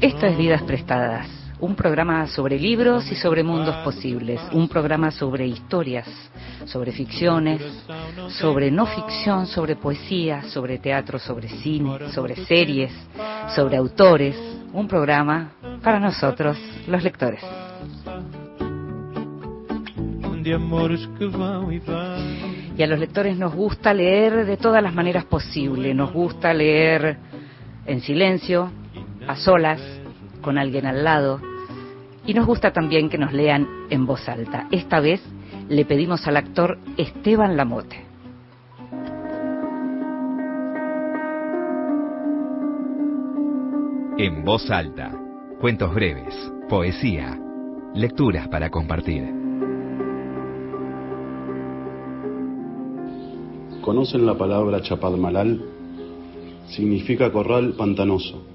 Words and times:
Esto 0.00 0.26
es 0.26 0.36
Vidas 0.36 0.62
Prestadas, 0.62 1.28
un 1.60 1.76
programa 1.76 2.26
sobre 2.26 2.58
libros 2.58 3.08
y 3.12 3.14
sobre 3.14 3.44
mundos 3.44 3.76
posibles, 3.84 4.40
un 4.52 4.68
programa 4.68 5.12
sobre 5.12 5.46
historias, 5.46 6.08
sobre 6.64 6.90
ficciones, 6.90 7.62
sobre 8.30 8.72
no 8.72 8.86
ficción, 8.86 9.46
sobre 9.46 9.76
poesía, 9.76 10.42
sobre 10.42 10.78
teatro, 10.78 11.20
sobre 11.20 11.48
cine, 11.48 12.10
sobre 12.10 12.34
series, 12.46 12.90
sobre 13.54 13.76
autores, 13.76 14.36
un 14.72 14.88
programa 14.88 15.52
para 15.84 16.00
nosotros, 16.00 16.58
los 16.88 17.04
lectores. 17.04 17.44
Y 22.76 22.82
a 22.82 22.86
los 22.88 22.98
lectores 22.98 23.38
nos 23.38 23.54
gusta 23.54 23.94
leer 23.94 24.46
de 24.46 24.56
todas 24.56 24.82
las 24.82 24.94
maneras 24.94 25.26
posibles. 25.26 25.94
Nos 25.94 26.12
gusta 26.12 26.52
leer 26.52 27.18
en 27.86 28.00
silencio, 28.00 28.72
a 29.26 29.36
solas, 29.36 29.80
con 30.40 30.58
alguien 30.58 30.86
al 30.86 31.04
lado. 31.04 31.40
Y 32.26 32.34
nos 32.34 32.46
gusta 32.46 32.72
también 32.72 33.08
que 33.08 33.18
nos 33.18 33.32
lean 33.32 33.66
en 33.90 34.06
voz 34.06 34.28
alta. 34.28 34.66
Esta 34.70 35.00
vez 35.00 35.22
le 35.68 35.84
pedimos 35.84 36.26
al 36.26 36.36
actor 36.36 36.78
Esteban 36.96 37.56
Lamote. 37.56 38.04
En 44.18 44.44
voz 44.44 44.70
alta, 44.70 45.12
cuentos 45.60 45.94
breves, 45.94 46.34
poesía, 46.68 47.38
lecturas 47.94 48.48
para 48.48 48.68
compartir. 48.68 49.24
¿Conocen 53.80 54.26
la 54.26 54.36
palabra 54.36 54.82
Chapadmalal? 54.82 55.64
Significa 56.68 57.32
corral 57.32 57.72
pantanoso. 57.78 58.49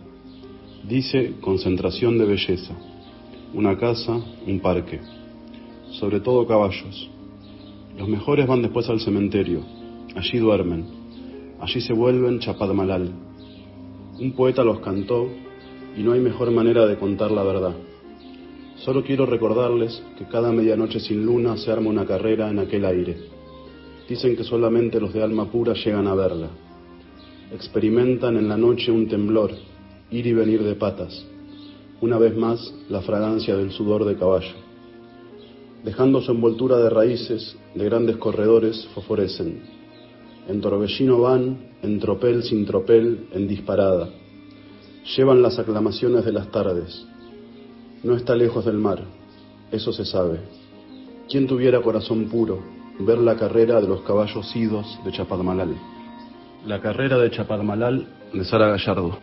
Dice 0.87 1.33
concentración 1.41 2.19
de 2.19 2.25
belleza. 2.25 2.75
Una 3.55 3.75
casa, 3.75 4.21
un 4.45 4.59
parque. 4.59 4.99
Sobre 5.99 6.19
todo 6.19 6.45
caballos. 6.45 7.09
Los 7.97 8.07
mejores 8.07 8.45
van 8.45 8.61
después 8.61 8.87
al 8.89 8.99
cementerio. 8.99 9.61
Allí 10.15 10.37
duermen. 10.37 10.85
Allí 11.59 11.81
se 11.81 11.91
vuelven 11.91 12.37
Chapadmalal. 12.37 13.09
Un 14.19 14.33
poeta 14.33 14.63
los 14.63 14.79
cantó 14.81 15.27
y 15.97 16.03
no 16.03 16.11
hay 16.11 16.19
mejor 16.19 16.51
manera 16.51 16.85
de 16.85 16.97
contar 16.97 17.31
la 17.31 17.41
verdad. 17.41 17.75
Solo 18.75 19.03
quiero 19.03 19.25
recordarles 19.25 20.03
que 20.19 20.25
cada 20.25 20.51
medianoche 20.51 20.99
sin 20.99 21.25
luna 21.25 21.57
se 21.57 21.71
arma 21.71 21.89
una 21.89 22.05
carrera 22.05 22.51
en 22.51 22.59
aquel 22.59 22.85
aire. 22.85 23.17
Dicen 24.07 24.35
que 24.35 24.43
solamente 24.43 24.99
los 24.99 25.13
de 25.13 25.23
alma 25.23 25.49
pura 25.49 25.73
llegan 25.73 26.05
a 26.05 26.13
verla. 26.13 26.49
Experimentan 27.51 28.37
en 28.37 28.47
la 28.47 28.57
noche 28.57 28.91
un 28.91 29.07
temblor, 29.07 29.51
ir 30.15 30.27
y 30.27 30.33
venir 30.33 30.63
de 30.63 30.75
patas. 30.75 31.25
Una 32.01 32.17
vez 32.17 32.35
más, 32.35 32.73
la 32.89 33.01
fragancia 33.01 33.55
del 33.55 33.71
sudor 33.71 34.05
de 34.05 34.15
caballo. 34.15 34.55
Dejando 35.83 36.21
su 36.21 36.31
envoltura 36.31 36.77
de 36.77 36.89
raíces, 36.89 37.55
de 37.73 37.85
grandes 37.85 38.17
corredores, 38.17 38.87
fosforecen. 38.95 39.61
En 40.47 40.61
torbellino 40.61 41.19
van, 41.19 41.71
en 41.81 41.99
tropel 41.99 42.43
sin 42.43 42.65
tropel, 42.65 43.27
en 43.31 43.47
disparada 43.47 44.09
llevan 45.15 45.41
las 45.41 45.59
aclamaciones 45.59 46.25
de 46.25 46.31
las 46.31 46.49
tardes. 46.49 47.05
No 48.03 48.15
está 48.15 48.35
lejos 48.35 48.65
del 48.65 48.77
mar, 48.77 49.03
eso 49.71 49.91
se 49.93 50.05
sabe. 50.05 50.39
¿Quién 51.29 51.47
tuviera 51.47 51.81
corazón 51.81 52.25
puro, 52.25 52.59
ver 52.99 53.19
la 53.19 53.35
carrera 53.35 53.81
de 53.81 53.87
los 53.87 54.01
caballos 54.01 54.55
idos 54.55 54.99
de 55.05 55.11
Chapadmalal? 55.11 55.75
La 56.65 56.81
carrera 56.81 57.17
de 57.17 57.31
Chapadmalal 57.31 58.07
de 58.33 58.45
Sara 58.45 58.67
Gallardo. 58.67 59.17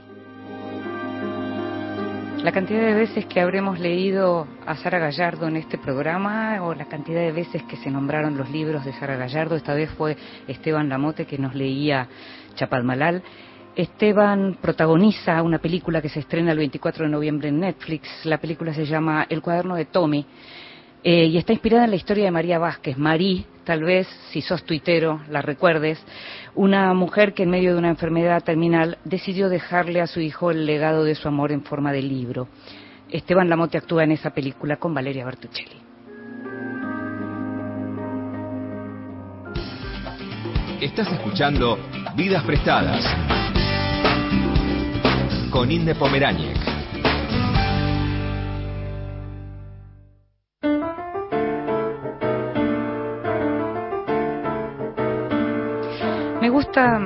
La 2.43 2.51
cantidad 2.51 2.81
de 2.81 2.95
veces 2.95 3.27
que 3.27 3.41
habremos 3.41 3.79
leído 3.79 4.49
a 4.67 4.75
Sara 4.75 4.99
Gallardo 4.99 5.47
en 5.47 5.57
este 5.57 5.79
programa 5.79 6.61
o 6.65 6.75
la 6.75 6.87
cantidad 6.87 7.21
de 7.21 7.31
veces 7.31 7.63
que 7.63 7.77
se 7.77 7.89
nombraron 7.89 8.37
los 8.37 8.51
libros 8.51 8.85
de 8.85 8.93
Sara 8.95 9.15
Gallardo, 9.17 9.55
esta 9.55 9.75
vez 9.75 9.89
fue 9.91 10.17
Esteban 10.49 10.89
Lamote 10.89 11.25
que 11.25 11.39
nos 11.39 11.55
leía 11.55 12.09
Chapadmalal. 12.57 13.23
Esteban 13.77 14.59
protagoniza 14.61 15.41
una 15.41 15.61
película 15.61 16.03
que 16.03 16.09
se 16.09 16.19
estrena 16.19 16.51
el 16.51 16.59
24 16.59 17.05
de 17.05 17.13
noviembre 17.13 17.49
en 17.49 17.61
Netflix. 17.61 18.09
La 18.25 18.39
película 18.39 18.75
se 18.75 18.87
llama 18.87 19.25
El 19.29 19.41
cuaderno 19.41 19.77
de 19.77 19.85
Tommy 19.85 20.27
eh, 21.05 21.27
y 21.27 21.37
está 21.37 21.53
inspirada 21.53 21.85
en 21.85 21.91
la 21.91 21.97
historia 21.97 22.25
de 22.25 22.31
María 22.31 22.59
Vázquez. 22.59 22.97
Marí, 22.97 23.45
tal 23.65 23.83
vez, 23.83 24.07
si 24.31 24.41
sos 24.41 24.65
tuitero, 24.65 25.21
la 25.29 25.43
recuerdes, 25.43 26.03
una 26.55 26.93
mujer 26.95 27.35
que 27.35 27.43
en 27.43 27.51
medio 27.51 27.73
de 27.73 27.79
una 27.79 27.89
enfermedad 27.89 28.43
terminal 28.45 28.99
decidió 29.05 29.49
dejarle 29.49 30.01
a 30.01 30.07
su 30.07 30.21
hijo 30.21 30.51
el 30.51 30.65
legado 30.67 31.05
de 31.05 31.15
su 31.15 31.29
amor 31.29 31.53
en 31.53 31.63
forma 31.63 31.93
de 31.93 32.03
libro. 32.03 32.49
Esteban 33.11 33.49
Lamote 33.49 33.79
actúa 33.79 34.05
en 34.05 34.13
esa 34.13 34.31
película 34.31 34.77
con 34.77 34.95
Valeria 34.95 35.25
Bertuccelli. 35.25 35.81
Estás 40.81 41.13
escuchando 41.13 41.79
Vidas 42.17 42.43
Prestadas 42.45 43.05
con 45.51 45.71
Inde 45.71 45.95
Pomeráñez. 45.95 46.72
Gusta, 56.53 57.01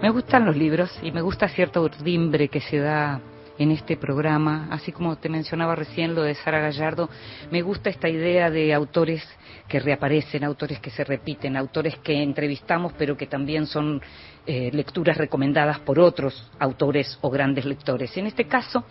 me 0.00 0.10
gustan 0.10 0.46
los 0.46 0.56
libros 0.56 0.96
y 1.02 1.10
me 1.10 1.20
gusta 1.20 1.48
cierto 1.48 1.82
urdimbre 1.82 2.48
que 2.48 2.60
se 2.60 2.78
da 2.78 3.20
en 3.60 3.72
este 3.72 3.98
programa, 3.98 4.68
así 4.70 4.90
como 4.90 5.16
te 5.16 5.28
mencionaba 5.28 5.74
recién 5.74 6.14
lo 6.14 6.22
de 6.22 6.34
Sara 6.34 6.60
Gallardo, 6.60 7.10
me 7.50 7.60
gusta 7.60 7.90
esta 7.90 8.08
idea 8.08 8.48
de 8.50 8.72
autores 8.72 9.22
que 9.68 9.78
reaparecen, 9.78 10.44
autores 10.44 10.80
que 10.80 10.88
se 10.88 11.04
repiten, 11.04 11.58
autores 11.58 11.94
que 11.98 12.22
entrevistamos 12.22 12.94
pero 12.96 13.18
que 13.18 13.26
también 13.26 13.66
son 13.66 14.00
eh, 14.46 14.70
lecturas 14.72 15.18
recomendadas 15.18 15.78
por 15.80 16.00
otros 16.00 16.50
autores 16.58 17.18
o 17.20 17.28
grandes 17.28 17.66
lectores. 17.66 18.16
En 18.16 18.26
este 18.26 18.46
caso, 18.46 18.82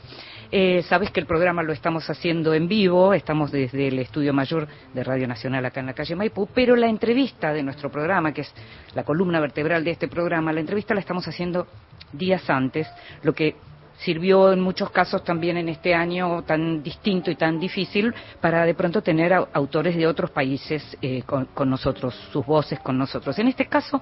eh, 0.52 0.84
sabes 0.84 1.10
que 1.10 1.20
el 1.20 1.26
programa 1.26 1.64
lo 1.64 1.74
estamos 1.74 2.08
haciendo 2.08 2.54
en 2.54 2.68
vivo, 2.68 3.16
estamos 3.16 3.52
desde 3.52 3.88
el 3.88 3.98
Estudio 3.98 4.34
Mayor 4.34 4.68
de 4.94 5.04
Radio 5.04 5.28
Nacional 5.28 5.66
acá 5.66 5.80
en 5.80 5.88
la 5.88 5.94
calle 5.94 6.16
Maipú, 6.16 6.48
pero 6.54 6.76
la 6.76 6.88
entrevista 6.88 7.52
de 7.54 7.64
nuestro 7.64 7.90
programa, 7.90 8.36
que 8.36 8.42
es 8.42 8.54
la 8.94 9.04
columna 9.04 9.40
vertebral 9.40 9.84
de 9.84 9.92
este 9.92 10.08
programa, 10.08 10.54
la 10.54 10.60
entrevista 10.60 10.94
la 10.94 11.00
estamos 11.00 11.28
haciendo 11.28 11.66
días 12.14 12.48
antes, 12.52 12.88
lo 13.24 13.34
que 13.34 13.56
sirvió 14.00 14.52
en 14.52 14.62
muchos 14.62 14.90
casos 14.92 15.24
también 15.24 15.58
en 15.58 15.70
este 15.70 15.94
año 15.94 16.44
tan 16.44 16.82
distinto 16.82 17.32
y 17.32 17.36
tan 17.36 17.60
difícil 17.60 18.14
para 18.40 18.66
de 18.66 18.74
pronto 18.74 19.02
tener 19.02 19.34
autores 19.34 19.96
de 19.96 20.08
otros 20.08 20.32
países 20.32 20.98
eh, 21.02 21.24
con, 21.24 21.70
nosotros, 21.70 22.16
sus 22.32 22.46
voces 22.46 22.80
con 22.80 22.98
nosotros. 22.98 23.38
En 23.40 23.48
este 23.48 23.66
caso, 23.68 24.02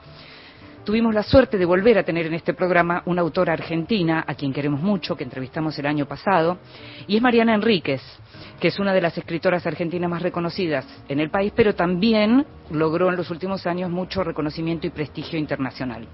tuvimos 0.83 1.13
la 1.13 1.23
suerte 1.23 1.57
de 1.57 1.65
volver 1.65 1.97
a 1.97 2.03
tener 2.03 2.27
en 2.27 2.35
este 2.35 2.53
programa 2.53 3.01
una 3.05 3.21
autora 3.21 3.53
argentina, 3.53 4.23
a 4.25 4.35
quien 4.35 4.53
queremos 4.53 4.81
mucho, 4.81 5.15
que 5.15 5.23
entrevistamos 5.23 5.77
el 5.79 5.87
año 5.87 6.05
pasado, 6.05 6.59
y 7.07 7.15
es 7.15 7.21
Mariana 7.21 7.55
Enríquez, 7.55 8.01
que 8.59 8.69
es 8.69 8.79
una 8.79 8.93
de 8.93 9.01
las 9.01 9.17
escritoras 9.17 9.65
argentinas 9.65 10.09
más 10.09 10.21
reconocidas 10.21 10.85
en 11.09 11.19
el 11.19 11.29
país, 11.29 11.51
pero 11.55 11.75
también 11.75 12.45
logró 12.71 13.09
en 13.09 13.17
los 13.17 13.31
últimos 13.31 13.65
años 13.65 13.89
mucho 13.89 14.23
reconocimiento 14.23 14.85
y 14.85 14.91
prestigio 14.91 15.39
internacional. 15.39 16.07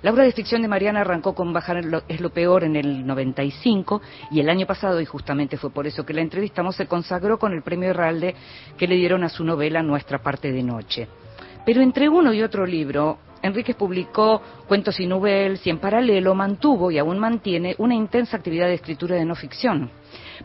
La 0.00 0.12
obra 0.12 0.22
de 0.22 0.30
ficción 0.30 0.62
de 0.62 0.68
Mariana 0.68 1.00
arrancó 1.00 1.34
con 1.34 1.52
Bajar 1.52 1.82
es 2.06 2.20
lo 2.20 2.30
peor 2.30 2.62
en 2.62 2.76
el 2.76 3.04
95 3.04 4.00
y 4.30 4.38
el 4.38 4.48
año 4.48 4.64
pasado, 4.64 5.00
y 5.00 5.04
justamente 5.04 5.56
fue 5.56 5.70
por 5.70 5.88
eso 5.88 6.06
que 6.06 6.14
la 6.14 6.20
entrevistamos, 6.20 6.76
se 6.76 6.86
consagró 6.86 7.36
con 7.36 7.52
el 7.52 7.62
premio 7.62 7.90
Herralde 7.90 8.36
que 8.76 8.86
le 8.86 8.94
dieron 8.94 9.24
a 9.24 9.28
su 9.28 9.42
novela 9.42 9.82
Nuestra 9.82 10.20
parte 10.20 10.52
de 10.52 10.62
noche. 10.62 11.08
Pero 11.66 11.82
entre 11.82 12.08
uno 12.08 12.32
y 12.32 12.42
otro 12.42 12.64
libro, 12.64 13.18
Enríquez 13.42 13.74
publicó 13.74 14.40
Cuentos 14.68 15.00
y 15.00 15.06
Noveles 15.06 15.66
y 15.66 15.70
en 15.70 15.78
paralelo 15.78 16.32
mantuvo 16.32 16.92
y 16.92 16.98
aún 16.98 17.18
mantiene 17.18 17.74
una 17.78 17.96
intensa 17.96 18.36
actividad 18.36 18.66
de 18.68 18.74
escritura 18.74 19.16
de 19.16 19.24
no 19.24 19.34
ficción, 19.34 19.90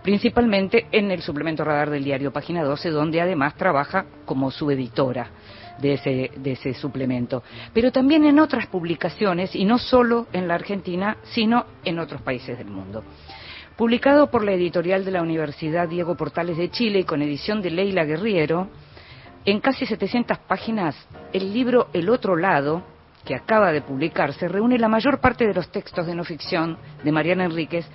principalmente 0.02 0.88
en 0.92 1.12
el 1.12 1.22
suplemento 1.22 1.64
radar 1.64 1.92
del 1.92 2.04
diario 2.04 2.34
Página 2.34 2.64
12, 2.64 2.90
donde 2.90 3.22
además 3.22 3.56
trabaja 3.56 4.06
como 4.26 4.50
subeditora 4.50 5.30
de 5.84 5.94
ese, 5.94 6.32
de 6.38 6.52
ese 6.54 6.74
suplemento, 6.74 7.44
pero 7.74 7.92
también 7.92 8.24
en 8.24 8.40
otras 8.40 8.68
publicaciones, 8.68 9.54
y 9.54 9.66
no 9.66 9.78
solo 9.78 10.28
en 10.32 10.48
la 10.48 10.56
Argentina, 10.56 11.18
sino 11.24 11.66
en 11.84 12.00
otros 12.00 12.22
países 12.22 12.58
del 12.58 12.68
mundo. 12.68 13.04
Publicado 13.76 14.32
por 14.32 14.44
la 14.44 14.54
editorial 14.54 15.04
de 15.04 15.12
la 15.12 15.22
Universidad 15.22 15.90
Diego 15.90 16.16
Portales 16.16 16.58
de 16.58 16.72
Chile 16.72 17.00
y 17.00 17.04
con 17.04 17.22
edición 17.22 17.62
de 17.62 17.72
Leila 17.72 18.06
Guerriero, 18.06 18.70
en 19.46 19.60
casi 19.60 19.86
700 19.86 20.38
páginas, 20.40 20.96
el 21.34 21.54
libro 21.54 21.90
El 21.92 22.08
otro 22.10 22.38
lado, 22.38 22.84
que 23.26 23.36
acaba 23.36 23.72
de 23.72 23.82
publicarse, 23.82 24.48
reúne 24.48 24.78
la 24.78 24.90
mayor 24.90 25.20
parte 25.20 25.48
de 25.48 25.54
los 25.54 25.70
textos 25.72 26.06
de 26.06 26.16
no 26.16 26.24
ficción 26.24 26.78
de 27.04 27.12
Mariana 27.12 27.46
Enríquez, 27.46 27.86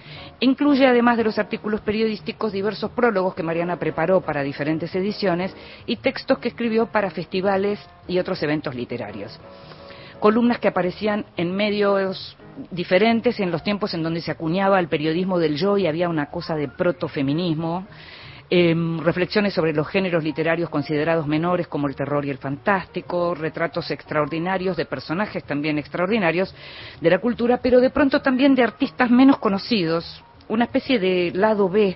incluye 0.40 0.86
además 0.86 1.16
de 1.16 1.24
los 1.24 1.38
artículos 1.38 1.80
periodísticos 1.82 2.52
diversos 2.52 2.90
prólogos 2.92 3.34
que 3.34 3.42
Mariana 3.42 3.78
preparó 3.78 4.20
para 4.20 4.42
diferentes 4.42 4.94
ediciones 4.94 5.54
y 5.86 5.96
textos 5.96 6.38
que 6.38 6.48
escribió 6.48 6.86
para 6.86 7.10
festivales 7.10 7.78
y 8.06 8.18
otros 8.18 8.42
eventos 8.42 8.74
literarios. 8.74 9.38
Columnas 10.20 10.58
que 10.58 10.68
aparecían 10.68 11.26
en 11.36 11.54
medios 11.54 12.36
diferentes 12.70 13.38
en 13.38 13.50
los 13.50 13.62
tiempos 13.62 13.94
en 13.94 14.02
donde 14.02 14.20
se 14.20 14.32
acuñaba 14.32 14.80
el 14.80 14.88
periodismo 14.88 15.38
del 15.38 15.56
yo 15.56 15.78
y 15.78 15.86
había 15.86 16.08
una 16.08 16.26
cosa 16.26 16.56
de 16.56 16.68
protofeminismo. 16.68 17.86
Em, 18.50 18.98
reflexiones 19.00 19.52
sobre 19.52 19.74
los 19.74 19.86
géneros 19.88 20.24
literarios 20.24 20.70
considerados 20.70 21.26
menores 21.26 21.68
como 21.68 21.86
el 21.86 21.94
terror 21.94 22.24
y 22.24 22.30
el 22.30 22.38
fantástico, 22.38 23.34
retratos 23.34 23.90
extraordinarios 23.90 24.74
de 24.74 24.86
personajes 24.86 25.44
también 25.44 25.76
extraordinarios 25.76 26.54
de 26.98 27.10
la 27.10 27.18
cultura, 27.18 27.58
pero 27.58 27.78
de 27.78 27.90
pronto 27.90 28.22
también 28.22 28.54
de 28.54 28.62
artistas 28.62 29.10
menos 29.10 29.36
conocidos, 29.36 30.24
una 30.48 30.64
especie 30.64 30.98
de 30.98 31.30
lado 31.34 31.68
B 31.68 31.94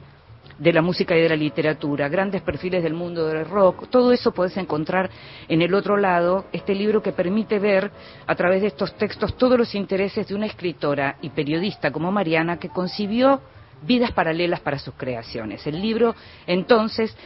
de 0.58 0.72
la 0.74 0.82
música 0.82 1.16
y 1.16 1.22
de 1.22 1.30
la 1.30 1.36
literatura, 1.36 2.10
grandes 2.10 2.42
perfiles 2.42 2.82
del 2.82 2.92
mundo 2.92 3.26
del 3.28 3.46
rock, 3.46 3.88
todo 3.88 4.12
eso 4.12 4.32
puedes 4.32 4.58
encontrar 4.58 5.08
en 5.48 5.62
el 5.62 5.72
otro 5.72 5.96
lado, 5.96 6.44
este 6.52 6.74
libro 6.74 7.02
que 7.02 7.12
permite 7.12 7.58
ver 7.60 7.90
a 8.26 8.34
través 8.34 8.60
de 8.60 8.68
estos 8.68 8.94
textos 8.98 9.38
todos 9.38 9.58
los 9.58 9.74
intereses 9.74 10.28
de 10.28 10.34
una 10.34 10.46
escritora 10.46 11.16
y 11.22 11.30
periodista 11.30 11.90
como 11.90 12.12
Mariana 12.12 12.58
que 12.58 12.68
concibió 12.68 13.40
vidas 13.82 14.12
paralelas 14.12 14.60
para 14.60 14.78
sus 14.78 14.94
creaciones. 14.94 15.66
El 15.66 15.80
libro, 15.80 16.14
entonces, 16.46 17.16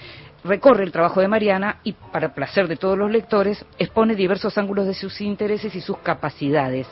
recorre 0.45 0.85
el 0.85 0.93
trabajo 0.93 1.21
de 1.21 1.29
Mariana 1.29 1.81
y, 1.85 1.93
para 1.93 2.35
placer 2.35 2.69
de 2.69 2.77
todos 2.77 2.97
los 2.97 3.11
lectores, 3.11 3.65
expone 3.79 4.15
diversos 4.15 4.57
ángulos 4.59 4.87
de 4.87 4.95
sus 4.95 5.21
intereses 5.21 5.75
y 5.75 5.81
sus 5.81 5.99
capacidades 5.99 6.87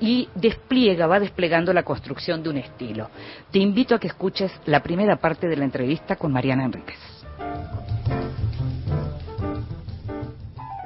y 0.00 0.28
despliega, 0.34 1.06
va 1.06 1.20
desplegando 1.20 1.72
la 1.72 1.82
construcción 1.82 2.42
de 2.42 2.50
un 2.50 2.58
estilo. 2.58 3.10
Te 3.50 3.58
invito 3.58 3.94
a 3.94 4.00
que 4.00 4.08
escuches 4.08 4.52
la 4.66 4.80
primera 4.82 5.16
parte 5.16 5.48
de 5.48 5.56
la 5.56 5.64
entrevista 5.64 6.16
con 6.16 6.32
Mariana 6.32 6.64
Enríquez. 6.64 6.98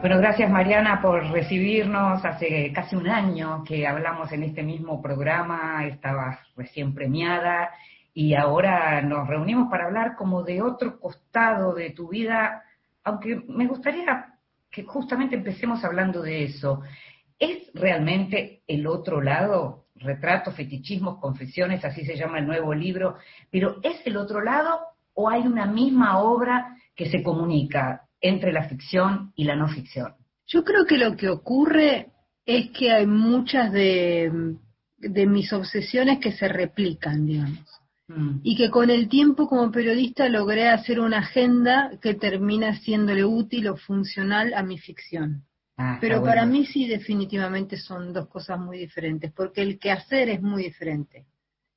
Bueno, 0.00 0.16
gracias 0.16 0.50
Mariana 0.50 1.02
por 1.02 1.30
recibirnos. 1.30 2.24
Hace 2.24 2.72
casi 2.72 2.96
un 2.96 3.08
año 3.08 3.62
que 3.64 3.86
hablamos 3.86 4.32
en 4.32 4.44
este 4.44 4.62
mismo 4.62 5.02
programa, 5.02 5.84
estabas 5.86 6.38
recién 6.56 6.94
premiada 6.94 7.70
y 8.12 8.34
ahora 8.34 9.00
nos 9.02 9.28
reunimos 9.28 9.70
para 9.70 9.86
hablar 9.86 10.16
como 10.16 10.42
de 10.42 10.62
otro 10.62 10.98
costado 10.98 11.74
de 11.74 11.90
tu 11.90 12.08
vida, 12.08 12.64
aunque 13.04 13.42
me 13.48 13.66
gustaría 13.66 14.34
que 14.70 14.84
justamente 14.84 15.36
empecemos 15.36 15.84
hablando 15.84 16.22
de 16.22 16.44
eso. 16.44 16.82
¿Es 17.38 17.70
realmente 17.74 18.62
el 18.66 18.86
otro 18.86 19.20
lado? 19.20 19.86
Retratos, 19.96 20.54
fetichismos, 20.54 21.18
confesiones, 21.18 21.84
así 21.84 22.04
se 22.04 22.16
llama 22.16 22.38
el 22.38 22.46
nuevo 22.46 22.74
libro, 22.74 23.16
pero 23.50 23.76
¿es 23.82 24.00
el 24.06 24.16
otro 24.16 24.42
lado 24.42 24.80
o 25.14 25.28
hay 25.28 25.42
una 25.42 25.66
misma 25.66 26.20
obra 26.20 26.76
que 26.94 27.10
se 27.10 27.22
comunica 27.22 28.08
entre 28.20 28.52
la 28.52 28.68
ficción 28.68 29.32
y 29.36 29.44
la 29.44 29.56
no 29.56 29.68
ficción? 29.68 30.14
Yo 30.46 30.64
creo 30.64 30.84
que 30.84 30.98
lo 30.98 31.16
que 31.16 31.28
ocurre 31.28 32.08
es 32.44 32.70
que 32.70 32.92
hay 32.92 33.06
muchas 33.06 33.70
de, 33.72 34.56
de 34.98 35.26
mis 35.26 35.52
obsesiones 35.52 36.18
que 36.18 36.32
se 36.32 36.48
replican, 36.48 37.26
digamos. 37.26 37.79
Mm. 38.10 38.40
y 38.42 38.56
que 38.56 38.70
con 38.70 38.90
el 38.90 39.08
tiempo 39.08 39.46
como 39.46 39.70
periodista 39.70 40.28
logré 40.28 40.68
hacer 40.68 40.98
una 40.98 41.18
agenda 41.18 41.92
que 42.02 42.14
termina 42.14 42.76
siéndole 42.80 43.24
útil 43.24 43.68
o 43.68 43.76
funcional 43.76 44.52
a 44.54 44.64
mi 44.64 44.78
ficción. 44.78 45.44
Ah, 45.76 45.98
Pero 46.00 46.22
para 46.22 46.44
mí 46.44 46.66
sí 46.66 46.88
definitivamente 46.88 47.76
son 47.76 48.12
dos 48.12 48.26
cosas 48.28 48.58
muy 48.58 48.78
diferentes, 48.78 49.32
porque 49.32 49.62
el 49.62 49.78
que 49.78 49.92
hacer 49.92 50.28
es 50.28 50.42
muy 50.42 50.64
diferente 50.64 51.26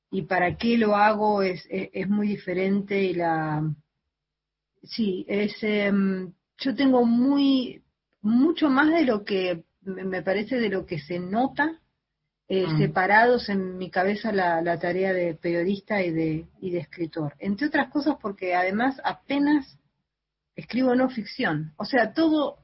y 0.10 0.24
para 0.24 0.58
qué 0.58 0.78
lo 0.78 0.96
hago 0.96 1.44
es, 1.44 1.68
es, 1.70 2.10
muy 2.10 2.28
diferente 2.28 3.02
y 3.02 3.14
la... 3.14 3.64
Sí, 4.82 5.26
es... 5.28 5.56
Em, 5.62 6.34
yo 6.58 6.76
tengo 6.76 7.06
muy, 7.06 7.84
mucho 8.22 8.70
más 8.70 8.90
de 8.90 9.06
lo 9.06 9.24
que 9.24 9.64
me 9.82 10.22
parece 10.22 10.60
de 10.60 10.70
lo 10.70 10.86
que 10.86 11.00
se 11.00 11.20
nota 11.20 11.80
eh, 12.50 12.68
mm. 12.68 12.78
separados 12.78 13.50
en 13.50 13.78
mi 13.78 13.90
cabeza 13.90 14.32
la, 14.32 14.80
tarea 14.80 15.14
de 15.14 15.34
periodista 15.36 16.02
y 16.04 16.12
de, 16.12 16.48
y 16.60 16.72
de 16.72 16.80
escritor. 16.80 17.36
Entre 17.40 17.68
otras 17.68 17.90
cosas 17.90 18.16
porque 18.22 18.54
además 18.54 19.00
apenas 19.04 19.80
escribo 20.56 20.96
no 20.96 21.10
ficción. 21.10 21.74
O 21.78 21.86
sea, 21.86 22.14
todo, 22.14 22.58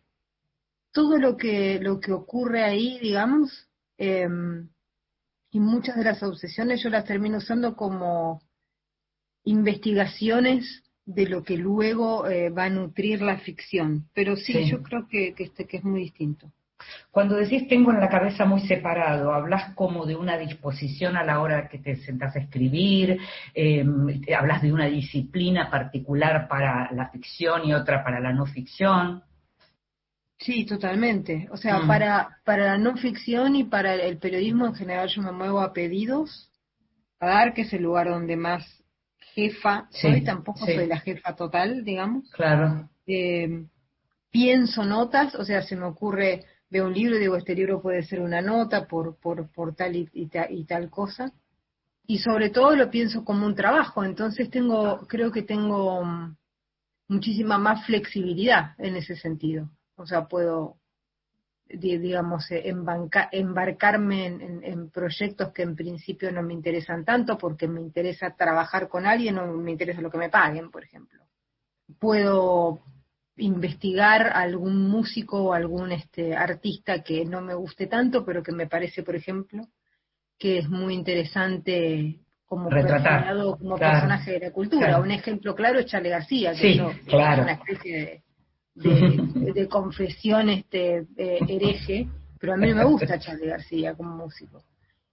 todo 0.91 1.17
lo 1.17 1.37
que, 1.37 1.79
lo 1.79 1.99
que 1.99 2.11
ocurre 2.11 2.63
ahí, 2.63 2.99
digamos, 2.99 3.69
em, 3.97 4.69
y 5.51 5.59
muchas 5.59 5.95
de 5.95 6.03
las 6.03 6.21
obsesiones 6.21 6.83
yo 6.83 6.89
las 6.89 7.05
termino 7.05 7.37
usando 7.37 7.75
como 7.75 8.41
investigaciones 9.45 10.83
de 11.05 11.25
lo 11.27 11.43
que 11.43 11.57
luego 11.57 12.27
eh, 12.27 12.49
va 12.49 12.65
a 12.65 12.69
nutrir 12.69 13.21
la 13.21 13.39
ficción. 13.39 14.07
Pero 14.13 14.35
sí, 14.35 14.69
yo 14.69 14.83
creo 14.83 15.07
que, 15.07 15.33
que, 15.33 15.45
este, 15.45 15.65
que 15.65 15.77
es 15.77 15.83
muy 15.83 16.01
distinto. 16.01 16.51
Cuando 17.11 17.35
decís 17.35 17.67
tengo 17.67 17.91
en 17.91 17.99
la 17.99 18.09
cabeza 18.09 18.45
muy 18.45 18.61
separado, 18.61 19.33
hablas 19.33 19.73
como 19.75 20.05
de 20.05 20.15
una 20.15 20.37
disposición 20.37 21.17
a 21.17 21.23
la 21.23 21.41
hora 21.41 21.67
que 21.67 21.79
te 21.79 21.95
sentás 21.97 22.35
a 22.35 22.39
escribir, 22.39 23.19
eh, 23.53 23.85
hablas 24.37 24.61
de 24.61 24.71
una 24.71 24.85
disciplina 24.85 25.69
particular 25.69 26.47
para 26.47 26.91
la 26.91 27.09
ficción 27.09 27.65
y 27.65 27.73
otra 27.73 28.03
para 28.03 28.19
la 28.19 28.31
no 28.31 28.45
ficción. 28.45 29.23
Sí, 30.39 30.65
totalmente. 30.65 31.49
O 31.51 31.57
sea, 31.57 31.79
mm. 31.79 31.87
para, 31.87 32.39
para 32.45 32.65
la 32.65 32.77
no 32.77 32.95
ficción 32.95 33.55
y 33.55 33.65
para 33.65 33.95
el 33.95 34.17
periodismo 34.17 34.65
en 34.65 34.75
general 34.75 35.09
yo 35.09 35.21
me 35.21 35.33
muevo 35.33 35.59
a 35.59 35.73
pedidos, 35.73 36.49
a 37.19 37.27
dar, 37.27 37.53
que 37.53 37.63
es 37.63 37.73
el 37.73 37.83
lugar 37.83 38.07
donde 38.07 38.37
más 38.37 38.65
jefa 39.33 39.87
soy, 39.91 40.23
tampoco 40.23 40.65
soy 40.65 40.87
la 40.87 40.99
jefa 40.99 41.35
total, 41.35 41.83
digamos. 41.83 42.29
Claro. 42.31 42.89
Eh, 43.05 43.65
pienso 44.31 44.85
notas, 44.85 45.35
o 45.35 45.43
sea, 45.43 45.61
se 45.61 45.75
me 45.75 45.85
ocurre 45.85 46.45
veo 46.69 46.85
un 46.85 46.93
libro 46.93 47.15
y 47.15 47.19
digo, 47.19 47.35
este 47.35 47.55
libro 47.55 47.81
puede 47.81 48.03
ser 48.03 48.21
una 48.21 48.41
nota 48.41 48.87
por, 48.87 49.15
por, 49.17 49.49
por 49.51 49.75
tal 49.75 49.95
y, 49.95 50.09
y, 50.13 50.65
tal 50.65 50.89
cosa. 50.89 51.31
Y 52.05 52.19
sobre 52.19 52.49
todo 52.49 52.75
lo 52.75 52.89
pienso 52.89 53.23
como 53.23 53.45
un 53.45 53.55
trabajo, 53.55 54.03
entonces 54.03 54.49
tengo, 54.49 55.05
creo 55.07 55.31
que 55.31 55.43
tengo 55.43 56.03
mm, 56.03 56.35
muchísima 57.09 57.57
más 57.57 57.85
flexibilidad 57.85 58.73
en 58.77 58.95
ese 58.95 59.15
sentido. 59.15 59.69
O 59.95 60.05
sea, 60.05 60.27
puedo, 60.27 60.77
digamos, 61.67 62.49
eh, 62.51 62.73
embarcarme 63.31 64.27
en, 64.27 64.63
en, 64.63 64.89
proyectos 64.89 65.51
que 65.51 65.63
en 65.63 65.75
principio 65.75 66.31
no 66.31 66.41
me 66.41 66.53
interesan 66.53 67.03
tanto 67.03 67.37
porque 67.37 67.67
me 67.67 67.81
interesa 67.81 68.35
trabajar 68.35 68.87
con 68.87 69.05
alguien 69.05 69.37
o 69.37 69.53
me 69.53 69.71
interesa 69.71 70.01
lo 70.01 70.09
que 70.09 70.17
me 70.17 70.29
paguen, 70.29 70.71
por 70.71 70.83
ejemplo. 70.83 71.23
Puedo 71.99 72.79
investigar 73.39 74.31
algún 74.33 74.89
músico 74.89 75.41
o 75.41 75.53
algún 75.53 75.91
este, 75.91 76.35
artista 76.35 77.01
que 77.03 77.25
no 77.25 77.41
me 77.41 77.53
guste 77.53 77.87
tanto, 77.87 78.25
pero 78.25 78.43
que 78.43 78.51
me 78.51 78.67
parece, 78.67 79.03
por 79.03 79.15
ejemplo, 79.15 79.67
que 80.37 80.59
es 80.59 80.69
muy 80.69 80.93
interesante 80.93 82.19
como 82.45 82.69
como 82.69 83.77
personaje 83.77 84.31
de 84.31 84.39
la 84.39 84.51
cultura. 84.51 84.99
Un 84.99 85.11
ejemplo 85.11 85.55
claro 85.55 85.79
es 85.79 85.85
Charlie 85.85 86.09
García, 86.09 86.53
que 86.53 86.73
es 86.73 86.79
una 86.79 87.51
especie 87.51 88.23
de, 88.75 89.51
de, 89.53 89.67
confesión 89.69 90.49
este, 90.49 91.05
eh, 91.17 91.39
hereje, 91.47 92.07
pero 92.39 92.53
a 92.53 92.57
mí 92.57 92.69
no 92.69 92.75
me 92.75 92.85
gusta 92.85 93.19
Charlie 93.19 93.47
García 93.47 93.93
como 93.93 94.15
músico. 94.15 94.63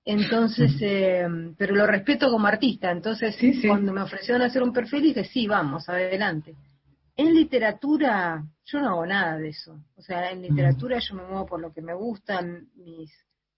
Entonces, 0.05 0.73
eh, 0.81 1.27
pero 1.59 1.75
lo 1.75 1.87
respeto 1.87 2.31
como 2.31 2.47
artista. 2.47 2.93
Entonces, 2.93 3.37
cuando 3.67 3.93
me 3.93 4.03
ofrecieron 4.03 4.41
hacer 4.43 4.63
un 4.63 4.73
perfil, 4.73 5.03
dije, 5.03 5.25
sí, 5.25 5.49
vamos, 5.49 5.89
adelante. 5.89 6.55
En 7.17 7.35
literatura 7.35 8.45
yo 8.65 8.81
no 8.81 8.91
hago 8.91 9.07
nada 9.07 9.39
de 9.39 9.49
eso. 9.49 9.83
O 9.97 10.03
sea, 10.03 10.31
en 10.31 10.43
literatura 10.43 10.99
yo 10.99 11.15
me 11.15 11.25
muevo 11.25 11.47
por 11.47 11.61
lo 11.61 11.73
que 11.73 11.81
me 11.81 11.95
gustan, 11.95 12.69
mis, 12.75 13.11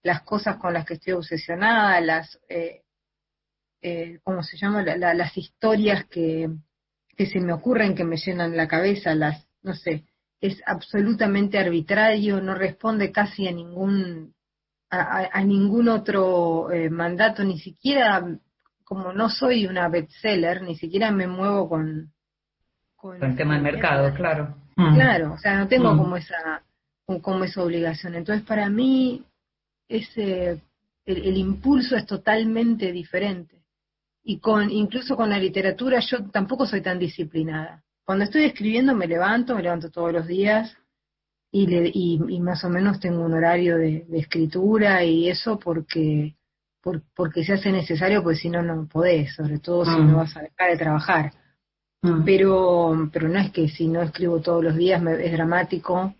las 0.02 0.22
cosas 0.22 0.56
con 0.58 0.72
las 0.72 0.84
que 0.84 0.94
estoy 0.94 1.14
obsesionada, 1.14 2.00
las, 2.00 2.38
eh, 2.48 2.82
eh, 3.82 4.20
¿cómo 4.22 4.42
se 4.42 4.56
llama? 4.56 4.82
las 4.82 5.36
historias 5.36 6.06
que, 6.06 6.48
que 7.16 7.26
se 7.26 7.40
me 7.40 7.52
ocurren, 7.52 7.96
que 7.96 8.04
me 8.04 8.16
llenan 8.16 8.56
la 8.56 8.68
cabeza, 8.68 9.14
las, 9.14 9.44
no 9.62 9.74
sé, 9.74 10.04
es 10.40 10.62
absolutamente 10.64 11.58
arbitrario, 11.58 12.40
no 12.40 12.54
responde 12.54 13.10
casi 13.10 13.48
a 13.48 13.52
ningún, 13.52 14.34
a, 14.90 15.42
ningún 15.42 15.88
otro 15.88 16.70
eh, 16.70 16.90
mandato, 16.90 17.42
ni 17.42 17.58
siquiera, 17.58 18.24
como 18.84 19.12
no 19.12 19.28
soy 19.28 19.66
una 19.66 19.88
bestseller, 19.88 20.62
ni 20.62 20.76
siquiera 20.76 21.10
me 21.10 21.26
muevo 21.26 21.68
con, 21.68 22.12
con, 22.98 23.22
el 23.22 23.36
tema 23.36 23.54
del 23.54 23.62
mercado, 23.62 24.12
claro. 24.14 24.56
Mm. 24.76 24.94
Claro, 24.94 25.32
o 25.32 25.38
sea, 25.38 25.58
no 25.58 25.68
tengo 25.68 25.94
mm. 25.94 25.98
como 25.98 26.16
esa 26.16 26.62
como 27.22 27.44
esa 27.44 27.62
obligación. 27.62 28.14
Entonces, 28.14 28.44
para 28.44 28.68
mí, 28.68 29.24
ese 29.88 30.60
el, 31.06 31.36
impulso 31.36 31.96
es 31.96 32.04
totalmente 32.04 32.92
diferente. 32.92 33.62
Y 34.22 34.38
con 34.40 34.70
incluso 34.70 35.16
con 35.16 35.30
la 35.30 35.38
literatura 35.38 36.00
yo 36.00 36.24
tampoco 36.30 36.66
soy 36.66 36.82
tan 36.82 36.98
disciplinada. 36.98 37.82
Cuando 38.04 38.24
estoy 38.24 38.44
escribiendo 38.44 38.94
me 38.94 39.06
levanto, 39.06 39.54
me 39.54 39.62
levanto 39.62 39.90
todos 39.90 40.12
los 40.12 40.26
días 40.26 40.76
y, 41.50 41.66
le, 41.66 41.90
y, 41.92 42.40
más 42.40 42.62
o 42.64 42.68
menos 42.68 43.00
tengo 43.00 43.24
un 43.24 43.32
horario 43.32 43.78
de, 43.78 44.04
escritura 44.12 45.02
y 45.04 45.30
eso 45.30 45.58
porque 45.58 46.34
porque 47.14 47.44
se 47.44 47.52
hace 47.52 47.70
necesario, 47.70 48.22
pues 48.22 48.40
si 48.40 48.48
no, 48.48 48.62
no 48.62 48.86
podés, 48.86 49.34
sobre 49.34 49.58
todo 49.58 49.84
si 49.84 49.90
mm. 49.90 50.10
no 50.10 50.16
vas 50.18 50.36
a 50.36 50.42
dejar 50.42 50.70
de 50.70 50.76
trabajar. 50.76 51.32
Mm. 52.02 52.24
Pero, 52.24 53.10
pero 53.12 53.28
no 53.28 53.38
es 53.38 53.50
que 53.50 53.68
si 53.68 53.88
no 53.88 54.02
escribo 54.02 54.40
todos 54.40 54.62
los 54.62 54.76
días 54.76 55.02
me, 55.02 55.24
es 55.24 55.32
dramático, 55.32 56.14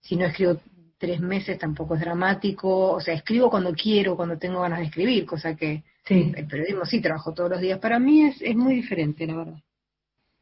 si 0.00 0.16
no 0.16 0.26
escribo 0.26 0.60
tres 0.98 1.20
meses 1.20 1.58
tampoco 1.58 1.94
es 1.94 2.00
dramático, 2.00 2.92
o 2.92 3.00
sea, 3.00 3.14
escribo 3.14 3.50
cuando 3.50 3.72
quiero, 3.72 4.16
cuando 4.16 4.38
tengo 4.38 4.60
ganas 4.60 4.80
de 4.80 4.86
escribir, 4.86 5.26
cosa 5.26 5.56
que 5.56 5.82
el 6.08 6.46
periodismo 6.46 6.84
sí 6.84 7.00
trabajo 7.00 7.32
todos 7.32 7.50
los 7.50 7.60
días. 7.60 7.78
Para 7.78 7.98
mí 7.98 8.22
es, 8.22 8.40
es 8.42 8.56
muy 8.56 8.74
diferente, 8.76 9.26
la 9.26 9.36
verdad. 9.36 9.62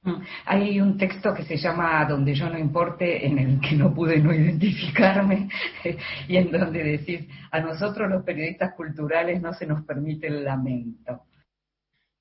Mm. 0.03 0.23
Hay 0.47 0.81
un 0.81 0.97
texto 0.97 1.35
que 1.35 1.45
se 1.45 1.59
llama 1.59 2.05
Donde 2.07 2.35
yo 2.35 2.49
no 2.49 2.59
importe, 2.59 3.27
en 3.27 3.39
el 3.39 3.61
que 3.61 3.77
no 3.77 3.95
pude 3.95 4.19
no 4.19 4.35
identificarme, 4.35 5.49
y 6.29 6.37
en 6.37 6.51
donde 6.51 6.83
decís, 6.83 7.29
a 7.51 7.61
nosotros 7.61 8.09
los 8.11 8.25
periodistas 8.25 8.75
culturales 8.75 9.43
no 9.43 9.53
se 9.53 9.67
nos 9.67 9.85
permite 9.85 10.27
el 10.27 10.45
lamento. 10.45 11.23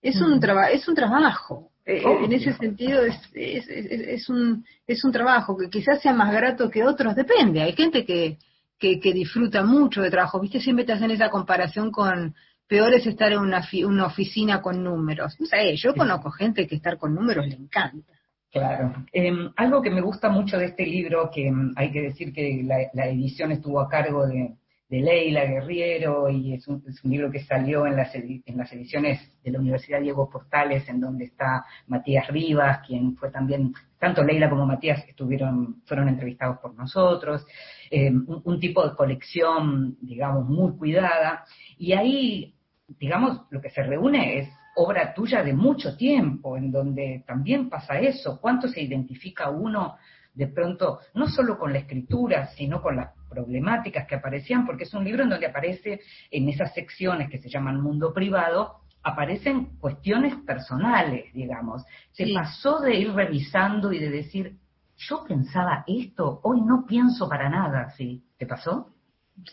Es 0.01 0.19
un, 0.21 0.39
mm. 0.39 0.59
es 0.73 0.87
un 0.87 0.95
trabajo, 0.95 1.71
eh, 1.89 2.03
en 2.23 2.33
ese 2.33 2.53
sentido 2.53 3.03
es, 3.03 3.19
es, 3.33 3.67
es, 3.67 4.29
un, 4.29 4.65
es 4.85 5.03
un 5.03 5.11
trabajo 5.11 5.57
que 5.57 5.69
quizás 5.69 6.01
sea 6.01 6.13
más 6.13 6.31
grato 6.31 6.69
que 6.69 6.83
otros, 6.83 7.15
depende, 7.15 7.61
hay 7.61 7.73
gente 7.73 8.05
que, 8.05 8.37
que, 8.77 8.99
que 8.99 9.13
disfruta 9.13 9.63
mucho 9.63 10.01
de 10.01 10.11
trabajo, 10.11 10.39
viste, 10.39 10.59
siempre 10.59 10.85
te 10.85 10.93
hacen 10.93 11.11
esa 11.11 11.29
comparación 11.29 11.91
con 11.91 12.35
peor 12.69 12.93
es 12.93 13.05
estar 13.07 13.31
en 13.33 13.39
una, 13.39 13.67
una 13.85 14.05
oficina 14.05 14.61
con 14.61 14.83
números. 14.83 15.35
No 15.39 15.47
sé, 15.47 15.75
yo 15.75 15.95
conozco 15.95 16.29
gente 16.29 16.67
que 16.67 16.75
estar 16.75 16.97
con 16.97 17.15
números 17.15 17.47
le 17.47 17.55
encanta. 17.55 18.13
Claro. 18.51 19.05
Em, 19.11 19.51
algo 19.57 19.81
que 19.81 19.89
me 19.89 20.01
gusta 20.01 20.29
mucho 20.29 20.57
de 20.57 20.65
este 20.65 20.85
libro, 20.85 21.29
que 21.33 21.47
em, 21.47 21.73
hay 21.75 21.91
que 21.91 22.01
decir 22.01 22.31
que 22.31 22.63
la, 22.63 23.07
edición 23.07 23.51
estuvo 23.51 23.79
a 23.79 23.89
cargo 23.89 24.27
de, 24.27 24.55
Leila 24.89 25.45
Guerriero 25.45 26.29
y 26.29 26.53
es 26.53 26.67
un, 26.67 26.83
libro 27.03 27.29
que 27.29 27.43
salió 27.43 27.85
en 27.85 27.95
las, 27.95 28.13
en 28.15 28.57
las 28.57 28.73
ediciones 28.73 29.19
de 29.43 29.51
la 29.51 29.59
Universidad 29.59 30.01
Diego 30.01 30.29
Portales, 30.29 30.89
en 30.89 30.99
donde 30.99 31.25
está 31.25 31.63
Matías 31.87 32.27
Rivas, 32.27 32.79
quien 32.87 33.15
fue 33.15 33.29
también, 33.29 33.73
tanto 33.99 34.23
Leila 34.23 34.49
como 34.49 34.65
Matías 34.65 35.07
estuvieron, 35.07 35.83
fueron 35.85 36.09
entrevistados 36.09 36.57
por 36.57 36.73
nosotros, 36.73 37.45
em, 37.91 38.25
un, 38.27 38.41
un 38.43 38.59
tipo 38.59 38.87
de 38.87 38.95
colección, 38.95 39.97
digamos, 40.01 40.49
muy 40.49 40.75
cuidada. 40.75 41.45
Y 41.77 41.93
ahí 41.93 42.55
digamos, 42.97 43.41
lo 43.49 43.61
que 43.61 43.69
se 43.69 43.83
reúne 43.83 44.39
es 44.39 44.49
obra 44.75 45.13
tuya 45.13 45.43
de 45.43 45.53
mucho 45.53 45.95
tiempo, 45.95 46.57
en 46.57 46.71
donde 46.71 47.23
también 47.27 47.69
pasa 47.69 47.99
eso, 47.99 48.39
cuánto 48.39 48.67
se 48.67 48.81
identifica 48.81 49.49
uno 49.49 49.97
de 50.33 50.47
pronto, 50.47 50.99
no 51.15 51.27
solo 51.27 51.57
con 51.57 51.73
la 51.73 51.79
escritura, 51.79 52.47
sino 52.47 52.81
con 52.81 52.95
las 52.95 53.13
problemáticas 53.29 54.07
que 54.07 54.15
aparecían, 54.15 54.65
porque 54.65 54.83
es 54.83 54.93
un 54.93 55.03
libro 55.03 55.23
en 55.23 55.29
donde 55.29 55.45
aparece 55.45 56.01
en 56.31 56.49
esas 56.49 56.73
secciones 56.73 57.29
que 57.29 57.37
se 57.37 57.49
llaman 57.49 57.81
mundo 57.81 58.13
privado, 58.13 58.81
aparecen 59.03 59.77
cuestiones 59.79 60.35
personales, 60.45 61.31
digamos. 61.33 61.83
Se 62.11 62.33
pasó 62.33 62.79
de 62.79 62.95
ir 62.95 63.13
revisando 63.13 63.93
y 63.93 63.99
de 63.99 64.09
decir, 64.09 64.57
yo 64.97 65.23
pensaba 65.25 65.83
esto, 65.87 66.41
hoy 66.43 66.61
no 66.61 66.85
pienso 66.85 67.29
para 67.29 67.49
nada, 67.49 67.89
¿sí? 67.91 68.23
¿Te 68.37 68.45
pasó? 68.45 68.93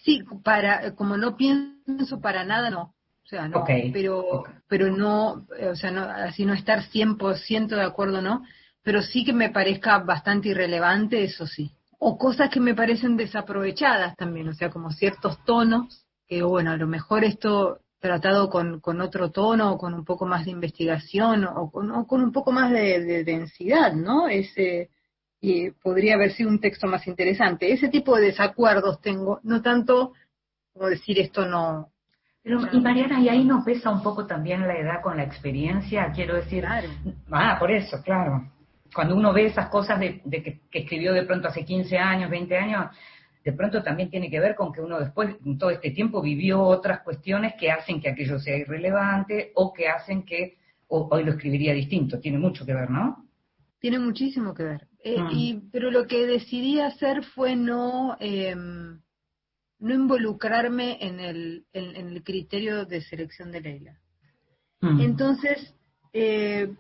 Sí, 0.03 0.25
para, 0.43 0.95
como 0.95 1.17
no 1.17 1.37
pienso 1.37 2.21
para 2.21 2.45
nada, 2.45 2.71
no. 2.71 2.95
O 3.25 3.29
sea, 3.29 3.49
no, 3.49 3.65
pero, 3.93 4.45
pero 4.69 4.89
no, 4.89 5.47
o 5.71 5.75
sea, 5.75 5.91
no, 5.91 6.03
así 6.03 6.47
no 6.47 6.55
estar 6.55 6.83
100% 6.83 7.69
de 7.69 7.83
acuerdo, 7.83 8.23
¿no? 8.23 8.45
Pero 8.83 9.03
sí 9.03 9.25
que 9.25 9.33
me 9.33 9.51
parezca 9.51 9.99
bastante 9.99 10.51
irrelevante, 10.51 11.25
eso 11.25 11.45
sí. 11.45 11.73
O 11.99 12.19
cosas 12.19 12.51
que 12.51 12.61
me 12.61 12.75
parecen 12.75 13.17
desaprovechadas 13.17 14.17
también, 14.17 14.49
o 14.49 14.55
sea, 14.55 14.71
como 14.71 14.91
ciertos 14.91 15.43
tonos, 15.45 16.07
que 16.29 16.43
bueno, 16.43 16.73
a 16.73 16.77
lo 16.77 16.87
mejor 16.87 17.25
esto 17.25 17.81
tratado 17.99 18.51
con, 18.51 18.81
con 18.81 19.01
otro 19.01 19.31
tono, 19.31 19.73
o 19.73 19.79
con 19.79 19.95
un 19.95 20.05
poco 20.05 20.27
más 20.27 20.45
de 20.45 20.51
investigación, 20.51 21.45
o 21.45 21.71
con, 21.71 22.05
con 22.05 22.23
un 22.23 22.33
poco 22.33 22.53
más 22.53 22.71
de, 22.71 23.25
densidad, 23.25 23.93
¿no? 23.95 24.29
Ese, 24.29 24.91
y 25.41 25.71
podría 25.71 26.15
haber 26.15 26.33
sido 26.33 26.51
un 26.51 26.61
texto 26.61 26.87
más 26.87 27.07
interesante. 27.07 27.73
Ese 27.73 27.89
tipo 27.89 28.17
de 28.17 28.27
desacuerdos 28.27 29.01
tengo, 29.01 29.41
no 29.43 29.63
tanto 29.63 30.13
como 30.73 30.89
decir 30.89 31.19
esto 31.19 31.47
no, 31.47 31.91
pero, 32.47 32.61
y 32.71 32.81
Mariana, 32.81 33.19
y 33.19 33.29
ahí 33.29 33.43
nos 33.43 33.65
pesa 33.65 33.91
un 33.91 34.05
poco 34.05 34.25
también 34.25 34.69
la 34.69 34.79
edad 34.79 35.03
con 35.03 35.17
la 35.17 35.25
experiencia, 35.25 36.13
quiero 36.15 36.37
decir. 36.37 36.65
Ah, 37.33 37.57
por 37.59 37.73
eso, 37.73 38.01
claro. 38.05 38.53
Cuando 38.97 39.15
uno 39.15 39.31
ve 39.35 39.45
esas 39.45 39.69
cosas 39.69 40.01
de, 40.01 40.23
que, 40.25 40.63
escribió 40.73 41.13
de 41.13 41.25
pronto 41.25 41.49
hace 41.49 41.67
15 41.67 41.99
años, 41.99 42.31
20 42.31 42.57
años, 42.57 42.87
de 43.45 43.53
pronto 43.53 43.83
también 43.83 44.09
tiene 44.09 44.31
que 44.31 44.41
ver 44.41 44.55
con 44.55 44.73
que 44.73 44.81
uno 44.81 44.99
después, 44.99 45.37
en 45.45 45.59
todo 45.59 45.69
este 45.69 45.91
tiempo, 45.91 46.23
vivió 46.23 46.63
otras 46.63 47.03
cuestiones 47.03 47.53
que 47.61 47.71
hacen 47.71 48.01
que 48.01 48.09
aquello 48.09 48.39
sea 48.39 48.57
irrelevante 48.57 49.53
o 49.55 49.71
que 49.71 49.87
hacen 49.87 50.25
que 50.25 50.57
hoy 50.89 51.25
lo 51.25 51.33
escribiría 51.33 51.75
distinto. 51.75 52.19
Tiene 52.19 52.39
mucho 52.39 52.65
que 52.65 52.73
ver, 52.73 52.89
¿no? 52.89 53.29
Tiene 53.81 53.99
muchísimo 53.99 54.55
que 54.55 54.65
ver. 54.65 54.89
Eh, 55.05 55.21
mm. 55.21 55.29
y, 55.31 55.63
pero 55.71 55.91
lo 55.91 56.07
que 56.07 56.27
decidí 56.27 56.81
hacer 56.81 57.23
fue 57.23 57.55
no... 57.55 58.17
Eh, 58.19 58.57
no 59.79 59.95
involucrarme 59.95 60.97
en 61.01 61.21
el, 61.21 61.67
en, 61.75 61.97
el 61.97 62.25
criterio 62.25 62.87
de 62.87 63.03
selección 63.03 63.53
de 63.53 63.61
Leila. 63.61 64.01
Mm. 64.81 65.01
Entonces, 65.03 65.75
eh, 66.15 66.75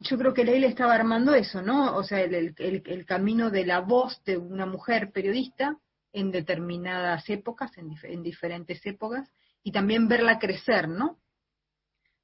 yo 0.00 0.16
creo 0.16 0.32
que 0.32 0.44
Leila 0.44 0.68
estaba 0.68 0.94
armando 0.94 1.34
eso, 1.34 1.60
¿no? 1.62 1.96
O 1.96 2.04
sea, 2.04 2.20
el, 2.20 2.54
el, 2.56 3.06
camino 3.06 3.50
de 3.50 3.66
la 3.66 3.80
voz 3.80 4.22
de 4.24 4.36
una 4.38 4.64
mujer 4.64 5.10
periodista 5.12 5.76
en 6.12 6.30
determinadas 6.30 7.28
épocas, 7.28 7.76
en, 7.78 7.94
en 8.04 8.22
diferentes 8.22 8.84
épocas, 8.86 9.28
y 9.62 9.72
también 9.72 10.08
verla 10.08 10.38
crecer, 10.38 10.88
¿no? 10.88 11.18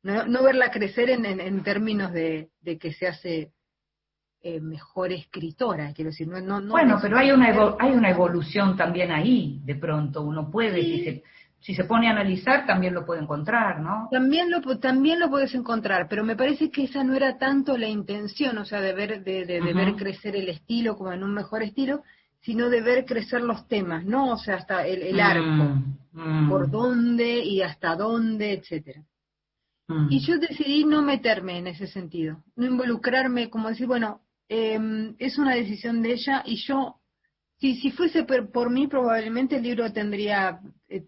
No, 0.02 0.26
no 0.26 0.42
verla 0.42 0.70
crecer 0.70 1.10
en, 1.10 1.24
en, 1.24 1.62
términos 1.62 2.12
de, 2.12 2.50
de, 2.60 2.78
que 2.78 2.92
se 2.92 3.08
hace 3.08 3.52
eh, 4.42 4.60
mejor 4.60 5.12
escritora, 5.12 5.92
quiero 5.94 6.10
decir, 6.10 6.28
no, 6.28 6.40
no, 6.40 6.60
Bueno, 6.70 6.98
pero 7.00 7.16
hay 7.16 7.30
una, 7.30 7.76
hay 7.80 7.92
una 7.92 8.10
evolución 8.10 8.76
también 8.76 9.10
ahí, 9.10 9.60
de 9.64 9.74
pronto, 9.74 10.22
uno 10.22 10.50
puede, 10.50 10.82
si, 10.82 11.04
se, 11.04 11.22
si 11.64 11.74
se 11.74 11.84
pone 11.84 12.08
a 12.08 12.10
analizar, 12.10 12.66
también 12.66 12.92
lo 12.92 13.06
puede 13.06 13.22
encontrar, 13.22 13.80
¿no? 13.80 14.08
También 14.10 14.50
lo, 14.50 14.60
también 14.78 15.18
lo 15.18 15.30
puedes 15.30 15.54
encontrar, 15.54 16.08
pero 16.10 16.22
me 16.22 16.36
parece 16.36 16.70
que 16.70 16.84
esa 16.84 17.02
no 17.02 17.14
era 17.14 17.38
tanto 17.38 17.78
la 17.78 17.88
intención, 17.88 18.58
o 18.58 18.66
sea, 18.66 18.82
de 18.82 18.92
ver, 18.92 19.24
de, 19.24 19.46
de, 19.46 19.72
ver 19.72 19.94
crecer 19.94 20.36
el 20.36 20.50
estilo 20.50 20.94
como 20.94 21.10
en 21.12 21.24
un 21.24 21.32
mejor 21.32 21.62
estilo, 21.62 22.02
sino 22.42 22.68
de 22.68 22.82
ver 22.82 23.06
crecer 23.06 23.40
los 23.40 23.66
temas, 23.66 24.04
¿no? 24.04 24.32
O 24.32 24.36
sea, 24.36 24.56
hasta 24.56 24.86
el, 24.86 25.00
el 25.00 25.18
arco, 25.18 25.80
mm, 26.12 26.44
mm. 26.44 26.48
por 26.50 26.70
dónde 26.70 27.38
y 27.38 27.62
hasta 27.62 27.96
dónde, 27.96 28.52
etcétera. 28.52 29.02
Mm. 29.88 30.08
Y 30.10 30.20
yo 30.20 30.38
decidí 30.38 30.84
no 30.84 31.00
meterme 31.00 31.56
en 31.56 31.68
ese 31.68 31.86
sentido, 31.86 32.44
no 32.56 32.66
involucrarme, 32.66 33.48
como 33.48 33.70
decir, 33.70 33.86
bueno, 33.86 34.20
eh, 34.50 35.14
es 35.18 35.38
una 35.38 35.54
decisión 35.54 36.02
de 36.02 36.12
ella 36.12 36.42
y 36.44 36.56
yo, 36.56 36.96
si, 37.64 37.76
si 37.80 37.90
fuese 37.92 38.24
por, 38.24 38.70
mí, 38.70 38.88
probablemente 38.88 39.56
el 39.56 39.62
libro 39.62 39.90
tendría 39.90 40.60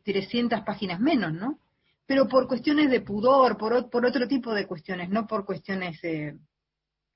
300 0.05 0.59
eh, 0.59 0.63
páginas 0.65 1.01
menos, 1.01 1.35
¿no? 1.35 1.59
Pero 2.07 2.27
por 2.29 2.49
cuestiones 2.49 2.91
de 2.91 3.03
pudor, 3.03 3.59
por, 3.59 3.91
por 3.91 4.07
otro 4.07 4.27
tipo 4.27 4.55
de 4.55 4.67
cuestiones, 4.67 5.11
no 5.11 5.27
por 5.27 5.45
cuestiones 5.45 6.03
eh, 6.03 6.39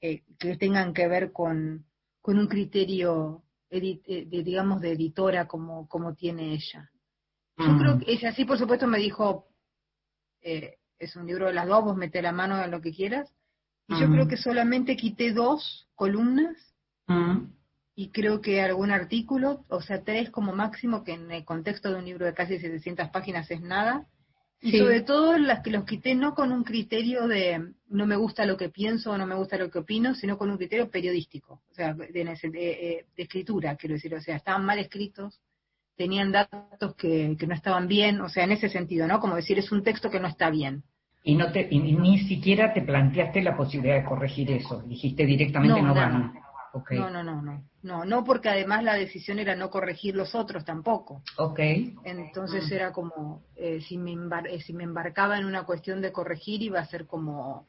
eh, 0.02 0.24
que 0.38 0.58
tengan 0.58 0.92
que 0.92 1.08
ver 1.08 1.32
con, 1.32 1.86
con 2.20 2.38
un 2.38 2.48
criterio, 2.48 3.42
de, 3.70 4.26
digamos, 4.44 4.82
de 4.82 4.92
editora 4.92 5.46
como, 5.46 5.88
como 5.88 6.14
tiene 6.14 6.52
ella. 6.52 6.90
Yo 7.56 7.78
creo 7.78 7.96
mm. 7.96 8.00
que 8.00 8.12
ella 8.12 8.32
sí, 8.34 8.44
por 8.44 8.58
supuesto, 8.58 8.86
me 8.86 8.98
dijo, 8.98 9.46
es 10.42 11.16
un 11.16 11.26
libro 11.26 11.46
de 11.46 11.54
las 11.54 11.66
dos, 11.66 11.82
vos 11.82 11.96
mete 11.96 12.20
la 12.20 12.32
mano 12.32 12.62
en 12.62 12.70
lo 12.70 12.82
que 12.82 12.92
quieras, 12.92 13.32
y 13.88 13.98
yo 13.98 14.10
creo 14.10 14.28
que 14.28 14.36
solamente 14.36 14.96
quité 14.96 15.32
dos 15.32 15.88
columnas 15.94 16.56
y 18.00 18.08
creo 18.08 18.40
que 18.40 18.62
algún 18.62 18.90
artículo, 18.90 19.66
o 19.68 19.82
sea, 19.82 20.02
tres 20.02 20.30
como 20.30 20.54
máximo, 20.54 21.04
que 21.04 21.12
en 21.12 21.30
el 21.30 21.44
contexto 21.44 21.90
de 21.90 21.98
un 21.98 22.06
libro 22.06 22.24
de 22.24 22.32
casi 22.32 22.58
700 22.58 23.10
páginas 23.10 23.50
es 23.50 23.60
nada. 23.60 24.06
Y 24.62 24.78
sobre 24.78 25.02
todo 25.02 25.36
las 25.36 25.60
que 25.60 25.70
los 25.70 25.84
quité 25.84 26.14
no 26.14 26.34
con 26.34 26.50
un 26.50 26.64
criterio 26.64 27.28
de 27.28 27.74
no 27.88 28.06
me 28.06 28.16
gusta 28.16 28.46
lo 28.46 28.56
que 28.56 28.70
pienso 28.70 29.10
o 29.10 29.18
no 29.18 29.26
me 29.26 29.34
gusta 29.34 29.58
lo 29.58 29.70
que 29.70 29.80
opino, 29.80 30.14
sino 30.14 30.38
con 30.38 30.50
un 30.50 30.56
criterio 30.56 30.88
periodístico, 30.88 31.60
o 31.70 31.74
sea, 31.74 31.92
de, 31.92 32.08
de, 32.10 33.04
escritura, 33.18 33.76
quiero 33.76 33.96
decir, 33.96 34.14
o 34.14 34.20
sea, 34.22 34.36
estaban 34.36 34.64
mal 34.64 34.78
escritos, 34.78 35.38
tenían 35.94 36.32
datos 36.32 36.94
que, 36.96 37.36
que 37.38 37.46
no 37.46 37.54
estaban 37.54 37.86
bien, 37.86 38.22
o 38.22 38.30
sea, 38.30 38.44
en 38.44 38.52
ese 38.52 38.70
sentido, 38.70 39.06
¿no? 39.06 39.20
Como 39.20 39.36
decir, 39.36 39.58
es 39.58 39.72
un 39.72 39.82
texto 39.82 40.08
que 40.08 40.20
no 40.20 40.28
está 40.28 40.48
bien. 40.48 40.84
Y, 41.22 41.34
no 41.34 41.52
te, 41.52 41.68
ni 41.70 42.18
siquiera 42.20 42.72
te 42.72 42.80
planteaste 42.80 43.42
la 43.42 43.54
posibilidad 43.58 43.96
de 43.96 44.04
corregir 44.04 44.50
eso. 44.52 44.80
Dijiste 44.86 45.26
directamente 45.26 45.82
no, 45.82 45.94
van. 45.94 46.32
No, 46.90 47.10
no, 47.10 47.22
no, 47.22 47.42
no. 47.42 47.64
No, 47.82 48.04
no 48.04 48.24
porque 48.24 48.48
además 48.48 48.84
la 48.84 48.94
decisión 48.94 49.38
era 49.38 49.56
no 49.56 49.70
corregir 49.70 50.14
los 50.14 50.34
otros 50.34 50.64
tampoco. 50.64 51.22
Ok. 51.38 51.58
Entonces 52.04 52.70
mm. 52.70 52.74
era 52.74 52.92
como, 52.92 53.42
eh, 53.56 53.80
si, 53.80 53.96
me 53.96 54.12
eh, 54.48 54.60
si 54.60 54.72
me 54.72 54.84
embarcaba 54.84 55.38
en 55.38 55.46
una 55.46 55.64
cuestión 55.64 56.00
de 56.00 56.12
corregir 56.12 56.62
iba 56.62 56.80
a 56.80 56.86
ser 56.86 57.06
como 57.06 57.66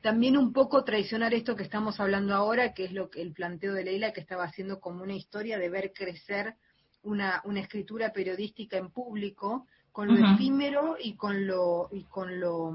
también 0.00 0.36
un 0.36 0.52
poco 0.52 0.82
traicionar 0.82 1.32
esto 1.32 1.54
que 1.54 1.62
estamos 1.62 2.00
hablando 2.00 2.34
ahora, 2.34 2.74
que 2.74 2.84
es 2.84 2.92
lo 2.92 3.08
que 3.08 3.22
el 3.22 3.32
planteo 3.32 3.72
de 3.72 3.84
Leila 3.84 4.12
que 4.12 4.20
estaba 4.20 4.44
haciendo 4.44 4.80
como 4.80 5.02
una 5.02 5.14
historia 5.14 5.58
de 5.58 5.70
ver 5.70 5.92
crecer 5.94 6.56
una, 7.02 7.40
una 7.44 7.60
escritura 7.60 8.12
periodística 8.12 8.76
en 8.76 8.90
público, 8.90 9.66
con 9.92 10.08
lo 10.08 10.34
efímero 10.34 10.96
y 10.98 11.14
con 11.16 11.46
lo 11.46 11.88
y 11.92 12.04
con 12.04 12.40
lo 12.40 12.72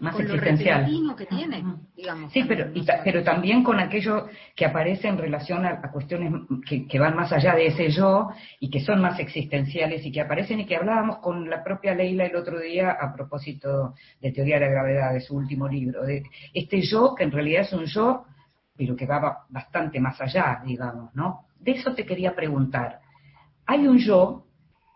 más 0.00 0.14
con 0.14 0.26
lo 0.26 0.34
existencial. 0.34 0.80
repentino 0.82 1.16
que 1.16 1.26
tiene, 1.26 1.64
digamos. 1.96 2.32
Sí, 2.32 2.44
pero, 2.46 2.70
y 2.74 2.84
pero 3.04 3.22
también 3.22 3.62
con 3.62 3.78
aquello 3.80 4.26
que 4.54 4.64
aparece 4.66 5.08
en 5.08 5.18
relación 5.18 5.64
a, 5.66 5.70
a 5.82 5.90
cuestiones 5.90 6.32
que, 6.68 6.86
que 6.86 6.98
van 6.98 7.16
más 7.16 7.32
allá 7.32 7.54
de 7.54 7.66
ese 7.66 7.90
yo 7.90 8.30
y 8.60 8.70
que 8.70 8.80
son 8.80 9.00
más 9.00 9.18
existenciales 9.18 10.04
y 10.06 10.12
que 10.12 10.20
aparecen 10.20 10.60
y 10.60 10.66
que 10.66 10.76
hablábamos 10.76 11.18
con 11.18 11.48
la 11.48 11.62
propia 11.64 11.94
Leila 11.94 12.26
el 12.26 12.36
otro 12.36 12.58
día 12.60 12.92
a 12.92 13.12
propósito 13.14 13.94
de 14.20 14.32
Teoría 14.32 14.56
de 14.58 14.66
la 14.66 14.70
Gravedad, 14.72 15.12
de 15.12 15.20
su 15.20 15.36
último 15.36 15.68
libro, 15.68 16.04
de 16.04 16.22
este 16.54 16.80
yo 16.82 17.14
que 17.14 17.24
en 17.24 17.32
realidad 17.32 17.62
es 17.62 17.72
un 17.72 17.84
yo, 17.86 18.24
pero 18.76 18.94
que 18.94 19.06
va 19.06 19.18
ba- 19.18 19.38
bastante 19.48 19.98
más 20.00 20.20
allá, 20.20 20.62
digamos, 20.64 21.14
¿no? 21.14 21.46
De 21.58 21.72
eso 21.72 21.92
te 21.94 22.06
quería 22.06 22.34
preguntar. 22.36 23.00
Hay 23.66 23.86
un 23.86 23.98
yo, 23.98 24.44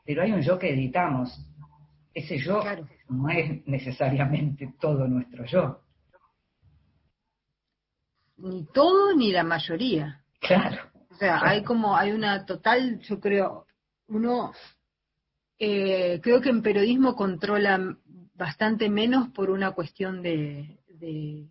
pero 0.07 0.23
hay 0.23 0.33
un 0.33 0.41
yo 0.43 0.59
que 0.59 0.71
editamos. 0.73 1.45
Ese 2.15 2.39
yo 2.39 2.61
Claro. 2.61 2.87
No 3.09 3.29
es 3.29 3.67
necesariamente 3.67 4.75
todo 4.81 5.07
nuestro 5.09 5.45
yo. 5.47 5.81
Ni 8.39 8.65
todo 8.73 9.15
ni 9.15 9.31
la 9.33 9.45
mayoría. 9.45 10.23
Claro. 10.41 10.91
O 11.11 11.15
sea, 11.17 11.41
hay 11.43 11.63
como, 11.63 11.97
hay 11.97 12.13
una 12.13 12.45
total, 12.47 12.99
yo 13.01 13.21
creo, 13.21 13.67
uno, 14.09 14.53
eh, 15.59 16.21
creo 16.23 16.41
que 16.41 16.49
en 16.49 16.63
periodismo 16.63 17.15
controla 17.15 17.97
bastante 18.35 18.89
menos 18.89 19.29
por 19.29 19.51
una 19.51 19.73
cuestión 19.73 20.23
de, 20.23 20.81
de, 20.89 21.49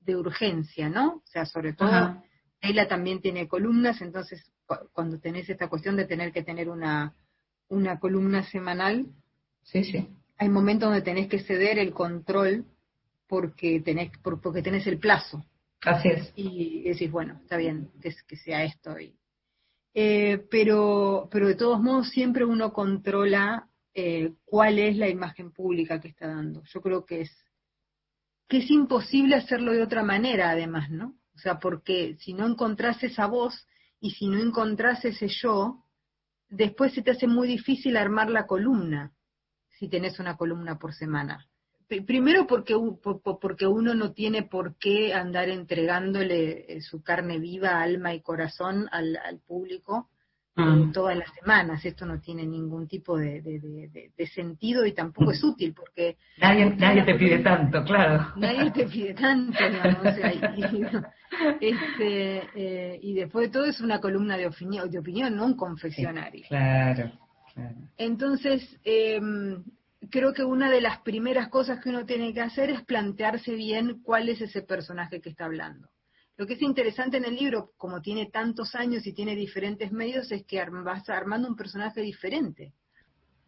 de 0.00 0.16
urgencia, 0.16 0.88
¿no? 0.88 1.14
O 1.16 1.26
sea, 1.26 1.46
sobre 1.46 1.72
todo, 1.72 1.88
Ajá. 1.88 2.22
Leila 2.62 2.86
también 2.86 3.20
tiene 3.20 3.48
columnas, 3.48 4.00
entonces 4.02 4.52
cu- 4.66 4.88
cuando 4.92 5.18
tenés 5.18 5.48
esta 5.48 5.68
cuestión 5.68 5.96
de 5.96 6.04
tener 6.06 6.30
que 6.30 6.42
tener 6.44 6.68
una, 6.68 7.14
una 7.68 7.98
columna 7.98 8.44
semanal, 8.44 9.06
Sí, 9.62 9.84
sí. 9.84 10.08
Hay 10.40 10.48
momentos 10.48 10.88
donde 10.88 11.02
tenés 11.02 11.28
que 11.28 11.40
ceder 11.40 11.78
el 11.78 11.92
control 11.92 12.64
porque 13.28 13.80
tenés, 13.80 14.10
por- 14.18 14.40
porque 14.40 14.62
tenés 14.62 14.86
el 14.86 14.98
plazo 14.98 15.44
Así 15.82 16.08
es. 16.08 16.32
y 16.34 16.82
decís, 16.88 17.10
bueno, 17.10 17.38
está 17.42 17.58
bien 17.58 17.90
que, 18.00 18.14
que 18.26 18.36
sea 18.36 18.64
esto. 18.64 18.98
Y, 18.98 19.14
eh, 19.94 20.42
pero, 20.50 21.28
pero 21.30 21.46
de 21.46 21.54
todos 21.56 21.80
modos 21.80 22.08
siempre 22.08 22.44
uno 22.46 22.72
controla 22.72 23.68
eh, 23.94 24.32
cuál 24.46 24.78
es 24.78 24.96
la 24.96 25.08
imagen 25.10 25.52
pública 25.52 26.00
que 26.00 26.08
está 26.08 26.28
dando. 26.28 26.62
Yo 26.64 26.80
creo 26.80 27.04
que 27.04 27.20
es, 27.20 27.30
que 28.48 28.58
es 28.58 28.70
imposible 28.70 29.36
hacerlo 29.36 29.72
de 29.72 29.82
otra 29.82 30.02
manera, 30.02 30.50
además, 30.50 30.90
¿no? 30.90 31.16
O 31.34 31.38
sea, 31.38 31.58
porque 31.58 32.16
si 32.18 32.32
no 32.32 32.46
encontrás 32.46 33.02
esa 33.04 33.26
voz 33.26 33.66
y 34.00 34.12
si 34.12 34.26
no 34.26 34.38
encontrás 34.40 35.04
ese 35.04 35.28
yo, 35.28 35.84
después 36.48 36.94
se 36.94 37.02
te 37.02 37.10
hace 37.10 37.26
muy 37.26 37.46
difícil 37.46 37.98
armar 37.98 38.30
la 38.30 38.46
columna, 38.46 39.12
si 39.80 39.88
tenés 39.88 40.20
una 40.20 40.36
columna 40.36 40.78
por 40.78 40.92
semana. 40.92 41.46
Pri- 41.88 42.02
Primero 42.02 42.46
porque, 42.46 42.74
porque 43.40 43.66
uno 43.66 43.94
no 43.94 44.12
tiene 44.12 44.42
por 44.44 44.76
qué 44.76 45.12
andar 45.14 45.48
entregándole 45.48 46.66
eh, 46.76 46.80
su 46.82 47.02
carne 47.02 47.38
viva, 47.38 47.80
alma 47.82 48.14
y 48.14 48.20
corazón 48.20 48.86
al, 48.92 49.16
al 49.16 49.40
público 49.40 50.08
eh, 50.56 50.62
Mm. 50.62 50.92
todas 50.92 51.16
las 51.16 51.32
semanas. 51.34 51.82
Esto 51.84 52.04
no 52.04 52.20
tiene 52.20 52.44
ningún 52.46 52.86
tipo 52.86 53.16
de, 53.16 53.40
de- 53.40 54.10
de- 54.14 54.26
sentido 54.26 54.84
y 54.84 54.92
tampoco 54.92 55.30
es 55.32 55.42
útil 55.42 55.72
porque 55.74 56.16
Nadie, 56.36 56.66
nadie 56.76 57.02
te 57.04 57.14
pide 57.14 57.38
tanto, 57.38 57.82
claro. 57.84 58.32
nadie 58.36 58.70
te 58.70 58.84
pide 58.86 59.14
tanto, 59.14 59.56
digamos, 59.70 60.06
o 60.06 60.14
sea, 60.14 60.32
y, 60.34 60.40
este, 61.60 62.42
eh, 62.54 62.98
y 63.02 63.14
después 63.14 63.46
de 63.48 63.52
todo 63.52 63.64
es 63.64 63.80
una 63.80 64.00
columna 64.00 64.36
de 64.36 64.46
opinión, 64.46 64.90
de 64.90 64.98
opinión 64.98 65.34
no 65.34 65.46
un 65.46 65.56
confesionario. 65.56 66.44
Claro. 66.48 67.10
Entonces, 67.96 68.78
eh, 68.84 69.20
creo 70.10 70.32
que 70.32 70.44
una 70.44 70.70
de 70.70 70.80
las 70.80 71.00
primeras 71.00 71.48
cosas 71.48 71.80
que 71.82 71.90
uno 71.90 72.06
tiene 72.06 72.32
que 72.32 72.40
hacer 72.40 72.70
es 72.70 72.82
plantearse 72.84 73.54
bien 73.54 74.00
cuál 74.02 74.28
es 74.28 74.40
ese 74.40 74.62
personaje 74.62 75.20
que 75.20 75.30
está 75.30 75.44
hablando. 75.44 75.88
Lo 76.36 76.46
que 76.46 76.54
es 76.54 76.62
interesante 76.62 77.18
en 77.18 77.26
el 77.26 77.36
libro, 77.36 77.72
como 77.76 78.00
tiene 78.00 78.30
tantos 78.30 78.74
años 78.74 79.06
y 79.06 79.12
tiene 79.12 79.36
diferentes 79.36 79.92
medios, 79.92 80.32
es 80.32 80.44
que 80.46 80.64
vas 80.64 81.08
armando 81.10 81.46
un 81.48 81.56
personaje 81.56 82.00
diferente. 82.00 82.72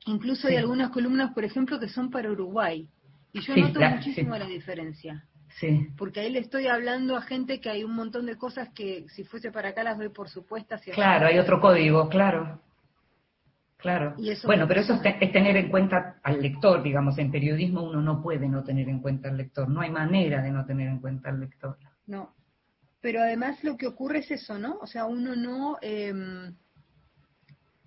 Incluso 0.07 0.49
hay 0.49 0.55
Sí. 0.55 0.59
algunas 0.59 0.91
columnas, 0.91 1.33
por 1.33 1.45
ejemplo, 1.45 1.81
que 1.81 1.89
son 1.89 2.11
para 2.11 2.31
Uruguay. 2.31 2.87
Y 3.33 3.41
yo 3.41 3.55
Sí, 3.55 3.61
noto 3.63 3.81
la- 3.81 3.91
muchísimo 3.91 4.35
sí. 4.35 4.41
la 4.41 4.47
diferencia. 4.47 5.27
Sí, 5.59 5.89
Porque 5.97 6.21
ahí 6.21 6.31
le 6.31 6.41
estoy 6.41 6.67
hablando 6.67 7.17
a 7.17 7.23
gente 7.23 7.61
que 7.61 7.71
hay 7.71 7.85
un 7.85 7.95
montón 7.95 8.27
de 8.27 8.37
cosas 8.37 8.71
que 8.75 9.07
si 9.09 9.25
fuese 9.25 9.53
para 9.53 9.71
acá 9.71 9.85
las 9.85 9.97
doy 9.99 10.09
por 10.09 10.29
supuestas. 10.29 10.83
Allá 10.83 10.95
claro, 10.95 11.27
hay 11.27 11.39
otro 11.39 11.61
código, 11.61 12.09
claro. 12.09 12.61
Claro. 13.83 14.15
Y 14.17 14.31
eso 14.31 14.47
bueno, 14.47 14.67
pero 14.69 14.81
eso 14.81 14.95
es, 14.95 15.01
es 15.21 15.33
tener 15.33 15.57
en 15.57 15.69
cuenta 15.69 16.17
al 16.23 16.41
lector, 16.41 16.83
digamos, 16.83 17.19
en 17.19 17.31
periodismo 17.33 17.83
uno 17.83 18.01
no 18.01 18.23
puede 18.23 18.49
no 18.49 18.63
tener 18.63 18.89
en 18.89 19.01
cuenta 19.01 19.29
al 19.29 19.37
lector, 19.37 19.69
no 19.69 19.81
hay 19.81 19.91
manera 19.91 20.41
de 20.41 20.53
no 20.53 20.65
tener 20.65 20.89
en 20.89 21.01
cuenta 21.01 21.31
al 21.31 21.41
lector. 21.41 21.77
No. 22.07 22.33
Pero 23.01 23.21
además 23.21 23.63
lo 23.65 23.77
que 23.77 23.89
ocurre 23.89 24.21
es 24.21 24.31
eso, 24.31 24.57
¿no? 24.59 24.79
O 24.81 24.87
sea, 24.87 25.05
uno 25.07 25.35
no 25.35 25.79
em, 25.83 26.55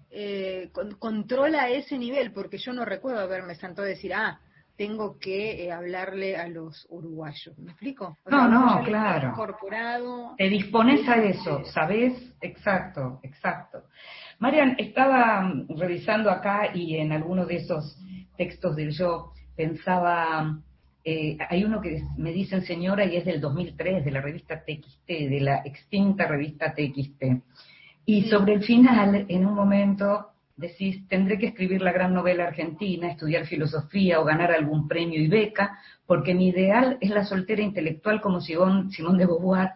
eh, 0.10 0.70
con- 0.74 0.96
controla 0.96 1.70
ese 1.70 1.98
nivel, 1.98 2.32
porque 2.34 2.58
yo 2.58 2.74
no 2.74 2.86
recuerdo 2.86 3.20
haberme 3.22 3.56
sentado 3.56 3.86
a 3.86 3.90
decir, 3.90 4.14
ah, 4.14 4.40
tengo 4.78 5.18
que 5.20 5.64
eh, 5.66 5.72
hablarle 5.72 6.36
a 6.36 6.48
los 6.50 6.86
uruguayos. 6.90 7.58
¿Me 7.58 7.72
explico? 7.72 8.18
O 8.26 8.30
No, 8.30 8.40
sea, 8.40 8.48
no, 8.50 8.84
claro. 8.84 9.30
incorporado. 9.30 10.36
Te 10.38 10.50
dispones 10.50 11.08
a 11.08 11.16
eso, 11.24 11.64
¿sabes? 11.74 12.14
Exacto, 12.42 13.20
exacto. 13.24 13.84
Marian, 14.40 14.76
estaba 14.78 15.42
mm, 15.42 15.78
revisando 15.78 16.30
acá 16.30 16.72
y 16.74 16.96
en 16.98 17.12
algunos 17.12 17.48
de 17.48 17.58
esos 17.58 17.98
textos 18.38 18.76
del 18.76 18.92
yo 18.92 19.32
pensaba, 19.56 20.60
eh, 21.04 21.38
hay 21.50 21.64
uno 21.64 21.82
que 21.82 22.02
me 22.18 22.32
dicen 22.32 22.64
señora 22.64 23.06
y 23.06 23.16
es 23.16 23.26
del 23.26 23.40
2003, 23.40 24.04
de 24.04 24.12
la 24.12 24.22
revista 24.22 24.64
TXT, 24.64 25.08
de 25.08 25.40
la 25.42 25.62
extinta 25.64 26.28
revista 26.28 26.74
TXT. 26.74 27.24
Y 28.06 28.24
sobre 28.24 28.54
el 28.54 28.64
final, 28.64 29.26
en 29.28 29.46
un 29.46 29.54
momento, 29.54 30.32
decís, 30.56 31.08
tendré 31.08 31.38
que 31.38 31.48
escribir 31.48 31.82
la 31.82 31.92
gran 31.92 32.14
novela 32.14 32.48
argentina, 32.48 33.10
estudiar 33.12 33.46
filosofía 33.46 34.20
o 34.20 34.26
ganar 34.26 34.52
algún 34.52 34.88
premio 34.88 35.22
y 35.22 35.28
beca, 35.28 35.80
porque 36.06 36.34
mi 36.34 36.50
ideal 36.50 36.98
es 37.02 37.10
la 37.10 37.26
soltera 37.26 37.62
intelectual 37.62 38.22
como 38.22 38.40
Simón, 38.40 38.92
Simón 38.92 39.18
de 39.18 39.26
Beauvoir, 39.26 39.72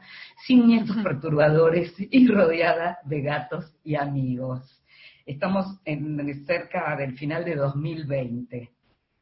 sin 0.45 0.67
nietos 0.67 0.95
perturbadores 1.03 1.93
y 1.97 2.27
rodeada 2.27 2.99
de 3.03 3.21
gatos 3.21 3.75
y 3.83 3.95
amigos. 3.95 4.81
Estamos 5.25 5.79
en, 5.85 6.45
cerca 6.45 6.95
del 6.95 7.17
final 7.17 7.45
de 7.45 7.55
2020. 7.55 8.71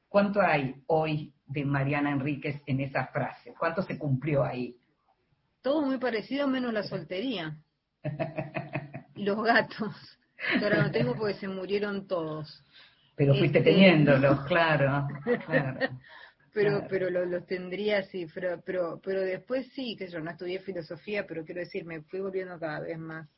¿Cuánto 0.08 0.42
hay 0.42 0.76
hoy 0.88 1.34
de 1.48 1.66
Mariana 1.66 2.12
Enríquez 2.12 2.62
en 2.66 2.82
esa 2.82 3.08
frase? 3.08 3.54
¿Cuánto 3.58 3.82
se 3.82 3.98
cumplió 3.98 4.44
ahí? 4.44 4.78
Todo 5.62 5.82
muy 5.82 5.98
parecido 5.98 6.48
menos 6.48 6.72
la 6.72 6.84
soltería. 6.84 7.58
Los 9.16 9.44
gatos. 9.44 10.17
Que 10.58 10.66
ahora 10.66 10.84
no 10.84 10.92
tengo 10.92 11.16
porque 11.16 11.36
se 11.36 11.48
murieron 11.48 12.08
todos. 12.08 12.64
Pero 13.16 13.34
fuiste 13.36 13.60
Este, 13.60 13.72
teniéndolos, 13.72 14.42
claro, 14.46 15.08
claro. 15.46 15.80
Pero, 16.54 16.72
Claro. 16.72 16.88
pero 16.90 17.10
lo- 17.12 17.26
los 17.26 17.46
tendría 17.46 18.00
así, 18.00 18.26
pero, 18.34 18.62
pero, 18.66 19.00
pero 19.04 19.22
después 19.22 19.68
sí, 19.74 19.96
que 19.96 20.08
yo 20.10 20.20
no 20.20 20.32
estudié 20.32 20.60
filosofía, 20.60 21.28
pero 21.28 21.46
quiero 21.46 21.62
decir, 21.62 21.86
me 21.86 22.02
fui 22.04 22.20
volviendo 22.20 22.60
cada 22.60 22.80
vez 22.80 22.98
más. 22.98 23.30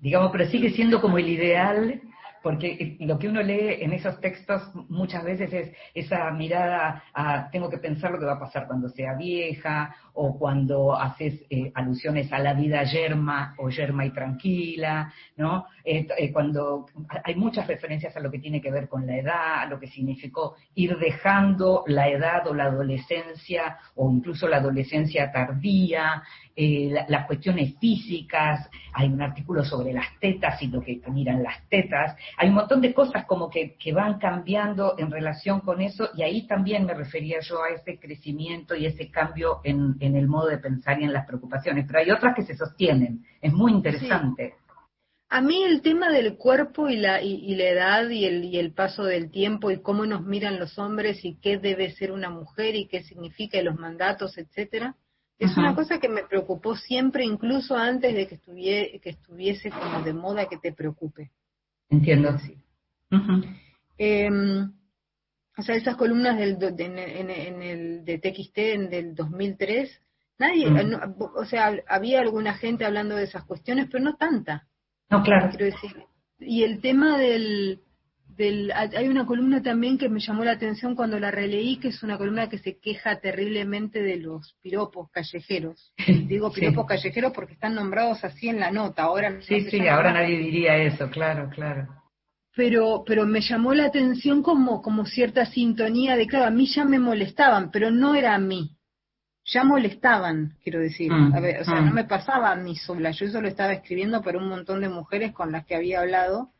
digamos, 0.00 0.30
pero 0.32 0.46
sigue 0.46 0.70
siendo 0.70 1.00
como 1.00 1.18
el 1.18 1.28
ideal, 1.28 2.00
porque 2.42 2.96
lo 3.00 3.18
que 3.18 3.28
uno 3.28 3.42
lee 3.42 3.78
en 3.80 3.92
esos 3.92 4.20
textos 4.20 4.62
muchas 4.88 5.24
veces 5.24 5.52
es 5.52 5.72
esa 5.94 6.30
mirada 6.30 7.02
a 7.12 7.50
tengo 7.50 7.68
que 7.68 7.78
pensar 7.78 8.12
lo 8.12 8.18
que 8.18 8.26
va 8.26 8.34
a 8.34 8.38
pasar 8.40 8.66
cuando 8.68 8.88
sea 8.88 9.14
vieja, 9.14 9.96
o 10.16 10.38
cuando 10.38 10.94
haces 10.96 11.42
eh, 11.50 11.70
alusiones 11.74 12.32
a 12.32 12.38
la 12.38 12.54
vida 12.54 12.82
yerma 12.84 13.54
o 13.58 13.68
yerma 13.68 14.04
y 14.06 14.10
tranquila, 14.10 15.12
¿no? 15.36 15.66
Eh, 15.84 16.06
cuando 16.32 16.86
hay 17.24 17.34
muchas 17.36 17.66
referencias 17.66 18.16
a 18.16 18.20
lo 18.20 18.30
que 18.30 18.38
tiene 18.38 18.60
que 18.60 18.70
ver 18.70 18.88
con 18.88 19.06
la 19.06 19.16
edad, 19.16 19.60
a 19.60 19.66
lo 19.66 19.78
que 19.78 19.86
significó 19.86 20.56
ir 20.74 20.96
dejando 20.98 21.84
la 21.86 22.08
edad 22.08 22.46
o 22.48 22.54
la 22.54 22.64
adolescencia, 22.64 23.78
o 23.94 24.10
incluso 24.10 24.48
la 24.48 24.56
adolescencia 24.56 25.30
tardía, 25.30 26.22
eh, 26.56 26.88
la- 26.90 27.06
las 27.08 27.26
cuestiones 27.26 27.74
físicas, 27.78 28.68
hay 28.94 29.08
un 29.08 29.20
artículo 29.20 29.64
sobre 29.64 29.92
las 29.92 30.06
tetas 30.20 30.60
y 30.62 30.68
lo 30.68 30.80
que 30.80 31.00
miran 31.10 31.42
las 31.42 31.68
tetas, 31.68 32.16
hay 32.38 32.48
un 32.48 32.54
montón 32.54 32.80
de 32.80 32.94
cosas 32.94 33.26
como 33.26 33.50
que, 33.50 33.74
que 33.74 33.92
van 33.92 34.18
cambiando 34.18 34.94
en 34.98 35.10
relación 35.10 35.60
con 35.60 35.80
eso 35.82 36.08
y 36.16 36.22
ahí 36.22 36.46
también 36.46 36.86
me 36.86 36.94
refería 36.94 37.40
yo 37.40 37.62
a 37.62 37.68
ese 37.70 37.98
crecimiento 37.98 38.74
y 38.74 38.86
ese 38.86 39.10
cambio 39.10 39.60
en 39.64 39.96
el 40.14 40.28
modo 40.28 40.46
de 40.48 40.58
pensar 40.58 41.00
y 41.00 41.04
en 41.04 41.12
las 41.12 41.26
preocupaciones, 41.26 41.86
pero 41.86 41.98
hay 41.98 42.10
otras 42.12 42.36
que 42.36 42.44
se 42.44 42.54
sostienen, 42.56 43.24
es 43.40 43.52
muy 43.52 43.72
interesante. 43.72 44.54
A 45.28 45.40
mí 45.40 45.64
el 45.64 45.82
tema 45.82 46.08
del 46.12 46.36
cuerpo 46.36 46.88
y 46.88 46.96
la, 46.98 47.20
y, 47.20 47.34
y 47.34 47.56
la 47.56 47.64
edad 47.64 48.08
y 48.10 48.26
el, 48.26 48.44
y 48.44 48.58
el 48.60 48.72
paso 48.72 49.02
del 49.02 49.30
tiempo 49.32 49.72
y 49.72 49.80
cómo 49.82 50.06
nos 50.06 50.24
miran 50.24 50.60
los 50.60 50.78
hombres 50.78 51.24
y 51.24 51.34
qué 51.40 51.58
debe 51.58 51.90
ser 51.90 52.12
una 52.12 52.30
mujer 52.30 52.76
y 52.76 52.86
qué 52.86 53.02
significa 53.02 53.58
y 53.58 53.64
los 53.64 53.74
mandatos, 53.76 54.38
etcétera, 54.38 54.94
es 55.40 55.50
Ajá. 55.50 55.60
una 55.62 55.74
cosa 55.74 55.98
que 55.98 56.08
me 56.08 56.22
preocupó 56.22 56.76
siempre, 56.76 57.24
incluso 57.24 57.76
antes 57.76 58.14
de 58.14 58.28
que, 58.28 58.36
estuvie- 58.40 59.00
que 59.00 59.10
estuviese 59.10 59.70
como 59.70 60.02
de 60.02 60.12
moda 60.14 60.46
que 60.48 60.58
te 60.58 60.72
preocupe. 60.72 61.32
Entiendo. 61.90 62.38
Sí. 62.38 62.56
Ujú. 63.10 63.42
Em, 63.98 64.72
O 65.58 65.62
sea, 65.62 65.74
esas 65.74 65.96
columnas 65.96 66.36
del, 66.36 66.58
en, 66.78 67.62
el 67.62 68.04
de 68.04 68.18
TXT 68.18 68.58
en 68.58 68.90
del 68.90 69.14
2003, 69.14 70.02
nadie, 70.38 70.68
mm. 70.68 71.22
o 71.34 71.44
sea, 71.46 71.74
había 71.88 72.20
alguna 72.20 72.54
gente 72.54 72.84
hablando 72.84 73.16
de 73.16 73.24
esas 73.24 73.44
cuestiones, 73.44 73.88
pero 73.90 74.04
no 74.04 74.16
tanta. 74.16 74.66
No, 75.08 75.22
claro. 75.22 75.48
Quiero 75.48 75.66
decir. 75.66 76.04
Y 76.38 76.62
el 76.62 76.82
tema 76.82 77.16
del, 77.16 77.80
del, 78.28 78.70
hay 78.70 79.08
una 79.08 79.24
columna 79.24 79.62
también 79.62 79.96
que 79.96 80.10
me 80.10 80.20
llamó 80.20 80.44
la 80.44 80.52
atención 80.52 80.94
cuando 80.94 81.18
la 81.18 81.30
releí, 81.30 81.78
que 81.78 81.88
es 81.88 82.02
una 82.02 82.18
columna 82.18 82.50
que 82.50 82.58
se 82.58 82.78
queja 82.78 83.18
terriblemente 83.20 84.02
de 84.02 84.16
los 84.16 84.58
piropos 84.60 85.10
callejeros. 85.10 85.94
Digo 86.28 86.52
piropos 86.52 86.84
callejeros 86.84 87.32
porque 87.32 87.54
están 87.54 87.74
nombrados 87.74 88.22
así 88.24 88.50
en 88.50 88.60
la 88.60 88.70
nota. 88.70 89.04
Ahora 89.04 89.40
sí, 89.40 89.70
sí, 89.70 89.88
ahora 89.88 90.12
nadie 90.12 90.38
diría 90.38 90.76
eso, 90.76 91.08
claro, 91.08 91.48
claro 91.48 91.88
pero, 92.56 93.04
pero 93.06 93.26
me 93.26 93.42
llamó 93.42 93.74
la 93.74 93.84
atención 93.84 94.42
como, 94.42 94.80
como 94.80 95.04
cierta 95.04 95.44
sintonía 95.44 96.16
de, 96.16 96.26
claro, 96.26 96.46
a 96.46 96.50
mí 96.50 96.66
ya 96.66 96.86
me 96.86 96.98
molestaban, 96.98 97.70
pero 97.70 97.90
no 97.90 98.14
era 98.14 98.34
a 98.34 98.38
mí, 98.38 98.74
ya 99.44 99.62
molestaban, 99.62 100.56
quiero 100.64 100.80
decir, 100.80 101.12
mm, 101.12 101.34
a 101.34 101.40
ver, 101.40 101.60
o 101.60 101.64
sea, 101.64 101.82
no 101.82 101.90
mm. 101.90 101.94
me 101.94 102.04
pasaba 102.04 102.50
a 102.50 102.56
mí 102.56 102.74
sola, 102.74 103.10
yo 103.10 103.26
eso 103.26 103.42
lo 103.42 103.48
estaba 103.48 103.74
escribiendo 103.74 104.22
para 104.22 104.38
un 104.38 104.48
montón 104.48 104.80
de 104.80 104.88
mujeres 104.88 105.32
con 105.32 105.52
las 105.52 105.66
que 105.66 105.76
había 105.76 106.00
hablado. 106.00 106.50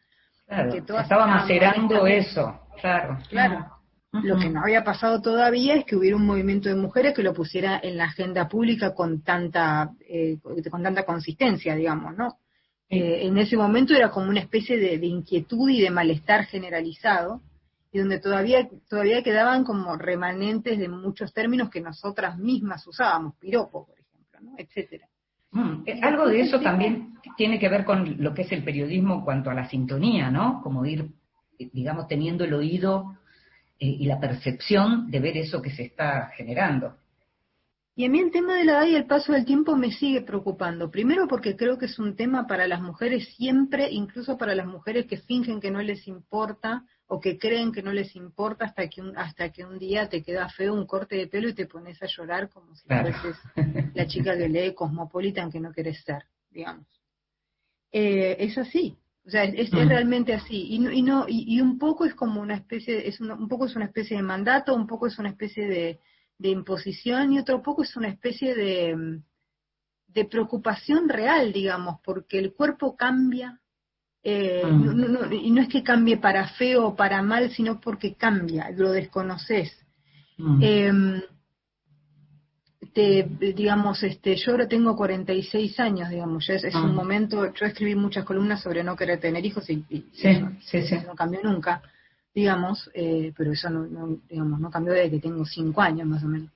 Claro, 0.46 0.70
que 0.70 0.82
todas 0.82 1.04
estaba 1.04 1.26
macerando 1.26 2.06
eso, 2.06 2.60
claro. 2.80 3.18
Claro. 3.30 3.72
Lo 4.12 4.38
que 4.38 4.48
no 4.48 4.62
había 4.62 4.84
pasado 4.84 5.20
todavía 5.20 5.74
es 5.74 5.84
que 5.84 5.96
hubiera 5.96 6.16
un 6.16 6.24
movimiento 6.24 6.68
de 6.68 6.76
mujeres 6.76 7.14
que 7.14 7.22
lo 7.22 7.34
pusiera 7.34 7.80
en 7.82 7.96
la 7.96 8.04
agenda 8.04 8.48
pública 8.48 8.94
con 8.94 9.22
tanta, 9.22 9.90
eh, 10.08 10.38
con 10.70 10.82
tanta 10.82 11.04
consistencia, 11.04 11.74
digamos, 11.74 12.16
¿no? 12.16 12.38
Eh, 12.88 13.26
en 13.26 13.36
ese 13.38 13.56
momento 13.56 13.94
era 13.94 14.10
como 14.10 14.28
una 14.28 14.40
especie 14.40 14.76
de, 14.76 15.04
inquietud 15.06 15.68
y 15.70 15.80
de 15.80 15.90
malestar 15.90 16.44
generalizado, 16.44 17.42
y 17.90 17.98
donde 17.98 18.20
todavía, 18.20 18.68
todavía 18.88 19.22
quedaban 19.22 19.64
como 19.64 19.96
remanentes 19.96 20.78
de 20.78 20.88
muchos 20.88 21.32
términos 21.32 21.70
que 21.70 21.80
nosotras 21.80 22.38
mismas 22.38 22.86
usábamos, 22.86 23.34
piropo, 23.36 23.86
por 23.86 23.98
ejemplo, 23.98 24.40
¿no? 24.40 24.54
etcétera. 24.58 25.08
Mm, 25.50 25.82
eh, 25.86 26.00
algo 26.02 26.28
de 26.28 26.40
eso 26.40 26.60
también 26.60 27.14
tiene 27.36 27.58
que 27.58 27.68
ver 27.68 27.84
con 27.84 28.22
lo 28.22 28.34
que 28.34 28.42
es 28.42 28.52
el 28.52 28.62
periodismo 28.62 29.14
en 29.14 29.20
cuanto 29.22 29.50
a 29.50 29.54
la 29.54 29.68
sintonía, 29.68 30.30
¿no? 30.30 30.60
Como 30.62 30.84
ir, 30.84 31.08
eh, 31.58 31.70
digamos, 31.72 32.06
teniendo 32.06 32.44
el 32.44 32.54
oído 32.54 33.16
y 33.78 34.06
la 34.06 34.18
percepción 34.18 35.10
de 35.10 35.20
ver 35.20 35.36
eso 35.36 35.60
que 35.60 35.68
se 35.68 35.82
está 35.82 36.30
generando. 36.34 36.96
Y 37.98 38.04
a 38.04 38.10
mí 38.10 38.20
el 38.20 38.30
tema 38.30 38.56
de 38.56 38.64
la 38.66 38.72
edad 38.72 38.86
y 38.86 38.94
el 38.94 39.06
paso 39.06 39.32
del 39.32 39.46
tiempo 39.46 39.74
me 39.74 39.90
sigue 39.90 40.20
preocupando. 40.20 40.90
Primero 40.90 41.26
porque 41.26 41.56
creo 41.56 41.78
que 41.78 41.86
es 41.86 41.98
un 41.98 42.14
tema 42.14 42.46
para 42.46 42.66
las 42.66 42.82
mujeres 42.82 43.26
siempre, 43.36 43.90
incluso 43.90 44.36
para 44.36 44.54
las 44.54 44.66
mujeres 44.66 45.06
que 45.06 45.16
fingen 45.16 45.60
que 45.60 45.70
no 45.70 45.80
les 45.80 46.06
importa 46.06 46.84
o 47.06 47.18
que 47.20 47.38
creen 47.38 47.72
que 47.72 47.82
no 47.82 47.94
les 47.94 48.14
importa 48.14 48.66
hasta 48.66 48.86
que 48.88 49.00
un, 49.00 49.16
hasta 49.16 49.50
que 49.50 49.64
un 49.64 49.78
día 49.78 50.10
te 50.10 50.22
queda 50.22 50.50
feo 50.50 50.74
un 50.74 50.84
corte 50.86 51.16
de 51.16 51.26
pelo 51.26 51.48
y 51.48 51.54
te 51.54 51.66
pones 51.66 52.02
a 52.02 52.06
llorar 52.06 52.50
como 52.50 52.76
si 52.76 52.86
fueses 52.86 53.36
la 53.94 54.06
chica 54.06 54.36
que 54.36 54.50
lee 54.50 54.74
Cosmopolitan 54.74 55.50
que 55.50 55.60
no 55.60 55.72
querés 55.72 56.02
ser, 56.04 56.24
digamos. 56.50 56.86
Eh, 57.92 58.36
es 58.40 58.58
así, 58.58 58.98
o 59.26 59.30
sea, 59.30 59.44
es, 59.44 59.72
mm. 59.72 59.88
realmente 59.88 60.34
así. 60.34 60.66
Y, 60.68 60.78
no, 60.80 60.90
y, 60.90 61.00
no, 61.00 61.24
y, 61.28 61.60
un 61.62 61.78
poco 61.78 62.04
es 62.04 62.14
como 62.14 62.42
una 62.42 62.56
especie, 62.56 63.08
es 63.08 63.20
un 63.20 63.48
poco 63.48 63.64
es 63.64 63.74
una 63.74 63.86
especie 63.86 64.18
de 64.18 64.22
mandato, 64.22 64.74
un 64.74 64.86
poco 64.86 65.06
es 65.06 65.18
una 65.18 65.30
especie 65.30 65.66
de 65.66 66.00
de 66.38 66.50
imposición 66.50 67.32
y 67.32 67.38
otro 67.38 67.62
poco 67.62 67.82
es 67.82 67.96
una 67.96 68.08
especie 68.08 68.54
de, 68.54 69.20
de 70.08 70.24
preocupación 70.24 71.08
real, 71.08 71.52
digamos, 71.52 72.00
porque 72.02 72.38
el 72.38 72.52
cuerpo 72.52 72.96
cambia, 72.96 73.60
eh, 74.22 74.64
mm. 74.64 75.32
y 75.32 75.50
no 75.50 75.62
es 75.62 75.68
que 75.68 75.82
cambie 75.82 76.16
para 76.16 76.48
feo 76.48 76.88
o 76.88 76.96
para 76.96 77.22
mal, 77.22 77.50
sino 77.50 77.80
porque 77.80 78.14
cambia, 78.14 78.70
lo 78.70 78.92
desconoces. 78.92 79.78
Mm. 80.38 81.20
Te, 82.92 83.28
digamos, 83.54 84.02
este, 84.02 84.36
yo 84.36 84.52
ahora 84.52 84.66
tengo 84.66 84.96
46 84.96 85.78
años, 85.80 86.08
digamos, 86.08 86.46
ya 86.46 86.54
es, 86.54 86.74
un 86.74 86.90
ah. 86.90 86.92
momento, 86.92 87.52
yo 87.52 87.66
escribí 87.66 87.94
muchas 87.94 88.24
columnas 88.24 88.62
sobre 88.62 88.82
no 88.82 88.96
querer 88.96 89.20
tener 89.20 89.44
hijos 89.44 89.68
y, 89.68 89.84
no 91.06 91.14
cambió 91.14 91.40
nunca 91.42 91.82
digamos, 92.36 92.90
eh, 92.92 93.32
pero 93.34 93.50
eso 93.50 93.70
no, 93.70 94.18
digamos, 94.28 94.60
no 94.60 94.70
cambió 94.70 94.92
desde 94.92 95.10
que 95.10 95.20
tengo 95.20 95.46
cinco 95.46 95.80
años 95.80 96.06
más 96.06 96.22
o 96.22 96.26
menos. 96.26 96.50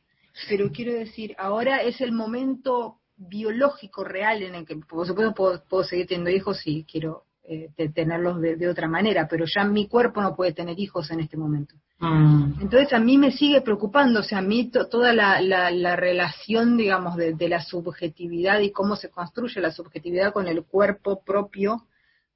Pero 0.46 0.70
quiero 0.70 0.92
decir, 0.92 1.34
ahora 1.38 1.78
es 1.78 2.02
el 2.02 2.12
momento 2.12 2.98
biológico 3.16 4.04
real 4.04 4.42
en 4.42 4.56
el 4.56 4.66
que, 4.66 4.76
por 4.76 5.06
supuesto, 5.06 5.62
puedo, 5.66 5.84
seguir 5.84 6.06
teniendo 6.06 6.30
hijos 6.30 6.58
si 6.58 6.84
quiero 6.84 7.24
eh, 7.44 7.70
tenerlos 7.94 8.42
de, 8.42 8.68
otra 8.68 8.88
manera, 8.88 9.26
pero 9.26 9.46
ya 9.46 9.64
mi 9.64 9.88
cuerpo 9.88 10.20
no 10.20 10.36
puede 10.36 10.52
tener 10.52 10.78
hijos 10.78 11.10
en 11.10 11.20
este 11.20 11.38
momento. 11.38 11.74
Mm. 11.98 12.60
Entonces 12.60 12.92
a 12.92 13.00
mí 13.00 13.16
me 13.16 13.32
sigue 13.32 13.62
preocupando, 13.62 14.20
o 14.20 14.22
sea, 14.22 14.38
a 14.38 14.42
mí 14.42 14.70
toda 14.70 15.14
la, 15.14 15.40
la, 15.40 15.96
relación, 15.96 16.76
digamos, 16.76 17.16
de, 17.16 17.32
de, 17.32 17.48
la 17.48 17.62
subjetividad 17.62 18.60
y 18.60 18.70
cómo 18.70 18.96
se 18.96 19.08
construye 19.08 19.62
la 19.62 19.72
subjetividad 19.72 20.34
con 20.34 20.46
el 20.46 20.62
cuerpo 20.62 21.22
propio 21.24 21.86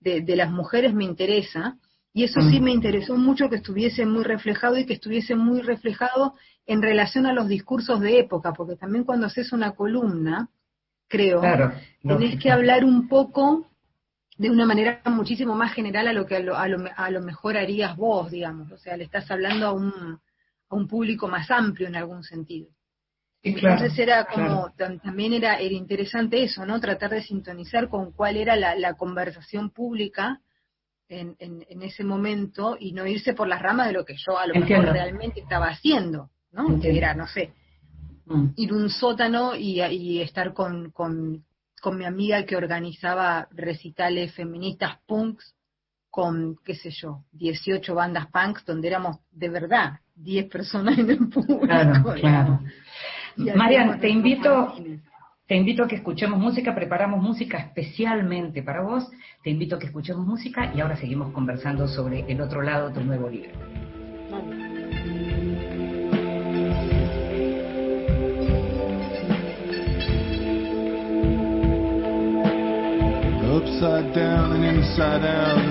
de, 0.00 0.22
de 0.22 0.36
las 0.36 0.50
mujeres 0.50 0.94
me 0.94 1.04
interesa, 1.04 1.76
y 2.16 2.22
eso 2.22 2.40
sí 2.48 2.60
me 2.60 2.70
interesó 2.70 3.16
mucho 3.16 3.50
que 3.50 3.56
estuviese 3.56 4.06
muy 4.06 4.22
reflejado 4.22 4.78
y 4.78 4.86
que 4.86 4.92
estuviese 4.92 5.34
muy 5.34 5.62
reflejado 5.62 6.34
en 6.64 6.80
relación 6.80 7.26
a 7.26 7.32
los 7.32 7.48
discursos 7.48 8.00
de 8.00 8.20
época, 8.20 8.52
porque 8.52 8.76
también 8.76 9.02
cuando 9.02 9.26
haces 9.26 9.52
una 9.52 9.72
columna, 9.72 10.48
creo, 11.08 11.42
tenés 12.02 12.40
que 12.40 12.52
hablar 12.52 12.84
un 12.84 13.08
poco 13.08 13.68
de 14.38 14.48
una 14.48 14.64
manera 14.64 15.02
muchísimo 15.06 15.56
más 15.56 15.74
general 15.74 16.06
a 16.06 16.12
lo 16.12 16.24
que 16.24 16.36
a 16.36 16.40
lo, 16.40 16.56
a 16.56 17.10
lo, 17.10 17.20
mejor 17.20 17.56
harías 17.56 17.96
vos, 17.96 18.30
digamos. 18.30 18.70
O 18.70 18.78
sea, 18.78 18.96
le 18.96 19.04
estás 19.04 19.28
hablando 19.32 19.66
a 19.66 19.72
un, 19.72 20.20
a 20.68 20.74
un 20.74 20.86
público 20.86 21.26
más 21.26 21.50
amplio 21.50 21.88
en 21.88 21.96
algún 21.96 22.22
sentido. 22.22 22.68
Entonces 23.42 23.98
era 23.98 24.24
como, 24.26 24.72
también 24.76 25.32
era, 25.32 25.56
era 25.56 25.74
interesante 25.74 26.44
eso, 26.44 26.64
¿no? 26.64 26.80
Tratar 26.80 27.10
de 27.10 27.22
sintonizar 27.22 27.88
con 27.88 28.12
cuál 28.12 28.36
era 28.36 28.54
la, 28.54 28.76
la 28.76 28.94
conversación 28.94 29.70
pública 29.70 30.40
en, 31.08 31.36
en, 31.38 31.82
ese 31.82 32.04
momento 32.04 32.76
y 32.78 32.92
no 32.92 33.06
irse 33.06 33.34
por 33.34 33.48
las 33.48 33.60
ramas 33.60 33.88
de 33.88 33.92
lo 33.92 34.04
que 34.04 34.16
yo 34.16 34.38
a 34.38 34.46
lo 34.46 34.54
mejor 34.54 34.86
realmente 34.86 35.40
estaba 35.40 35.66
haciendo, 35.66 36.30
¿no? 36.52 36.80
Que 36.80 36.96
era, 36.96 37.14
no 37.14 37.26
sé, 37.26 37.52
mm. 38.26 38.46
ir 38.56 38.70
a 38.70 38.74
un 38.74 38.90
sótano 38.90 39.54
y, 39.54 39.82
y 39.82 40.20
estar 40.22 40.54
con, 40.54 40.90
con, 40.90 41.44
con, 41.80 41.98
mi 41.98 42.04
amiga 42.04 42.44
que 42.44 42.56
organizaba 42.56 43.48
recitales 43.50 44.32
feministas 44.34 44.98
punks 45.06 45.54
con, 46.10 46.56
qué 46.64 46.74
sé 46.74 46.90
yo, 46.90 47.24
18 47.32 47.94
bandas 47.94 48.28
punks 48.28 48.64
donde 48.64 48.88
éramos 48.88 49.18
de 49.30 49.48
verdad 49.48 50.00
10 50.14 50.48
personas 50.48 50.98
en 50.98 51.10
el 51.10 51.28
público. 51.28 51.60
Claro, 51.60 52.14
claro. 52.14 52.60
Marian, 53.36 54.00
te 54.00 54.08
invito, 54.08 54.74
te 55.46 55.56
invito 55.56 55.84
a 55.84 55.88
que 55.88 55.96
escuchemos 55.96 56.38
música, 56.38 56.74
preparamos 56.74 57.22
música 57.22 57.58
especialmente 57.58 58.62
para 58.62 58.80
vos. 58.80 59.10
Te 59.42 59.50
invito 59.50 59.76
a 59.76 59.78
que 59.78 59.86
escuchemos 59.86 60.26
música 60.26 60.72
y 60.74 60.80
ahora 60.80 60.96
seguimos 60.96 61.32
conversando 61.32 61.86
sobre 61.86 62.20
el 62.32 62.40
otro 62.40 62.62
lado 62.62 62.90
tu 62.92 63.00
nuevo 63.00 63.28
libro. 63.28 63.52
Upside 73.54 74.14
down 74.14 74.52
and 74.52 74.64
inside 74.64 75.24
out 75.24 75.64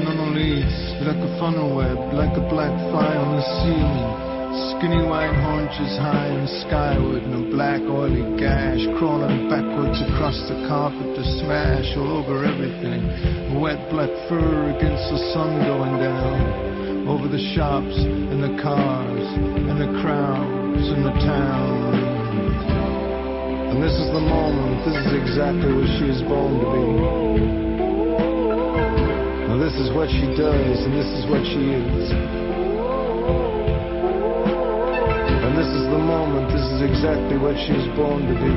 like 1.04 1.18
a 1.18 1.40
funnel 1.40 1.76
web, 1.76 1.98
like 2.14 2.38
a 2.38 2.42
black 2.50 2.72
fly 2.92 3.18
on 3.18 3.36
the 3.36 3.42
ceiling. 3.42 4.33
Skinny 4.54 5.02
white 5.02 5.34
haunches 5.42 5.98
high 5.98 6.30
the 6.30 6.46
skyward 6.62 7.26
and 7.26 7.34
a 7.42 7.44
black 7.50 7.82
oily 7.90 8.22
gash 8.38 8.86
crawling 9.02 9.50
backwards 9.50 9.98
across 10.14 10.38
the 10.46 10.54
carpet 10.70 11.10
to 11.18 11.24
smash 11.42 11.98
all 11.98 12.22
over 12.22 12.46
everything. 12.46 13.02
Wet 13.58 13.82
black 13.90 14.14
fur 14.30 14.70
against 14.78 15.10
the 15.10 15.18
sun 15.34 15.58
going 15.66 15.98
down 15.98 17.10
over 17.10 17.26
the 17.26 17.42
shops 17.58 17.98
and 17.98 18.46
the 18.46 18.54
cars 18.62 19.26
and 19.42 19.74
the 19.74 19.90
crowds 20.06 20.86
and 20.86 21.02
the 21.02 21.16
town. 21.26 21.98
And 23.74 23.82
this 23.82 23.98
is 23.98 24.14
the 24.14 24.22
moment, 24.22 24.86
this 24.86 25.02
is 25.02 25.18
exactly 25.18 25.74
what 25.74 25.90
she 25.98 26.14
is 26.14 26.22
born 26.30 26.62
to 26.62 26.68
be. 26.78 26.86
Now 29.50 29.58
this 29.58 29.74
is 29.82 29.90
what 29.98 30.14
she 30.14 30.30
does 30.38 30.78
and 30.86 30.94
this 30.94 31.10
is 31.10 31.26
what 31.26 31.42
she 31.42 31.74
is. 31.74 32.14
This 35.56 35.68
is 35.68 35.86
the 35.86 36.02
moment, 36.02 36.52
this 36.52 36.66
is 36.66 36.82
exactly 36.82 37.38
what 37.38 37.56
she 37.56 37.74
she's 37.74 37.88
born 37.96 38.26
to 38.26 38.34
be. 38.34 38.56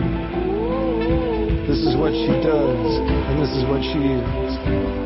This 1.68 1.80
is 1.84 1.96
what 1.96 2.12
she 2.12 2.32
does, 2.40 2.88
and 3.28 3.36
this 3.40 3.50
is 3.50 3.64
what 3.68 3.82
she 3.82 4.00
is. 4.00 4.96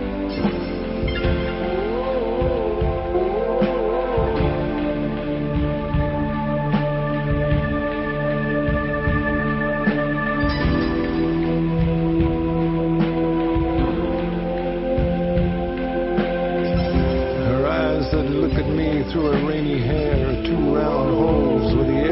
to 19.12 19.22
her 19.22 19.48
rainy 19.48 19.80
hair, 19.80 20.40
two 20.44 20.76
round 20.76 21.10
holes 21.10 21.59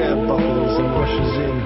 air 0.09 0.17
bubbles 0.25 0.75
and 0.81 0.89
rushes 0.97 1.33
in. 1.37 1.57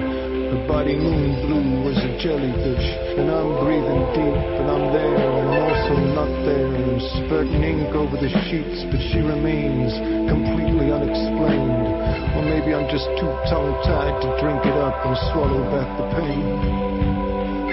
Her 0.51 0.63
body 0.67 0.99
moon 0.99 1.31
blue 1.47 1.95
as 1.95 1.99
a 2.03 2.11
jellyfish, 2.19 2.87
and 3.15 3.31
I'm 3.31 3.55
breathing 3.63 4.03
deep, 4.11 4.37
and 4.59 4.67
I'm 4.67 4.85
there, 4.91 5.15
and 5.15 5.47
I'm 5.47 5.63
also 5.63 5.95
not 6.11 6.31
there, 6.43 6.67
and 6.75 6.99
spurting 7.23 7.63
ink 7.63 7.95
over 7.95 8.19
the 8.19 8.27
sheets, 8.51 8.83
but 8.91 8.99
she 8.99 9.23
remains 9.23 9.95
completely 10.27 10.91
unexplained. 10.91 11.87
Or 12.35 12.43
maybe 12.43 12.75
I'm 12.75 12.85
just 12.91 13.07
too 13.15 13.31
tongue-tied 13.47 14.19
to 14.27 14.29
drink 14.43 14.61
it 14.67 14.75
up 14.75 14.99
and 15.07 15.15
swallow 15.31 15.63
back 15.71 15.87
the 15.95 16.05
pain. 16.19 16.45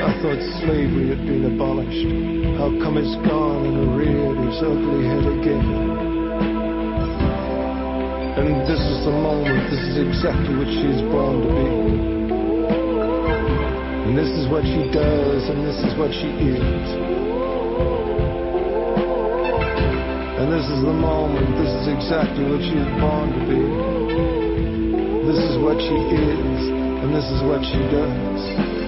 I 0.00 0.14
thought 0.22 0.40
slavery 0.62 1.10
had 1.10 1.26
been 1.26 1.50
abolished. 1.50 2.08
How 2.56 2.70
come 2.78 2.96
it's 2.96 3.16
gone 3.26 3.66
and 3.66 3.98
reared 3.98 4.38
its 4.48 4.62
ugly 4.62 5.04
head 5.04 5.26
again? 5.34 5.99
And 8.50 8.66
this 8.66 8.82
is 8.82 9.06
the 9.06 9.14
moment, 9.14 9.70
this 9.70 9.78
is 9.78 9.96
exactly 10.10 10.50
what 10.58 10.66
she 10.66 10.82
is 10.90 10.98
born 11.06 11.38
to 11.38 11.50
be. 11.54 11.70
And 14.10 14.18
this 14.18 14.26
is 14.26 14.50
what 14.50 14.66
she 14.66 14.90
does, 14.90 15.46
and 15.46 15.62
this 15.62 15.78
is 15.78 15.94
what 15.94 16.10
she 16.10 16.26
is. 16.26 16.86
And 20.34 20.50
this 20.50 20.66
is 20.66 20.82
the 20.82 20.90
moment, 20.90 21.46
this 21.62 21.70
is 21.78 21.94
exactly 21.94 22.42
what 22.50 22.58
she 22.58 22.74
is 22.74 22.90
born 22.98 23.30
to 23.30 23.40
be. 23.46 23.62
This 25.30 25.38
is 25.46 25.54
what 25.62 25.78
she 25.78 25.94
is, 25.94 26.58
and 27.06 27.14
this 27.14 27.30
is 27.30 27.46
what 27.46 27.62
she 27.62 27.78
does. 27.86 28.79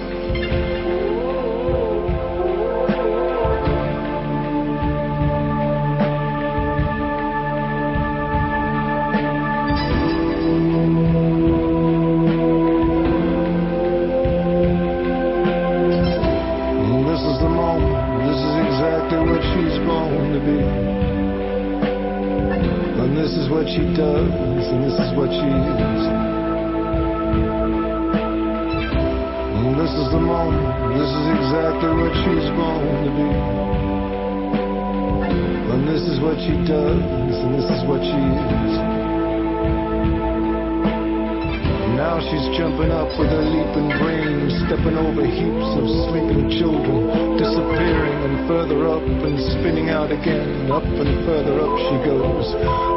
and 51.07 51.25
further 51.25 51.59
up 51.59 51.73
she 51.79 51.95
goes. 52.07 52.47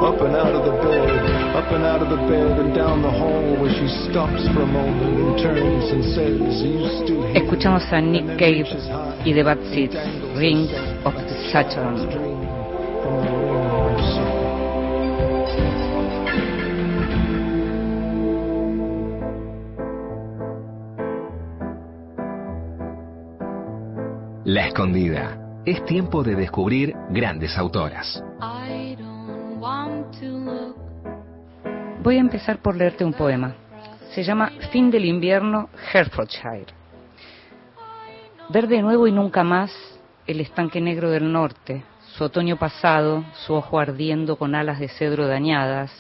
Up 0.03 0.21
and 0.23 0.35
out 0.37 0.55
of 0.55 0.63
the 0.65 0.77
bed, 0.83 1.11
up 1.55 1.69
and 1.73 1.85
out 1.85 2.03
of 2.03 2.09
the 2.11 2.21
bed 2.29 2.59
and 2.59 2.75
down 2.75 3.03
the 3.03 3.11
hall 3.11 3.45
where 3.61 3.73
she 3.73 3.87
stops 4.09 4.47
for 4.55 4.63
a 4.63 4.67
moment 4.67 5.19
and 5.19 5.35
turns 5.43 5.91
and 5.91 6.03
says, 6.15 6.39
Are 6.39 6.71
you 6.71 6.89
still 7.03 7.23
here? 7.27 7.43
Escuchamos 7.43 7.91
a 7.93 8.01
Nick 8.01 8.39
Cave 8.39 8.67
y 9.25 9.33
The 9.33 9.43
Bad 9.43 9.59
Seeds, 9.73 9.97
Ring 10.37 10.69
of 11.05 11.15
Saturn. 11.51 12.35
La 24.45 24.69
Escondida. 24.69 25.46
Es 25.67 25.85
tiempo 25.85 26.23
de 26.23 26.37
descubrir 26.37 26.95
grandes 27.11 27.59
autoras. 27.59 28.23
Voy 32.05 32.17
a 32.17 32.21
empezar 32.21 32.63
por 32.63 32.77
leerte 32.77 33.05
un 33.05 33.13
poema. 33.13 33.57
Se 34.15 34.23
llama 34.23 34.53
Fin 34.71 34.93
del 34.93 35.05
invierno, 35.05 35.69
Hertfordshire. 35.93 36.67
Ver 38.49 38.69
de 38.69 38.81
nuevo 38.81 39.09
y 39.09 39.13
nunca 39.13 39.43
más 39.43 39.73
el 40.29 40.41
estanque 40.41 40.81
negro 40.81 41.11
del 41.11 41.33
norte, 41.33 41.83
su 42.17 42.23
otoño 42.23 42.57
pasado, 42.57 43.25
su 43.45 43.55
ojo 43.55 43.81
ardiendo 43.81 44.37
con 44.37 44.55
alas 44.55 44.79
de 44.79 44.87
cedro 44.87 45.27
dañadas, 45.27 45.91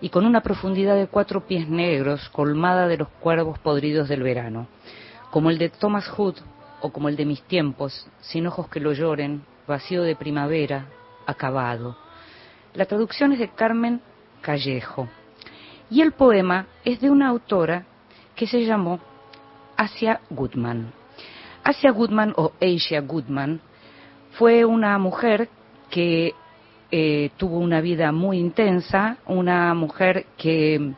y 0.00 0.10
con 0.10 0.24
una 0.24 0.40
profundidad 0.40 0.94
de 0.94 1.08
cuatro 1.08 1.48
pies 1.48 1.68
negros 1.68 2.28
colmada 2.28 2.86
de 2.86 2.98
los 2.98 3.08
cuervos 3.08 3.58
podridos 3.58 4.08
del 4.08 4.22
verano, 4.22 4.68
como 5.32 5.50
el 5.50 5.58
de 5.58 5.70
Thomas 5.70 6.06
Hood 6.10 6.36
o 6.84 6.90
como 6.92 7.08
el 7.08 7.16
de 7.16 7.24
mis 7.24 7.40
tiempos, 7.44 8.06
sin 8.20 8.46
ojos 8.46 8.68
que 8.68 8.78
lo 8.78 8.92
lloren, 8.92 9.42
vacío 9.66 10.02
de 10.02 10.16
primavera, 10.16 10.86
acabado. 11.24 11.96
La 12.74 12.84
traducción 12.84 13.32
es 13.32 13.38
de 13.38 13.48
Carmen 13.48 14.02
Callejo. 14.42 15.08
Y 15.88 16.02
el 16.02 16.12
poema 16.12 16.66
es 16.84 17.00
de 17.00 17.08
una 17.08 17.28
autora 17.28 17.86
que 18.36 18.46
se 18.46 18.66
llamó 18.66 19.00
Asia 19.78 20.20
Goodman. 20.28 20.92
Asia 21.62 21.90
Goodman 21.90 22.34
o 22.36 22.52
Asia 22.60 23.00
Goodman 23.00 23.62
fue 24.32 24.66
una 24.66 24.98
mujer 24.98 25.48
que 25.88 26.34
eh, 26.90 27.30
tuvo 27.38 27.60
una 27.60 27.80
vida 27.80 28.12
muy 28.12 28.38
intensa, 28.38 29.16
una 29.24 29.72
mujer 29.72 30.26
que 30.36 30.92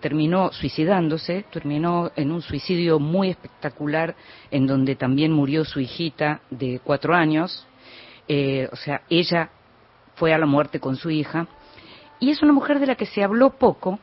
terminó 0.00 0.52
suicidándose, 0.52 1.44
terminó 1.50 2.10
en 2.16 2.32
un 2.32 2.42
suicidio 2.42 2.98
muy 2.98 3.30
espectacular 3.30 4.14
en 4.50 4.66
donde 4.66 4.96
también 4.96 5.32
murió 5.32 5.64
su 5.64 5.80
hijita 5.80 6.40
de 6.50 6.80
cuatro 6.82 7.14
años, 7.14 7.66
eh, 8.28 8.68
o 8.72 8.76
sea, 8.76 9.02
ella 9.08 9.50
fue 10.14 10.32
a 10.34 10.38
la 10.38 10.46
muerte 10.46 10.80
con 10.80 10.96
su 10.96 11.10
hija, 11.10 11.46
y 12.18 12.30
es 12.30 12.42
una 12.42 12.52
mujer 12.52 12.80
de 12.80 12.86
la 12.86 12.94
que 12.94 13.06
se 13.06 13.22
habló 13.22 13.50
poco, 13.50 13.98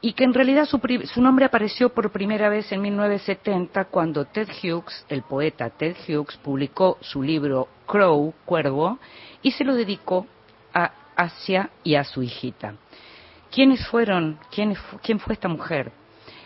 y 0.00 0.12
que 0.12 0.24
en 0.24 0.34
realidad 0.34 0.66
su, 0.66 1.20
nombre 1.20 1.44
apareció 1.44 1.88
por 1.88 2.10
primera 2.10 2.48
vez 2.48 2.70
en 2.70 2.82
1970 2.82 3.86
cuando 3.86 4.26
Ted 4.26 4.48
Hughes, 4.62 5.04
el 5.08 5.22
poeta 5.22 5.70
Ted 5.70 5.96
Hughes, 6.06 6.36
publicó 6.36 6.98
su 7.00 7.22
libro 7.22 7.68
Crow, 7.86 8.32
Cuervo, 8.44 8.98
y 9.42 9.50
se 9.50 9.64
lo 9.64 9.74
dedicó 9.74 10.26
a 10.72 10.92
Asia 11.16 11.70
y 11.82 11.96
a 11.96 12.04
su 12.04 12.22
hijita. 12.22 12.74
¿Quiénes 13.50 13.86
fueron? 13.88 14.38
¿Quién, 14.50 14.76
quién 15.02 15.18
fue 15.18 15.34
esta 15.34 15.48
mujer? 15.48 15.92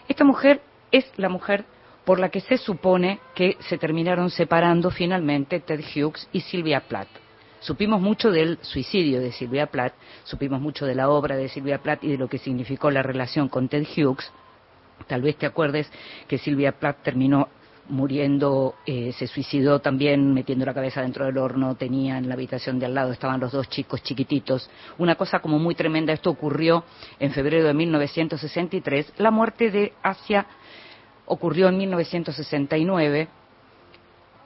Esta 0.08 0.24
mujer 0.24 0.60
es 0.90 1.06
la 1.16 1.28
mujer 1.28 1.64
por 2.04 2.18
la 2.18 2.30
que 2.30 2.40
se 2.40 2.58
supone 2.58 3.20
que 3.34 3.56
se 3.60 3.78
terminaron 3.78 4.30
separando 4.30 4.90
finalmente 4.90 5.60
Ted 5.60 5.80
Hughes 5.80 6.28
y 6.32 6.40
Sylvia 6.40 6.80
Plath. 6.80 7.08
Supimos 7.60 8.00
mucho 8.00 8.30
del 8.32 8.58
suicidio 8.62 9.20
de 9.20 9.30
Silvia 9.30 9.66
Plath, 9.66 9.94
supimos 10.24 10.60
mucho 10.60 10.84
de 10.84 10.96
la 10.96 11.08
obra 11.08 11.36
de 11.36 11.48
Silvia 11.48 11.78
Plath 11.78 12.02
y 12.02 12.08
de 12.08 12.18
lo 12.18 12.28
que 12.28 12.38
significó 12.38 12.90
la 12.90 13.04
relación 13.04 13.48
con 13.48 13.68
Ted 13.68 13.86
Hughes. 13.96 14.32
Tal 15.06 15.22
vez 15.22 15.36
te 15.36 15.46
acuerdes 15.46 15.90
que 16.26 16.38
Silvia 16.38 16.72
Plath 16.72 17.02
terminó 17.04 17.48
muriendo, 17.88 18.74
eh, 18.86 19.12
se 19.12 19.26
suicidó 19.26 19.80
también 19.80 20.32
metiendo 20.32 20.64
la 20.64 20.74
cabeza 20.74 21.02
dentro 21.02 21.26
del 21.26 21.38
horno, 21.38 21.74
tenía 21.74 22.18
en 22.18 22.28
la 22.28 22.34
habitación 22.34 22.78
de 22.78 22.86
al 22.86 22.94
lado, 22.94 23.12
estaban 23.12 23.40
los 23.40 23.52
dos 23.52 23.68
chicos 23.68 24.02
chiquititos. 24.02 24.70
Una 24.98 25.16
cosa 25.16 25.40
como 25.40 25.58
muy 25.58 25.74
tremenda, 25.74 26.12
esto 26.12 26.30
ocurrió 26.30 26.84
en 27.18 27.32
febrero 27.32 27.66
de 27.66 27.74
1963. 27.74 29.14
La 29.18 29.30
muerte 29.30 29.70
de 29.70 29.92
Asia 30.02 30.46
ocurrió 31.26 31.68
en 31.68 31.78
1969 31.78 33.20
eh, 33.20 33.28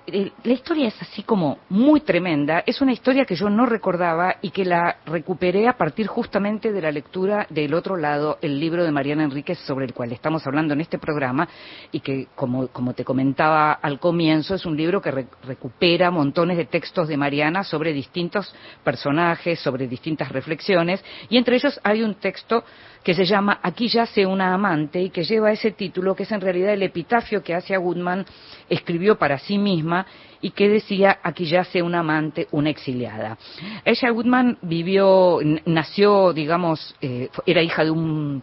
la 0.06 0.52
historia 0.52 0.88
es 0.88 1.02
así 1.02 1.22
como 1.22 1.58
muy 1.68 2.00
tremenda, 2.00 2.62
es 2.64 2.80
una 2.80 2.92
historia 2.92 3.24
que 3.24 3.34
yo 3.34 3.50
no 3.50 3.66
recordaba 3.66 4.36
y 4.40 4.50
que 4.50 4.64
la 4.64 4.98
recuperé 5.04 5.68
a 5.68 5.76
partir 5.76 6.06
justamente 6.06 6.72
de 6.72 6.80
la 6.80 6.92
lectura 6.92 7.46
del 7.50 7.74
otro 7.74 7.96
lado, 7.96 8.38
el 8.40 8.60
libro 8.60 8.84
de 8.84 8.92
Mariana 8.92 9.24
Enríquez 9.24 9.58
sobre 9.60 9.84
el 9.84 9.94
cual 9.94 10.12
estamos 10.12 10.46
hablando 10.46 10.74
en 10.74 10.80
este 10.80 10.98
programa 10.98 11.48
y 11.90 12.00
que, 12.00 12.28
como, 12.36 12.68
te 12.94 13.04
comentaba 13.04 13.72
al 13.72 13.98
comienzo, 13.98 14.54
es 14.54 14.64
un 14.64 14.76
libro 14.76 15.00
que 15.02 15.10
recupera 15.10 16.10
montones 16.10 16.56
de 16.56 16.66
textos 16.66 17.08
de 17.08 17.16
Mariana 17.16 17.64
sobre 17.64 17.92
distintos 17.92 18.54
personajes, 18.84 19.58
sobre 19.58 19.88
distintas 19.88 20.30
reflexiones 20.30 21.04
y 21.28 21.36
entre 21.36 21.56
ellos 21.56 21.80
hay 21.82 22.02
un 22.02 22.14
texto 22.14 22.64
que 23.06 23.14
se 23.14 23.24
llama 23.24 23.60
Aquí 23.62 23.86
yace 23.86 24.26
una 24.26 24.52
amante 24.52 25.00
y 25.00 25.10
que 25.10 25.22
lleva 25.22 25.52
ese 25.52 25.70
título, 25.70 26.16
que 26.16 26.24
es 26.24 26.32
en 26.32 26.40
realidad 26.40 26.72
el 26.74 26.82
epitafio 26.82 27.40
que 27.40 27.54
Asia 27.54 27.78
Goodman 27.78 28.26
escribió 28.68 29.16
para 29.16 29.38
sí 29.38 29.58
misma 29.58 30.04
y 30.40 30.50
que 30.50 30.68
decía, 30.68 31.20
aquí 31.22 31.44
yace 31.44 31.82
una 31.82 32.00
amante, 32.00 32.48
una 32.50 32.70
exiliada. 32.70 33.38
Ella 33.84 34.10
Goodman 34.10 34.58
vivió, 34.60 35.38
nació, 35.66 36.32
digamos, 36.32 36.96
eh, 37.00 37.28
era 37.46 37.62
hija 37.62 37.84
de 37.84 37.92
un 37.92 38.42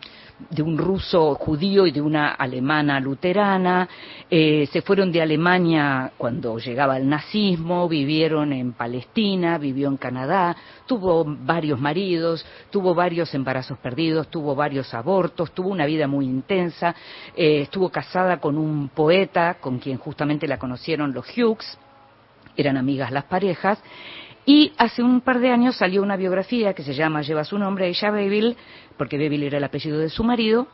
de 0.49 0.61
un 0.61 0.77
ruso 0.77 1.35
judío 1.35 1.87
y 1.87 1.91
de 1.91 2.01
una 2.01 2.31
alemana 2.31 2.99
luterana. 2.99 3.87
Eh, 4.29 4.67
se 4.71 4.81
fueron 4.81 5.11
de 5.11 5.21
Alemania 5.21 6.11
cuando 6.17 6.57
llegaba 6.57 6.97
el 6.97 7.07
nazismo, 7.07 7.87
vivieron 7.87 8.53
en 8.53 8.73
Palestina, 8.73 9.57
vivió 9.57 9.87
en 9.87 9.97
Canadá, 9.97 10.55
tuvo 10.85 11.23
varios 11.25 11.79
maridos, 11.79 12.45
tuvo 12.69 12.93
varios 12.93 13.33
embarazos 13.33 13.77
perdidos, 13.77 14.27
tuvo 14.29 14.55
varios 14.55 14.93
abortos, 14.93 15.51
tuvo 15.51 15.69
una 15.69 15.85
vida 15.85 16.07
muy 16.07 16.25
intensa, 16.25 16.95
eh, 17.35 17.61
estuvo 17.61 17.89
casada 17.89 18.37
con 18.37 18.57
un 18.57 18.89
poeta 18.89 19.55
con 19.55 19.79
quien 19.79 19.97
justamente 19.97 20.47
la 20.47 20.57
conocieron 20.57 21.13
los 21.13 21.25
Hughes, 21.37 21.77
eran 22.55 22.77
amigas 22.77 23.11
las 23.11 23.23
parejas, 23.25 23.79
y 24.45 24.73
hace 24.77 25.01
un 25.01 25.21
par 25.21 25.39
de 25.39 25.51
años 25.51 25.77
salió 25.77 26.01
una 26.01 26.17
biografía 26.17 26.73
que 26.73 26.84
se 26.84 26.93
llama, 26.93 27.21
lleva 27.21 27.43
su 27.43 27.58
nombre, 27.58 27.88
ella 27.88 28.12
Beville, 28.12 28.56
porque 28.97 29.17
Beville 29.17 29.47
era 29.47 29.58
el 29.58 29.63
apellido 29.63 29.99
de 29.99 30.10
su 30.10 30.23
marido, 30.23 30.67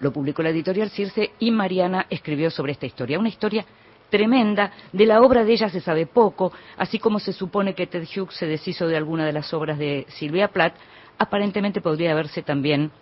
lo 0.00 0.12
publicó 0.12 0.42
la 0.42 0.50
editorial 0.50 0.90
Circe 0.90 1.32
y 1.38 1.50
Mariana 1.50 2.06
escribió 2.10 2.50
sobre 2.50 2.72
esta 2.72 2.86
historia. 2.86 3.18
Una 3.18 3.28
historia 3.28 3.64
tremenda, 4.10 4.72
de 4.92 5.06
la 5.06 5.20
obra 5.20 5.44
de 5.44 5.52
ella 5.52 5.68
se 5.68 5.80
sabe 5.80 6.06
poco, 6.06 6.52
así 6.76 6.98
como 6.98 7.18
se 7.18 7.32
supone 7.32 7.74
que 7.74 7.86
Ted 7.86 8.04
Hughes 8.04 8.36
se 8.36 8.46
deshizo 8.46 8.86
de 8.86 8.96
alguna 8.96 9.26
de 9.26 9.32
las 9.32 9.52
obras 9.52 9.78
de 9.78 10.06
Silvia 10.08 10.48
Plath, 10.48 10.74
aparentemente 11.18 11.80
podría 11.80 12.12
haberse 12.12 12.42
también 12.42 12.92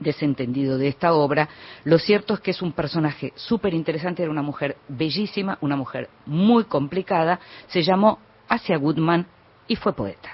desentendido 0.00 0.76
de 0.76 0.88
esta 0.88 1.12
obra. 1.12 1.48
Lo 1.84 1.98
cierto 1.98 2.34
es 2.34 2.40
que 2.40 2.50
es 2.50 2.62
un 2.62 2.72
personaje 2.72 3.32
súper 3.36 3.74
interesante, 3.74 4.22
era 4.22 4.32
una 4.32 4.42
mujer 4.42 4.76
bellísima, 4.88 5.58
una 5.60 5.76
mujer 5.76 6.08
muy 6.26 6.64
complicada, 6.64 7.38
se 7.68 7.82
llamó 7.82 8.18
Asia 8.48 8.76
Goodman 8.76 9.26
y 9.66 9.76
fue 9.76 9.92
poeta. 9.94 10.30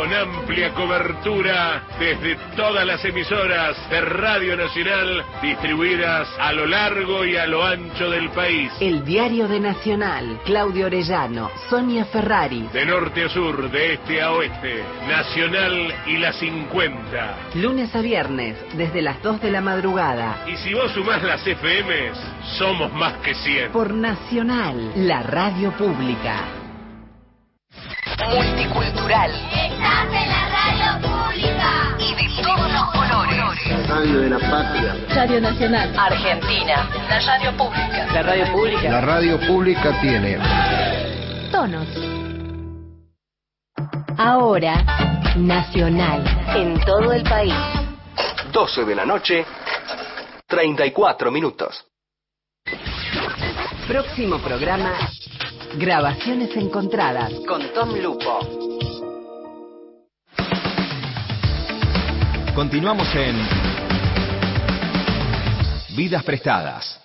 Con 0.00 0.14
amplia 0.14 0.72
cobertura 0.72 1.82
desde 1.98 2.34
todas 2.56 2.86
las 2.86 3.04
emisoras 3.04 3.76
de 3.90 4.00
Radio 4.00 4.56
Nacional 4.56 5.22
distribuidas 5.42 6.26
a 6.40 6.54
lo 6.54 6.64
largo 6.64 7.22
y 7.26 7.36
a 7.36 7.46
lo 7.46 7.62
ancho 7.62 8.08
del 8.08 8.30
país. 8.30 8.72
El 8.80 9.04
Diario 9.04 9.46
de 9.46 9.60
Nacional, 9.60 10.40
Claudio 10.46 10.86
Orellano, 10.86 11.50
Sonia 11.68 12.06
Ferrari. 12.06 12.66
De 12.72 12.86
norte 12.86 13.24
a 13.24 13.28
sur, 13.28 13.70
de 13.70 13.92
este 13.92 14.22
a 14.22 14.32
oeste, 14.32 14.82
Nacional 15.06 15.94
y 16.06 16.16
la 16.16 16.32
50. 16.32 17.36
Lunes 17.56 17.94
a 17.94 18.00
viernes, 18.00 18.56
desde 18.72 19.02
las 19.02 19.22
2 19.22 19.42
de 19.42 19.50
la 19.50 19.60
madrugada. 19.60 20.46
Y 20.46 20.56
si 20.56 20.72
vos 20.72 20.90
sumás 20.92 21.22
las 21.22 21.42
FMs, 21.42 22.18
somos 22.56 22.90
más 22.94 23.18
que 23.18 23.34
100. 23.34 23.72
Por 23.72 23.92
Nacional, 23.92 24.92
la 24.96 25.22
radio 25.22 25.72
pública. 25.72 26.59
Multicultural. 28.28 29.30
Estás 29.30 30.06
en 30.06 30.28
la 30.28 30.48
radio 30.48 31.08
pública. 31.08 31.96
Y 31.98 32.14
de 32.14 32.42
todos 32.42 32.72
los 32.72 32.84
colores. 32.92 33.88
Radio 33.88 34.20
de 34.20 34.30
la 34.30 34.38
patria. 34.38 34.96
Radio 35.14 35.40
Nacional. 35.40 35.98
Argentina. 35.98 36.88
La 37.08 37.20
radio 37.20 37.56
pública. 37.56 38.06
La 38.12 38.22
radio 38.22 38.52
pública. 38.52 38.90
La 38.90 39.00
radio 39.00 39.40
pública 39.46 40.00
tiene. 40.00 40.38
Tonos. 41.50 41.88
Ahora, 44.18 44.84
Nacional. 45.36 46.24
En 46.56 46.80
todo 46.80 47.12
el 47.12 47.22
país. 47.22 47.54
12 48.52 48.84
de 48.84 48.94
la 48.94 49.06
noche, 49.06 49.46
34 50.46 51.30
minutos. 51.30 51.86
Próximo 53.86 54.38
programa, 54.38 54.92
Grabaciones 55.78 56.50
encontradas 56.56 57.32
con 57.46 57.62
Tom 57.72 57.94
Lupo. 58.02 58.40
Continuamos 62.54 63.08
en 63.14 63.36
Vidas 65.96 66.24
Prestadas. 66.24 67.00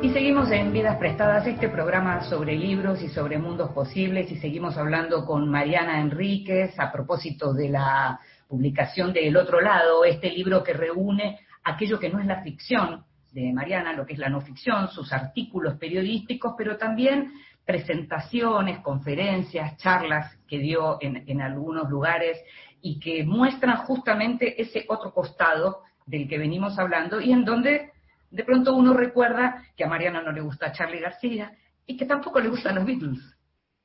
Y 0.00 0.10
seguimos 0.10 0.50
en 0.50 0.72
Vidas 0.72 0.96
Prestadas, 0.96 1.46
este 1.46 1.68
programa 1.68 2.22
sobre 2.24 2.56
libros 2.56 3.02
y 3.02 3.08
sobre 3.08 3.38
mundos 3.38 3.70
posibles, 3.72 4.32
y 4.32 4.36
seguimos 4.36 4.78
hablando 4.78 5.26
con 5.26 5.50
Mariana 5.50 6.00
Enríquez 6.00 6.78
a 6.80 6.90
propósito 6.90 7.52
de 7.52 7.68
la 7.68 8.18
publicación 8.52 9.14
de 9.14 9.26
El 9.26 9.38
Otro 9.38 9.62
Lado, 9.62 10.04
este 10.04 10.30
libro 10.30 10.62
que 10.62 10.74
reúne 10.74 11.38
aquello 11.64 11.98
que 11.98 12.10
no 12.10 12.20
es 12.20 12.26
la 12.26 12.42
ficción 12.42 13.02
de 13.32 13.50
Mariana, 13.50 13.94
lo 13.94 14.04
que 14.04 14.12
es 14.12 14.18
la 14.18 14.28
no 14.28 14.42
ficción, 14.42 14.88
sus 14.88 15.10
artículos 15.10 15.78
periodísticos, 15.78 16.52
pero 16.58 16.76
también 16.76 17.32
presentaciones, 17.64 18.80
conferencias, 18.80 19.78
charlas 19.78 20.36
que 20.46 20.58
dio 20.58 20.98
en, 21.00 21.24
en 21.26 21.40
algunos 21.40 21.88
lugares 21.88 22.38
y 22.82 23.00
que 23.00 23.24
muestran 23.24 23.86
justamente 23.86 24.60
ese 24.60 24.84
otro 24.86 25.14
costado 25.14 25.80
del 26.04 26.28
que 26.28 26.36
venimos 26.36 26.78
hablando 26.78 27.22
y 27.22 27.32
en 27.32 27.46
donde 27.46 27.92
de 28.30 28.44
pronto 28.44 28.74
uno 28.74 28.92
recuerda 28.92 29.64
que 29.74 29.84
a 29.84 29.88
Mariana 29.88 30.20
no 30.20 30.30
le 30.30 30.42
gusta 30.42 30.72
Charlie 30.72 31.00
García 31.00 31.52
y 31.86 31.96
que 31.96 32.04
tampoco 32.04 32.38
le 32.38 32.50
gustan 32.50 32.74
los 32.74 32.84
Beatles. 32.84 33.18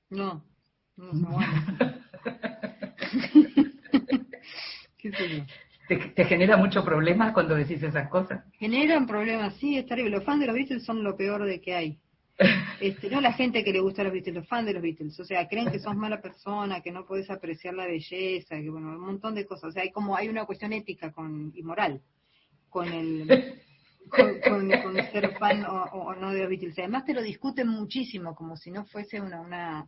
No, 0.10 0.44
no, 0.98 1.14
no. 1.14 1.40
¿Te, 5.88 5.96
¿Te, 5.96 6.26
genera 6.26 6.58
mucho 6.58 6.84
problema 6.84 7.34
cuando 7.34 7.56
decís 7.56 7.82
esas 7.82 8.10
cosas? 8.10 8.44
Generan 8.54 9.08
problemas, 9.08 9.56
sí, 9.56 9.78
es 9.78 9.86
terrible. 9.86 10.18
Los 10.18 10.26
fans 10.26 10.42
de 10.42 10.48
los 10.48 10.56
Beatles 10.56 10.84
son 10.84 11.04
lo 11.04 11.16
peor 11.16 11.46
de 11.46 11.62
que 11.62 11.76
hay. 11.76 12.00
Este, 12.80 13.10
no 13.10 13.22
la 13.22 13.34
gente 13.34 13.64
que 13.64 13.74
le 13.74 13.80
gusta 13.80 14.02
a 14.02 14.06
los 14.06 14.14
Beatles, 14.14 14.36
los 14.36 14.48
fans 14.48 14.68
de 14.68 14.74
los 14.74 14.84
Beatles. 14.84 15.20
O 15.20 15.26
sea, 15.26 15.48
creen 15.48 15.72
que 15.72 15.80
sos 15.80 15.96
mala 15.96 16.22
persona, 16.22 16.82
que 16.82 16.92
no 16.92 17.06
podés 17.06 17.30
apreciar 17.32 17.74
la 17.74 17.88
belleza, 17.88 18.56
que 18.56 18.70
bueno, 18.70 18.90
un 18.90 19.00
montón 19.00 19.34
de 19.34 19.48
cosas. 19.48 19.70
O 19.70 19.72
sea, 19.72 19.82
hay 19.82 19.92
como 19.92 20.16
hay 20.16 20.30
una 20.30 20.46
cuestión 20.46 20.74
ética 20.74 21.12
con, 21.12 21.52
y 21.56 21.64
moral 21.64 22.02
con 22.70 22.88
el 22.88 23.60
con, 24.10 24.96
ser 25.12 25.38
fan 25.38 25.66
o, 25.66 25.84
o, 25.92 26.16
no 26.16 26.32
de 26.32 26.42
los 26.42 26.50
Beatles. 26.50 26.78
Además 26.80 27.06
te 27.06 27.14
lo 27.14 27.22
discuten 27.22 27.68
muchísimo, 27.68 28.36
como 28.36 28.56
si 28.56 28.72
no 28.72 28.86
fuese 28.86 29.20
una 29.20 29.42
una, 29.42 29.88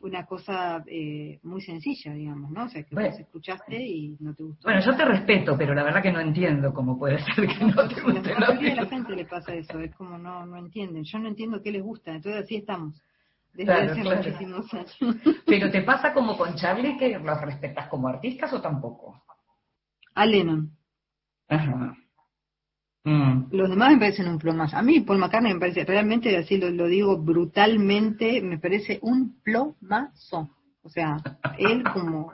una 0.00 0.24
cosa 0.26 0.82
eh, 0.86 1.38
muy 1.42 1.60
sencilla, 1.60 2.12
digamos, 2.12 2.50
¿no? 2.50 2.64
O 2.64 2.68
sea, 2.68 2.82
que 2.84 2.94
bueno, 2.94 3.10
vos 3.10 3.20
escuchaste 3.20 3.76
y 3.76 4.16
no 4.20 4.34
te 4.34 4.44
gustó. 4.44 4.68
Bueno, 4.68 4.80
yo 4.84 4.96
te 4.96 5.04
respeto, 5.04 5.56
pero 5.56 5.74
la 5.74 5.82
verdad 5.82 6.02
que 6.02 6.12
no 6.12 6.20
entiendo 6.20 6.72
cómo 6.72 6.98
puede 6.98 7.18
ser 7.34 7.46
que 7.46 7.64
no 7.64 7.88
te 7.88 8.00
guste. 8.00 8.32
A 8.32 8.40
la 8.40 8.48
mayoría 8.48 8.70
de 8.70 8.76
la 8.76 8.86
gente 8.86 9.16
le 9.16 9.24
pasa 9.24 9.54
eso, 9.54 9.78
es 9.80 9.94
como 9.94 10.18
no, 10.18 10.46
no 10.46 10.56
entienden. 10.56 11.04
Yo 11.04 11.18
no 11.18 11.28
entiendo 11.28 11.60
qué 11.62 11.72
les 11.72 11.82
gusta, 11.82 12.12
entonces 12.14 12.44
así 12.44 12.56
estamos. 12.56 13.00
Desde 13.52 13.64
Claro, 13.72 13.92
hace 13.92 14.00
claro. 14.02 14.16
muchísimos 14.22 14.74
años. 14.74 14.98
Pero 15.46 15.70
¿te 15.70 15.82
pasa 15.82 16.12
como 16.12 16.36
con 16.36 16.54
Charlie 16.54 16.96
que 16.96 17.18
los 17.18 17.40
respetas 17.40 17.88
como 17.88 18.08
artistas 18.08 18.52
o 18.52 18.60
tampoco? 18.60 19.22
A 20.14 20.26
Lennon. 20.26 20.70
Ajá. 21.48 21.96
Mm. 23.04 23.44
Los 23.52 23.70
demás 23.70 23.92
me 23.92 23.98
parecen 23.98 24.28
un 24.28 24.38
plomazo. 24.38 24.76
A 24.76 24.82
mí 24.82 25.00
Paul 25.00 25.18
McCartney 25.18 25.54
me 25.54 25.60
parece, 25.60 25.84
realmente 25.84 26.36
así 26.36 26.58
lo, 26.58 26.70
lo 26.70 26.86
digo 26.88 27.16
brutalmente, 27.18 28.40
me 28.42 28.58
parece 28.58 28.98
un 29.02 29.40
plomazo. 29.42 30.50
O 30.82 30.88
sea, 30.90 31.16
él 31.58 31.84
como, 31.92 32.32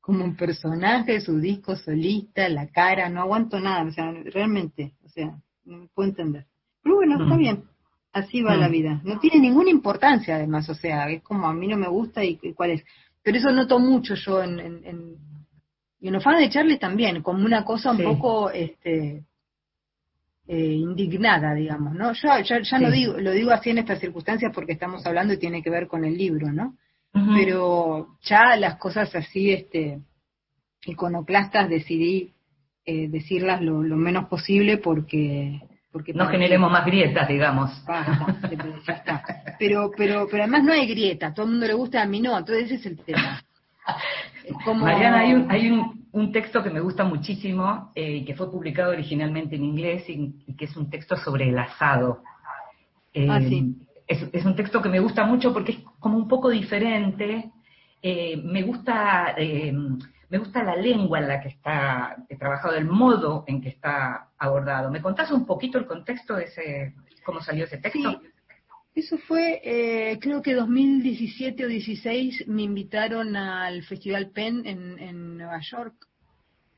como 0.00 0.24
un 0.24 0.36
personaje, 0.36 1.20
su 1.20 1.38
disco 1.38 1.76
solista, 1.76 2.48
la 2.48 2.68
cara, 2.68 3.08
no 3.08 3.20
aguanto 3.20 3.60
nada, 3.60 3.84
o 3.84 3.92
sea, 3.92 4.10
realmente, 4.32 4.94
o 5.04 5.08
sea, 5.08 5.38
no 5.64 5.88
puedo 5.94 6.08
entender. 6.08 6.46
Pero 6.82 6.96
bueno, 6.96 7.22
está 7.22 7.34
Mm. 7.36 7.38
bien, 7.38 7.64
así 8.12 8.42
va 8.42 8.56
Mm. 8.56 8.60
la 8.60 8.68
vida. 8.68 9.00
No 9.04 9.18
tiene 9.18 9.40
ninguna 9.40 9.70
importancia 9.70 10.36
además, 10.36 10.68
o 10.68 10.74
sea, 10.74 11.08
es 11.10 11.22
como 11.22 11.46
a 11.46 11.54
mí 11.54 11.68
no 11.68 11.76
me 11.76 11.88
gusta 11.88 12.24
y, 12.24 12.38
y 12.42 12.52
cuál 12.52 12.70
es. 12.72 12.84
Pero 13.22 13.38
eso 13.38 13.50
noto 13.52 13.78
mucho 13.78 14.14
yo 14.14 14.42
en, 14.42 14.58
en, 14.60 14.84
en, 14.84 15.16
y 16.00 16.08
en 16.08 16.12
los 16.14 16.22
fans 16.22 16.40
de 16.40 16.50
Charlie 16.50 16.78
también, 16.78 17.22
como 17.22 17.44
una 17.44 17.64
cosa 17.64 17.92
un 17.92 17.96
Sí. 17.98 18.02
poco, 18.02 18.50
este, 18.50 19.24
eh, 20.46 20.74
indignada, 20.74 21.54
digamos, 21.54 21.94
¿no? 21.94 22.12
Yo 22.12 22.28
ya, 22.42 22.60
ya 22.60 22.78
no 22.78 22.90
digo, 22.90 23.18
lo 23.18 23.30
digo 23.32 23.50
así 23.50 23.70
en 23.70 23.78
estas 23.78 24.00
circunstancias 24.00 24.52
porque 24.54 24.72
estamos 24.72 25.04
hablando 25.06 25.34
y 25.34 25.38
tiene 25.38 25.62
que 25.62 25.70
ver 25.70 25.86
con 25.86 26.04
el 26.04 26.16
libro, 26.16 26.52
¿no? 26.52 26.76
Pero 27.36 28.18
ya 28.22 28.56
las 28.56 28.76
cosas 28.76 29.14
así, 29.14 29.52
este, 29.52 30.00
iconoclastas 30.84 31.68
decidí 31.68 32.32
eh, 32.84 33.08
decirlas 33.08 33.62
lo, 33.62 33.84
lo 33.84 33.96
menos 33.96 34.26
posible 34.26 34.78
porque 34.78 35.60
porque 35.94 36.12
No 36.12 36.26
generemos 36.26 36.72
más 36.72 36.84
grietas, 36.84 37.28
digamos. 37.28 37.70
Basta, 37.86 38.36
ya 38.84 38.92
está. 38.94 39.22
Pero, 39.60 39.92
pero, 39.96 40.26
pero 40.28 40.42
además 40.42 40.64
no 40.64 40.72
hay 40.72 40.88
grieta, 40.88 41.28
a 41.28 41.32
todo 41.32 41.46
el 41.46 41.52
mundo 41.52 41.68
le 41.68 41.74
gusta, 41.74 42.02
a 42.02 42.06
mí 42.06 42.20
no, 42.20 42.36
entonces 42.36 42.64
ese 42.64 42.74
es 42.74 42.86
el 42.86 42.98
tema. 42.98 43.40
Como... 44.64 44.84
Mariana, 44.84 45.20
hay 45.20 45.34
un, 45.34 45.50
hay 45.50 45.70
un, 45.70 46.08
un 46.12 46.32
texto 46.32 46.62
que 46.62 46.70
me 46.70 46.80
gusta 46.80 47.04
muchísimo, 47.04 47.92
eh, 47.94 48.24
que 48.24 48.34
fue 48.34 48.50
publicado 48.50 48.92
originalmente 48.92 49.56
en 49.56 49.64
inglés 49.64 50.08
y, 50.08 50.34
y 50.46 50.54
que 50.56 50.66
es 50.66 50.76
un 50.76 50.90
texto 50.90 51.16
sobre 51.16 51.48
el 51.48 51.58
asado. 51.58 52.22
Eh, 53.12 53.28
Ah, 53.30 53.40
sí. 53.40 53.76
es, 54.06 54.44
un 54.44 54.56
texto 54.56 54.82
que 54.82 54.88
me 54.88 55.00
gusta 55.00 55.24
mucho 55.24 55.52
porque 55.52 55.72
es 55.72 55.78
como 55.98 56.18
un 56.18 56.28
poco 56.28 56.50
diferente. 56.50 57.52
Eh, 58.02 58.36
me 58.36 58.62
gusta 58.62 59.34
eh, 59.36 59.72
me 60.28 60.38
gusta 60.38 60.64
la 60.64 60.74
lengua 60.74 61.20
en 61.20 61.28
la 61.28 61.40
que 61.40 61.48
está 61.48 62.16
trabajado, 62.38 62.74
el 62.74 62.86
modo 62.86 63.44
en 63.46 63.60
que 63.62 63.68
está 63.68 64.30
abordado. 64.36 64.90
¿Me 64.90 65.00
contás 65.00 65.30
un 65.30 65.46
poquito 65.46 65.78
el 65.78 65.86
contexto 65.86 66.34
de 66.34 66.44
ese, 66.44 66.94
cómo 67.24 67.40
salió 67.40 67.64
ese 67.64 67.78
texto? 67.78 68.20
Eso 68.94 69.18
fue, 69.18 69.60
eh, 69.64 70.18
creo 70.20 70.40
que 70.40 70.54
2017 70.54 71.64
o 71.64 71.68
16 71.68 72.46
me 72.46 72.62
invitaron 72.62 73.34
al 73.34 73.82
Festival 73.82 74.30
Penn 74.30 74.64
en, 74.64 75.36
Nueva 75.36 75.58
York 75.60 75.94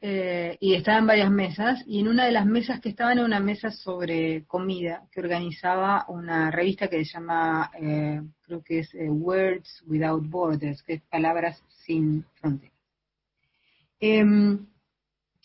eh, 0.01 0.57
y 0.59 0.75
estaba 0.75 0.99
en 0.99 1.07
varias 1.07 1.31
mesas 1.31 1.85
y 1.87 2.01
en 2.01 2.09
una 2.09 2.25
de 2.25 2.33
las 2.33 2.47
mesas 2.47 2.81
que 2.81 2.89
estaban 2.89 3.19
era 3.19 3.27
una 3.27 3.41
mesa 3.41 3.71
sobre 3.71 4.45
comida 4.47 5.07
que 5.13 5.21
organizaba 5.21 6.07
una 6.09 6.51
revista 6.51 6.89
que 6.89 7.05
se 7.05 7.13
llama, 7.13 7.71
eh, 7.79 8.23
creo 8.41 8.63
que 8.63 8.79
es 8.79 8.95
Words 8.95 9.85
Without 9.87 10.27
Borders, 10.27 10.83
que 10.83 10.95
es 10.95 11.03
Palabras 11.03 11.63
sin 11.85 12.25
Fronteras. 12.41 12.75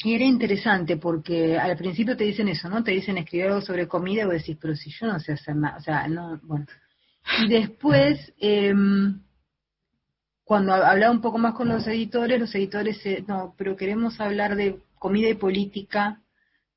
Em, 0.04 0.10
y 0.10 0.16
era 0.16 0.24
interesante 0.26 0.98
porque 0.98 1.58
al 1.58 1.78
principio 1.78 2.18
te 2.18 2.24
dicen 2.24 2.48
eso, 2.48 2.70
¿no? 2.70 2.84
Te 2.84 2.92
dicen 2.92 3.18
escribir 3.18 3.48
algo 3.48 3.62
sobre 3.62 3.88
comida 3.88 4.24
y 4.24 4.26
vos 4.26 4.34
decís, 4.34 4.58
pero 4.60 4.76
si 4.76 4.92
yo 4.92 5.08
no 5.08 5.20
sé 5.20 5.34
hacer 5.34 5.56
nada, 5.56 5.78
o 5.78 5.82
sea, 5.82 6.08
no, 6.08 6.40
bueno. 6.44 6.66
Y 7.44 7.50
después, 7.50 8.34
em, 8.40 9.22
cuando 10.44 10.74
hablaba 10.74 11.12
un 11.12 11.22
poco 11.22 11.38
más 11.38 11.54
con 11.54 11.70
los 11.70 11.88
editores, 11.88 12.40
los 12.40 12.54
editores, 12.56 13.02
no, 13.28 13.54
pero 13.58 13.76
queremos 13.76 14.20
hablar 14.20 14.56
de 14.56 14.80
comida 15.00 15.30
y 15.30 15.36
política, 15.36 16.22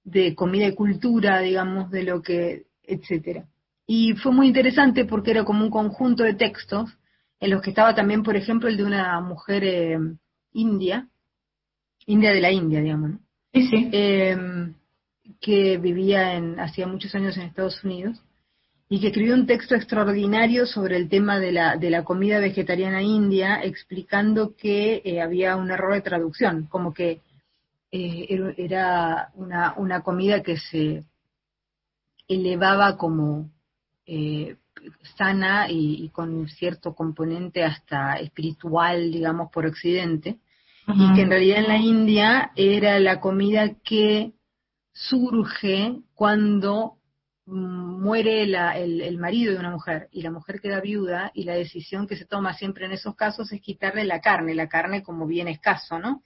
de 0.04 0.34
comida 0.34 0.66
y 0.66 0.74
cultura, 0.74 1.40
digamos, 1.40 1.90
de 1.90 2.02
lo 2.04 2.22
que, 2.22 2.66
etcétera. 2.82 3.46
Y 3.86 4.14
fue 4.14 4.32
muy 4.32 4.48
interesante 4.48 5.04
porque 5.04 5.30
era 5.32 5.44
como 5.44 5.64
un 5.64 5.70
conjunto 5.70 6.22
de 6.22 6.34
textos 6.34 6.96
en 7.40 7.50
los 7.50 7.60
que 7.62 7.70
estaba 7.70 7.94
también, 7.94 8.22
por 8.22 8.36
ejemplo, 8.36 8.68
el 8.68 8.76
de 8.76 8.84
una 8.84 9.20
mujer 9.20 9.64
eh, 9.64 9.98
india, 10.52 11.08
India 12.06 12.32
de 12.32 12.40
la 12.40 12.50
India, 12.50 12.80
digamos, 12.80 13.10
¿no? 13.10 13.18
Sí, 13.52 13.68
sí. 13.68 13.88
Em, 13.92 14.74
que 15.40 15.78
vivía 15.78 16.34
en, 16.34 16.58
hacía 16.60 16.86
muchos 16.86 17.14
años 17.14 17.36
en 17.36 17.44
Estados 17.44 17.82
Unidos 17.84 18.20
y 18.88 19.00
que 19.00 19.08
escribió 19.08 19.34
un 19.34 19.46
texto 19.46 19.74
extraordinario 19.74 20.66
sobre 20.66 20.96
el 20.96 21.08
tema 21.08 21.38
de 21.38 21.52
la, 21.52 21.76
de 21.76 21.90
la 21.90 22.04
comida 22.04 22.38
vegetariana 22.38 23.02
india, 23.02 23.60
explicando 23.62 24.54
que 24.56 25.00
eh, 25.04 25.20
había 25.20 25.56
un 25.56 25.70
error 25.70 25.94
de 25.94 26.02
traducción, 26.02 26.66
como 26.66 26.92
que 26.92 27.20
eh, 27.90 28.54
era 28.58 29.30
una, 29.34 29.74
una 29.76 30.02
comida 30.02 30.42
que 30.42 30.58
se 30.58 31.04
elevaba 32.28 32.96
como 32.96 33.50
eh, 34.06 34.56
sana 35.16 35.66
y, 35.70 36.08
con 36.10 36.48
cierto 36.48 36.94
componente 36.94 37.62
hasta 37.62 38.14
espiritual, 38.14 39.10
digamos, 39.10 39.50
por 39.50 39.66
Occidente, 39.66 40.38
y 40.86 41.14
que 41.14 41.22
en 41.22 41.30
realidad 41.30 41.58
en 41.58 41.68
la 41.68 41.76
India 41.78 42.50
era 42.56 42.98
la 42.98 43.20
comida 43.20 43.74
que 43.82 44.32
surge 44.92 45.96
cuando 46.14 46.98
mm, 47.46 48.02
muere 48.02 48.42
el, 48.42 49.18
marido 49.18 49.52
de 49.52 49.58
una 49.58 49.70
mujer 49.70 50.08
y 50.12 50.22
la 50.22 50.30
mujer 50.30 50.60
queda 50.60 50.80
viuda 50.80 51.30
y 51.34 51.44
la 51.44 51.54
decisión 51.54 52.06
que 52.06 52.16
se 52.16 52.26
toma 52.26 52.54
siempre 52.54 52.86
en 52.86 52.92
esos 52.92 53.16
casos 53.16 53.50
es 53.52 53.60
quitarle 53.60 54.04
la 54.04 54.20
carne, 54.20 54.54
la 54.54 54.68
carne 54.68 55.02
como 55.02 55.26
bien 55.26 55.48
escaso, 55.48 55.98
¿no? 55.98 56.22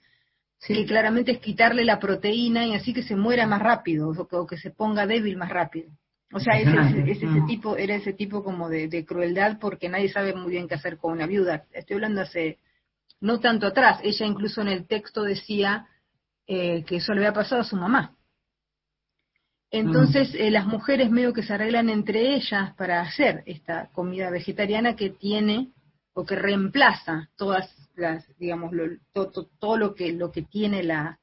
Sí. 0.59 0.73
Que 0.73 0.85
claramente 0.85 1.31
es 1.31 1.39
quitarle 1.39 1.85
la 1.85 1.99
proteína 1.99 2.65
y 2.65 2.75
así 2.75 2.93
que 2.93 3.03
se 3.03 3.15
muera 3.15 3.47
más 3.47 3.61
rápido 3.61 4.09
o, 4.09 4.45
que 4.45 4.57
se 4.57 4.71
ponga 4.71 5.07
débil 5.07 5.37
más 5.37 5.49
rápido. 5.49 5.89
O 6.31 6.39
sea, 6.39 6.59
ese, 6.59 7.09
ese, 7.09 7.25
tipo, 7.47 7.75
era 7.75 7.95
ese 7.95 8.13
tipo 8.13 8.43
como 8.43 8.69
de, 8.69 8.87
de, 8.87 9.03
crueldad 9.03 9.57
porque 9.59 9.89
nadie 9.89 10.09
sabe 10.09 10.35
muy 10.35 10.51
bien 10.51 10.67
qué 10.67 10.75
hacer 10.75 10.97
con 10.97 11.13
una 11.13 11.25
viuda. 11.25 11.63
Estoy 11.71 11.95
hablando 11.95 12.21
hace 12.21 12.59
no 13.21 13.39
tanto 13.39 13.67
atrás. 13.67 13.99
Ella 14.03 14.25
incluso 14.25 14.61
en 14.61 14.69
el 14.69 14.87
texto 14.87 15.23
decía 15.23 15.87
eh, 16.47 16.83
que 16.85 16.97
eso 16.97 17.13
le 17.13 17.19
había 17.19 17.33
pasado 17.33 17.61
a 17.61 17.65
su 17.65 17.75
mamá. 17.75 18.15
Entonces, 19.71 20.33
eh, 20.33 20.49
las 20.49 20.65
mujeres 20.65 21.11
medio 21.11 21.31
que 21.31 21.43
se 21.43 21.53
arreglan 21.53 21.89
entre 21.89 22.33
ellas 22.35 22.73
para 22.75 23.01
hacer 23.01 23.43
esta 23.45 23.89
comida 23.91 24.31
vegetariana 24.31 24.95
que 24.95 25.11
tiene 25.11 25.69
o 26.13 26.25
que 26.25 26.35
reemplaza 26.35 27.29
todas 27.35 27.69
las, 27.95 28.25
digamos, 28.37 28.71
todo 29.13 29.77
lo 29.77 29.93
que 29.93 30.11
lo 30.13 30.31
que 30.31 30.41
tiene 30.41 30.81
la, 30.81 31.19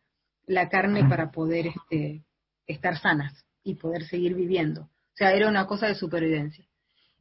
la 0.47 0.69
carne 0.69 1.09
para 1.09 1.33
poder 1.33 1.67
este, 1.67 2.25
estar 2.67 2.99
sanas 2.99 3.45
y 3.65 3.75
poder 3.75 4.05
seguir 4.05 4.35
viviendo. 4.35 4.83
O 4.83 5.17
sea, 5.17 5.33
era 5.33 5.49
una 5.49 5.67
cosa 5.67 5.89
de 5.89 5.97
supervivencia. 5.97 6.65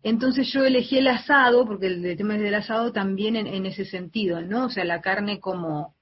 Entonces 0.06 0.54
yo 0.54 0.64
elegí 0.64 1.00
el 1.00 1.08
asado, 1.08 1.66
porque 1.66 1.88
el, 1.88 2.16
tema 2.16 2.38
del 2.38 2.54
asado 2.54 2.92
también 2.92 3.36
en, 3.36 3.66
ese 3.66 3.86
sentido, 3.86 4.40
¿no? 4.40 4.66
O 4.66 4.70
sea, 4.70 4.86
la 4.86 5.02
carne 5.02 5.40
como 5.40 5.96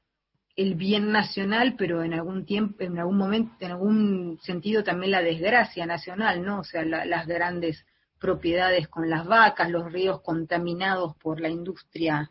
el 0.57 0.75
bien 0.75 1.13
nacional, 1.13 1.75
pero 1.77 2.03
en 2.03 2.13
algún 2.13 2.45
tiempo, 2.45 2.83
en 2.83 2.99
algún 2.99 3.17
momento, 3.17 3.53
en 3.61 3.71
algún 3.71 4.39
sentido 4.43 4.83
también 4.83 5.11
la 5.11 5.21
desgracia 5.21 5.85
nacional, 5.85 6.43
¿no? 6.43 6.59
O 6.59 6.63
sea, 6.65 6.83
las 6.83 7.25
grandes 7.27 7.85
propiedades 8.19 8.89
con 8.89 9.09
las 9.09 9.25
vacas, 9.25 9.71
los 9.71 9.89
ríos 9.89 10.19
contaminados 10.21 11.15
por 11.15 11.39
la 11.39 11.47
industria 11.47 12.29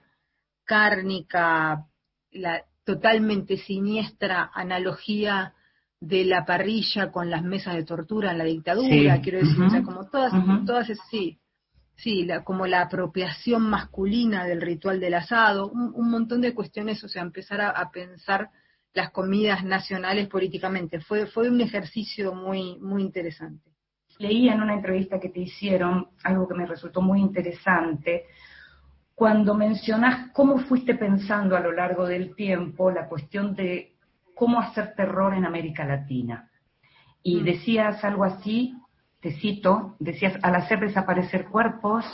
cárnica, 0.65 1.87
la 2.33 2.67
totalmente 2.85 3.57
siniestra 3.57 4.51
analogía 4.53 5.55
de 6.01 6.27
la 6.27 6.45
parrilla 6.45 7.11
con 7.11 7.31
las 7.31 7.43
mesas 7.43 7.77
de 7.77 7.85
tortura 7.85 8.33
en 8.33 8.39
la 8.39 8.45
dictadura, 8.45 9.23
quiero 9.23 9.39
decir, 9.39 9.63
o 9.63 9.71
sea, 9.71 9.83
como 9.83 10.11
todas, 10.11 10.35
todas, 10.67 10.89
sí, 11.11 11.39
sí, 11.97 12.25
la, 12.25 12.45
como 12.45 12.67
la 12.67 12.83
apropiación 12.83 13.63
masculina 13.63 14.45
del 14.45 14.61
ritual 14.61 15.01
del 15.01 15.15
asado, 15.15 15.71
un, 15.71 16.11
montón 16.11 16.41
de 16.41 16.55
cuestiones, 16.55 17.03
o 17.05 17.09
sea, 17.09 17.23
empezar 17.23 17.61
a, 17.61 17.91
pensar 17.91 18.51
las 18.95 19.11
comidas 19.11 19.65
nacionales 19.65 20.29
políticamente. 20.29 21.01
Fue, 21.01 21.27
fue 21.27 21.49
un 21.49 21.61
ejercicio 21.61 22.35
muy, 22.35 22.79
muy 22.81 23.03
interesante. 23.03 23.71
Leí 24.19 24.49
en 24.49 24.61
una 24.61 24.75
entrevista 24.75 25.19
que 25.19 25.31
te 25.31 25.41
hicieron 25.41 26.09
algo 26.23 26.47
que 26.47 26.55
me 26.55 26.67
resultó 26.67 27.01
muy 27.01 27.21
interesante, 27.21 28.27
cuando 29.15 29.55
mencionas 29.55 30.31
cómo 30.33 30.59
fuiste 30.59 30.95
pensando 30.95 31.57
a 31.57 31.61
lo 31.61 31.73
largo 31.73 32.07
del 32.07 32.35
tiempo 32.35 32.91
la 32.91 33.09
cuestión 33.09 33.55
de 33.55 33.95
cómo 34.35 34.61
hacer 34.61 34.95
terror 34.95 35.35
en 35.35 35.45
América 35.45 35.85
Latina. 35.85 36.51
Y 37.23 37.37
mm. 37.37 37.45
decías 37.45 38.05
algo 38.05 38.25
así 38.25 38.75
te 39.23 39.31
cito, 39.31 39.95
decías, 40.01 40.35
al 40.43 40.57
hacer 40.57 40.81
desaparecer 40.81 41.47
cuerpos, 41.47 42.05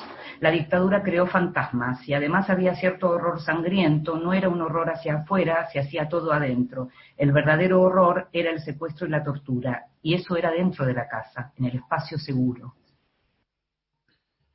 la 0.41 0.51
dictadura 0.51 1.03
creó 1.03 1.27
fantasmas 1.27 2.07
y 2.07 2.13
además 2.13 2.51
había 2.51 2.75
cierto 2.75 3.09
horror 3.09 3.41
sangriento, 3.41 4.19
no 4.19 4.35
era 4.35 4.51
un 4.51 4.61
horror 4.61 4.91
hacia 4.91 5.15
afuera, 5.15 5.67
se 5.73 5.81
hacía 5.81 6.07
todo 6.07 6.31
adentro. 6.35 6.91
El 7.17 7.33
verdadero 7.33 7.81
horror 7.81 8.29
era 8.31 8.51
el 8.51 8.61
secuestro 8.61 9.07
y 9.07 9.11
la 9.11 9.25
tortura, 9.25 9.87
y 10.03 10.13
eso 10.15 10.37
era 10.37 10.51
dentro 10.51 10.85
de 10.85 10.93
la 10.93 11.09
casa, 11.09 11.51
en 11.57 11.65
el 11.65 11.77
espacio 11.77 12.19
seguro. 12.19 12.75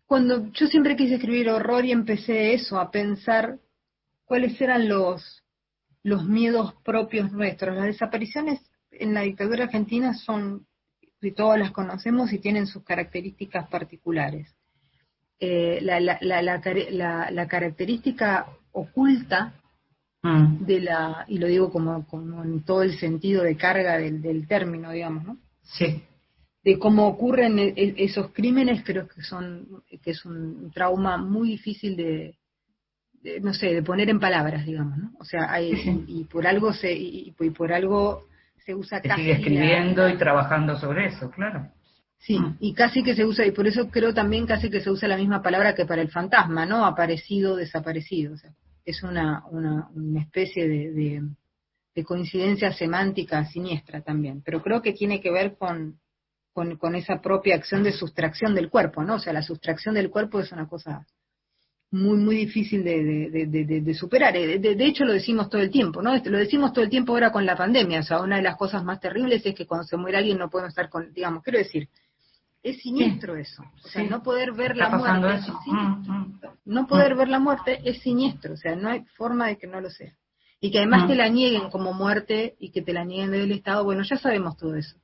Cuando 0.05 0.51
yo 0.51 0.67
siempre 0.67 0.95
quise 0.95 1.15
escribir 1.15 1.49
horror 1.49 1.83
y 1.85 1.91
empecé 1.91 2.53
eso, 2.53 2.79
a 2.79 2.91
pensar 2.91 3.57
cuáles 4.25 4.61
eran 4.61 4.87
los, 4.87 5.43
los 6.03 6.23
miedos 6.25 6.75
propios 6.83 7.31
nuestros. 7.31 7.75
Las 7.75 7.85
desapariciones 7.85 8.61
en 8.91 9.15
la 9.15 9.21
dictadura 9.21 9.63
argentina 9.63 10.13
son 10.13 10.67
y 11.23 11.31
todas 11.31 11.59
las 11.59 11.71
conocemos 11.71 12.31
y 12.33 12.39
tienen 12.39 12.67
sus 12.67 12.83
características 12.83 13.67
particulares. 13.67 14.53
Eh, 15.39 15.79
la, 15.81 15.99
la, 15.99 16.17
la, 16.21 17.31
la, 17.31 17.47
característica 17.47 18.47
oculta 18.71 19.53
mm. 20.21 20.65
de 20.65 20.79
la, 20.79 21.25
y 21.27 21.37
lo 21.37 21.47
digo 21.47 21.71
como, 21.71 22.07
como, 22.07 22.43
en 22.43 22.63
todo 22.63 22.83
el 22.83 22.97
sentido 22.97 23.43
de 23.43 23.57
carga 23.57 23.97
del, 23.97 24.21
del 24.21 24.47
término, 24.47 24.91
digamos, 24.91 25.25
¿no? 25.25 25.37
Sí. 25.63 26.03
De 26.63 26.79
cómo 26.79 27.07
ocurren 27.07 27.59
e, 27.59 27.73
e, 27.75 27.95
esos 27.97 28.31
crímenes, 28.31 28.83
creo 28.85 29.07
que 29.07 29.21
son, 29.21 29.83
que 30.01 30.11
es 30.11 30.23
un 30.23 30.71
trauma 30.71 31.17
muy 31.17 31.49
difícil 31.49 31.97
de, 31.97 32.37
no 33.41 33.53
sé, 33.53 33.73
de 33.73 33.83
poner 33.83 34.09
en 34.09 34.19
palabras, 34.19 34.65
digamos, 34.65 34.97
¿no? 34.97 35.11
O 35.19 35.25
sea, 35.25 35.51
hay, 35.51 36.05
y, 36.07 36.23
por 36.25 36.47
algo 36.47 36.71
se, 36.71 36.93
y, 36.93 37.33
y 37.37 37.49
por 37.49 37.73
algo 37.73 38.27
se 38.65 38.75
usa 38.75 39.01
casi. 39.01 39.21
Sigue 39.21 39.33
escribiendo 39.33 40.07
y 40.09 40.17
trabajando 40.17 40.77
sobre 40.77 41.07
eso, 41.07 41.29
claro. 41.31 41.69
Sí, 42.19 42.39
mm. 42.39 42.57
y 42.59 42.73
casi 42.73 43.03
que 43.03 43.15
se 43.15 43.25
usa, 43.25 43.45
y 43.45 43.51
por 43.51 43.67
eso 43.67 43.89
creo 43.89 44.13
también 44.13 44.45
casi 44.45 44.69
que 44.69 44.79
se 44.79 44.89
usa 44.89 45.07
la 45.07 45.17
misma 45.17 45.41
palabra 45.41 45.75
que 45.75 45.85
para 45.85 46.01
el 46.01 46.09
fantasma, 46.09 46.65
¿no? 46.65 46.85
Aparecido, 46.85 47.55
desaparecido. 47.57 48.33
O 48.33 48.37
sea, 48.37 48.51
es 48.85 49.03
una, 49.03 49.43
una, 49.51 49.89
una 49.93 50.21
especie 50.21 50.67
de, 50.67 51.21
de, 51.93 52.03
coincidencia 52.03 52.71
semántica 52.73 53.45
siniestra 53.45 54.01
también, 54.01 54.41
pero 54.43 54.61
creo 54.61 54.81
que 54.81 54.93
tiene 54.93 55.21
que 55.21 55.31
ver 55.31 55.55
con, 55.57 55.99
con, 56.51 56.77
con 56.77 56.95
esa 56.95 57.21
propia 57.21 57.55
acción 57.55 57.83
de 57.83 57.91
sustracción 57.91 58.55
del 58.55 58.69
cuerpo, 58.69 59.03
¿no? 59.03 59.15
O 59.15 59.19
sea, 59.19 59.33
la 59.33 59.43
sustracción 59.43 59.95
del 59.95 60.09
cuerpo 60.09 60.39
es 60.39 60.51
una 60.51 60.67
cosa 60.67 61.05
muy, 61.93 62.17
muy 62.17 62.35
difícil 62.37 62.83
de, 62.83 63.29
de, 63.29 63.81
de, 63.81 63.93
superar. 63.93 64.35
Eh, 64.35 64.57
de, 64.59 64.85
hecho, 64.85 65.05
lo 65.05 65.13
decimos 65.13 65.49
todo 65.49 65.61
el 65.61 65.69
tiempo, 65.69 66.01
¿no? 66.01 66.15
Lo 66.15 66.37
decimos 66.39 66.73
todo 66.73 66.83
el 66.83 66.89
tiempo 66.89 67.13
ahora 67.13 67.31
con 67.31 67.45
la 67.45 67.55
pandemia. 67.55 67.99
O 67.99 68.03
sea, 68.03 68.19
una 68.21 68.37
de 68.37 68.41
las 68.41 68.55
cosas 68.57 68.83
más 68.83 68.99
terribles 68.99 69.45
es 69.45 69.53
que 69.55 69.67
cuando 69.67 69.85
se 69.85 69.95
muere 69.95 70.17
alguien 70.17 70.39
no 70.39 70.49
podemos 70.49 70.69
estar 70.71 70.89
con, 70.89 71.13
digamos, 71.13 71.43
quiero 71.43 71.59
decir, 71.59 71.87
es 72.63 72.77
siniestro 72.81 73.35
eso. 73.35 73.63
O 73.83 73.87
sea, 73.87 74.01
Sí. 74.01 74.07
no 74.09 74.23
poder 74.23 74.53
ver 74.53 74.71
Está 74.71 74.89
la 74.89 74.97
muerte. 74.97 75.35
eso. 75.39 75.51
es 75.59 75.63
siniestro. 75.65 76.13
Mm, 76.13 76.17
mm. 76.17 76.39
No 76.65 76.87
poder 76.87 77.15
ver 77.15 77.27
la 77.29 77.39
muerte 77.39 77.79
es 77.83 77.99
siniestro. 78.01 78.53
O 78.53 78.57
sea, 78.57 78.75
no 78.75 78.89
hay 78.89 79.01
forma 79.15 79.47
de 79.47 79.57
que 79.57 79.67
no 79.67 79.79
lo 79.79 79.89
sea. 79.89 80.13
Y 80.59 80.71
que 80.71 80.79
además 80.79 81.03
Mm. 81.03 81.07
te 81.09 81.15
la 81.15 81.29
nieguen 81.29 81.69
como 81.69 81.93
muerte 81.93 82.55
y 82.59 82.71
que 82.71 82.81
te 82.81 82.93
la 82.93 83.03
nieguen 83.03 83.31
desde 83.31 83.43
el 83.43 83.51
Estado, 83.51 83.83
bueno, 83.83 84.01
ya 84.03 84.17
sabemos 84.17 84.57
todo 84.57 84.75
eso. 84.75 84.95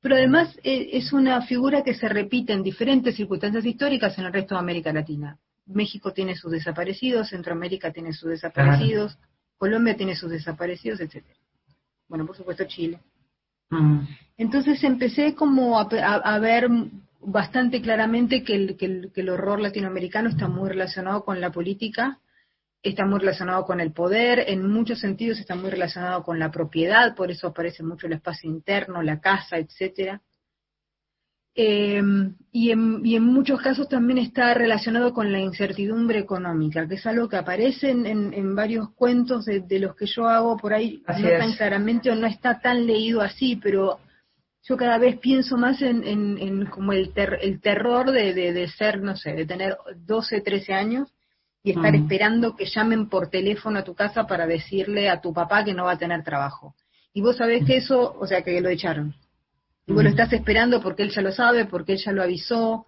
Pero 0.00 0.16
además 0.16 0.58
eh, 0.64 0.88
es 0.94 1.12
una 1.12 1.42
figura 1.42 1.82
que 1.84 1.94
se 1.94 2.08
repite 2.08 2.52
en 2.54 2.62
diferentes 2.62 3.14
circunstancias 3.14 3.64
históricas 3.64 4.18
en 4.18 4.24
el 4.24 4.32
resto 4.32 4.54
de 4.54 4.60
América 4.60 4.92
Latina. 4.92 5.38
México 5.72 6.12
tiene 6.12 6.36
sus 6.36 6.52
desaparecidos, 6.52 7.30
Centroamérica 7.30 7.92
tiene 7.92 8.12
sus 8.12 8.30
desaparecidos, 8.30 9.18
Colombia 9.56 9.96
tiene 9.96 10.14
sus 10.16 10.30
desaparecidos, 10.30 11.00
etcétera. 11.00 11.38
Bueno, 12.08 12.26
por 12.26 12.36
supuesto 12.36 12.64
Chile. 12.64 12.98
Mm. 13.70 14.00
Entonces 14.36 14.82
empecé 14.84 15.34
como 15.34 15.78
a, 15.78 15.82
a- 16.02 16.34
a 16.34 16.38
ver 16.38 16.68
bastante 17.20 17.80
claramente 17.82 18.42
que 18.42 18.54
el, 18.54 18.76
que, 18.76 18.86
el, 18.86 19.12
que 19.12 19.20
el 19.20 19.28
horror 19.28 19.60
latinoamericano 19.60 20.28
está 20.28 20.48
muy 20.48 20.68
relacionado 20.68 21.24
con 21.24 21.40
la 21.40 21.50
política, 21.52 22.18
está 22.82 23.04
muy 23.04 23.20
relacionado 23.20 23.64
con 23.66 23.78
el 23.80 23.92
poder, 23.92 24.44
en 24.48 24.66
muchos 24.66 24.98
sentidos 25.00 25.38
está 25.38 25.54
muy 25.54 25.68
relacionado 25.70 26.22
con 26.22 26.38
la 26.38 26.50
propiedad, 26.50 27.14
por 27.14 27.30
eso 27.30 27.48
aparece 27.48 27.82
mucho 27.82 28.06
el 28.06 28.14
espacio 28.14 28.48
interno, 28.50 29.02
la 29.02 29.20
casa, 29.20 29.58
etcétera. 29.58 30.22
Eh, 31.54 32.00
y, 32.52 32.70
en, 32.70 33.00
y 33.04 33.16
en 33.16 33.24
muchos 33.24 33.60
casos 33.60 33.88
también 33.88 34.18
está 34.18 34.54
relacionado 34.54 35.12
con 35.12 35.32
la 35.32 35.40
incertidumbre 35.40 36.18
económica, 36.20 36.86
que 36.86 36.94
es 36.94 37.06
algo 37.06 37.28
que 37.28 37.36
aparece 37.36 37.90
en, 37.90 38.06
en- 38.06 38.32
en 38.32 38.54
varios 38.54 38.90
cuentos 38.94 39.44
de, 39.44 39.60
de 39.60 39.78
los 39.80 39.96
que 39.96 40.06
yo 40.06 40.28
hago 40.28 40.56
por 40.56 40.72
ahí, 40.72 41.02
Así 41.06 41.22
no 41.22 41.28
es. 41.28 41.38
tan 41.38 41.52
claramente 41.54 42.10
o 42.10 42.14
no 42.14 42.26
está 42.26 42.60
tan 42.60 42.86
leído 42.86 43.20
así, 43.20 43.56
pero 43.56 43.98
yo 44.62 44.76
cada 44.76 44.98
vez 44.98 45.18
pienso 45.18 45.56
más 45.56 45.82
en, 45.82 46.04
en, 46.06 46.38
en 46.38 46.66
como 46.66 46.92
el, 46.92 47.12
ter- 47.12 47.38
el 47.42 47.60
terror 47.60 48.10
de, 48.12 48.32
de, 48.32 48.52
de 48.52 48.68
ser, 48.68 49.02
no 49.02 49.16
sé, 49.16 49.32
de 49.32 49.46
tener 49.46 49.76
12, 50.06 50.40
13 50.42 50.72
años 50.72 51.12
y 51.62 51.72
estar 51.72 51.92
Mm. 51.92 52.02
esperando 52.04 52.56
que 52.56 52.66
llamen 52.66 53.08
por 53.08 53.28
teléfono 53.28 53.80
a 53.80 53.84
tu 53.84 53.94
casa 53.94 54.26
para 54.26 54.46
decirle 54.46 55.08
a 55.10 55.20
tu 55.20 55.32
papá 55.32 55.64
que 55.64 55.74
no 55.74 55.84
va 55.84 55.92
a 55.92 55.98
tener 55.98 56.22
trabajo. 56.22 56.74
Y 57.12 57.22
vos 57.22 57.36
sabés 57.36 57.64
que 57.64 57.76
eso, 57.78 58.16
o 58.18 58.26
sea, 58.26 58.42
que 58.42 58.60
lo 58.60 58.68
echaron. 58.68 59.14
Y 59.90 59.92
vos 59.92 60.04
lo 60.04 60.08
Mm. 60.10 60.12
estás 60.12 60.32
esperando 60.32 60.80
porque 60.80 61.02
él 61.02 61.10
ya 61.10 61.20
lo 61.20 61.32
sabe, 61.32 61.64
porque 61.64 61.94
él 61.94 61.98
ya 61.98 62.12
lo 62.12 62.22
avisó, 62.22 62.86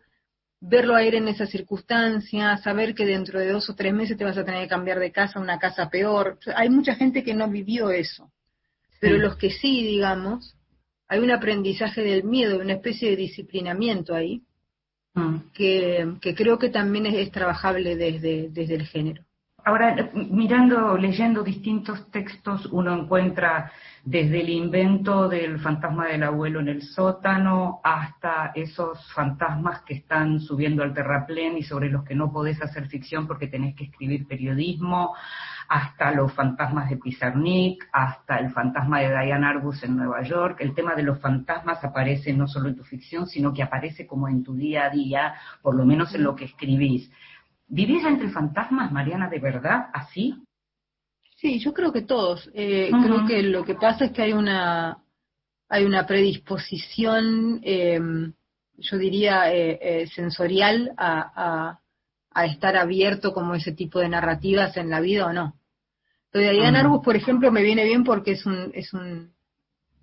verlo 0.61 0.95
a 0.95 1.03
él 1.03 1.15
en 1.15 1.27
esas 1.27 1.51
circunstancias, 1.51 2.63
saber 2.63 2.95
que 2.95 3.05
dentro 3.05 3.41
de 3.41 3.51
dos 3.51 3.69
o 3.69 3.75
tres 3.75 3.93
meses 3.93 4.17
te 4.17 4.23
vas 4.23 4.39
a 4.39 4.45
tener 4.45 4.63
que 4.63 4.69
cambiar 4.69 5.01
de 5.01 5.11
casa 5.11 5.41
a 5.41 5.43
una 5.43 5.59
casa 5.59 5.91
peor. 5.91 6.39
Hay 6.55 6.71
mucha 6.71 6.95
gente 6.95 7.25
que 7.25 7.35
no 7.35 7.49
vivió 7.51 7.91
eso, 7.91 8.31
pero 9.01 9.17
Sí. 9.17 9.21
los 9.21 9.37
que 9.37 9.51
sí, 9.51 9.83
digamos, 9.85 10.55
hay 11.09 11.19
un 11.19 11.33
aprendizaje 11.33 12.03
del 12.03 12.23
miedo, 12.23 12.61
una 12.61 12.75
especie 12.75 13.11
de 13.11 13.17
disciplinamiento 13.17 14.15
ahí, 14.15 14.43
Mm. 15.15 15.37
que, 15.53 16.07
que 16.21 16.35
creo 16.37 16.57
que 16.59 16.69
también 16.71 17.07
es, 17.07 17.15
es 17.17 17.33
trabajable 17.33 17.97
desde, 17.97 18.49
desde 18.51 18.77
el 18.77 18.87
género. 18.87 19.25
Ahora, 19.65 20.11
mirando, 20.13 20.97
leyendo 20.97 21.45
distintos 21.45 22.11
textos, 22.11 22.67
uno 22.73 22.93
encuentra 22.95 23.71
desde 24.05 24.41
el 24.41 24.49
invento 24.49 25.29
del 25.29 25.61
fantasma 25.61 26.09
del 26.09 26.25
abuelo 26.25 26.59
en 26.59 26.67
el 26.67 26.83
sótano 26.83 27.81
hasta 27.85 28.51
esos 28.57 28.99
fantasmas 29.13 29.83
que 29.83 29.95
están 29.95 30.41
subiendo 30.41 30.83
al 30.83 30.93
terraplén 30.93 31.57
y 31.57 31.63
sobre 31.63 31.91
los 31.91 32.03
que 32.03 32.17
no 32.17 32.33
podés 32.33 32.61
hacer 32.61 32.89
ficción 32.89 33.29
porque 33.29 33.47
tenés 33.47 33.77
que 33.77 33.85
escribir 33.85 34.27
periodismo, 34.27 35.15
hasta 35.69 36.11
los 36.11 36.33
fantasmas 36.33 36.91
de 36.91 36.97
Pizarnik, 36.97 37.89
hasta 37.93 38.39
el 38.39 38.51
fantasma 38.51 38.99
de 38.99 39.09
Diane 39.09 39.47
Arbus 39.47 39.85
en 39.85 39.97
Nueva 39.97 40.23
York. 40.23 40.57
El 40.59 40.75
tema 40.75 40.97
de 40.97 41.05
los 41.05 41.21
fantasmas 41.21 41.85
aparece 41.85 42.33
no 42.33 42.49
solo 42.49 42.69
en 42.69 42.77
tu 42.77 42.83
ficción, 42.83 43.29
sino 43.29 43.55
que 43.55 43.63
aparece 43.63 44.09
como 44.09 44.29
en 44.29 44.43
tu 44.43 44.55
día 44.55 44.87
a 44.87 44.91
día, 44.91 45.35
por 45.63 45.77
lo 45.77 45.87
menos 45.87 46.13
en 46.17 46.25
lo 46.25 46.35
que 46.35 46.47
escribís. 46.47 47.11
¿Vivís 47.75 48.05
entre 48.05 48.29
fantasmas, 48.29 48.93
Mariana, 48.93 49.31
de 49.31 49.39
verdad, 49.39 49.87
así? 49.95 50.35
Sí, 51.37 51.59
yo 51.59 51.73
creo 51.73 51.91
que 51.91 52.03
todos. 52.03 52.51
Eh. 52.53 52.91
Creo 53.03 53.27
que 53.27 53.43
lo 53.43 53.65
que 53.65 53.75
pasa 53.75 54.05
es 54.05 54.13
que 54.13 54.21
hay 54.23 54.35
una 54.35 54.99
hay 55.71 55.85
una 55.87 56.07
predisposición, 56.07 57.61
eh, 57.65 57.99
yo 58.77 58.99
diría, 58.99 59.51
eh, 59.55 59.79
eh, 59.81 60.07
sensorial 60.09 60.93
a, 60.99 61.33
a, 61.35 61.81
a 62.31 62.45
estar 62.45 62.77
abierto 62.77 63.33
como 63.33 63.55
ese 63.55 63.73
tipo 63.73 63.99
de 63.99 64.11
narrativas 64.11 64.77
en 64.77 64.91
la 64.91 65.01
vida 65.01 65.25
o 65.27 65.33
no. 65.33 65.55
Lo 66.33 66.41
de. 66.41 66.67
Arbus, 66.67 67.03
por 67.03 67.17
ejemplo, 67.17 67.51
me 67.51 67.63
viene 67.63 67.85
bien 67.85 68.05
porque 68.05 68.33
es 68.33 68.45
un 68.45 68.71
es 68.75 68.93
un 68.93 69.33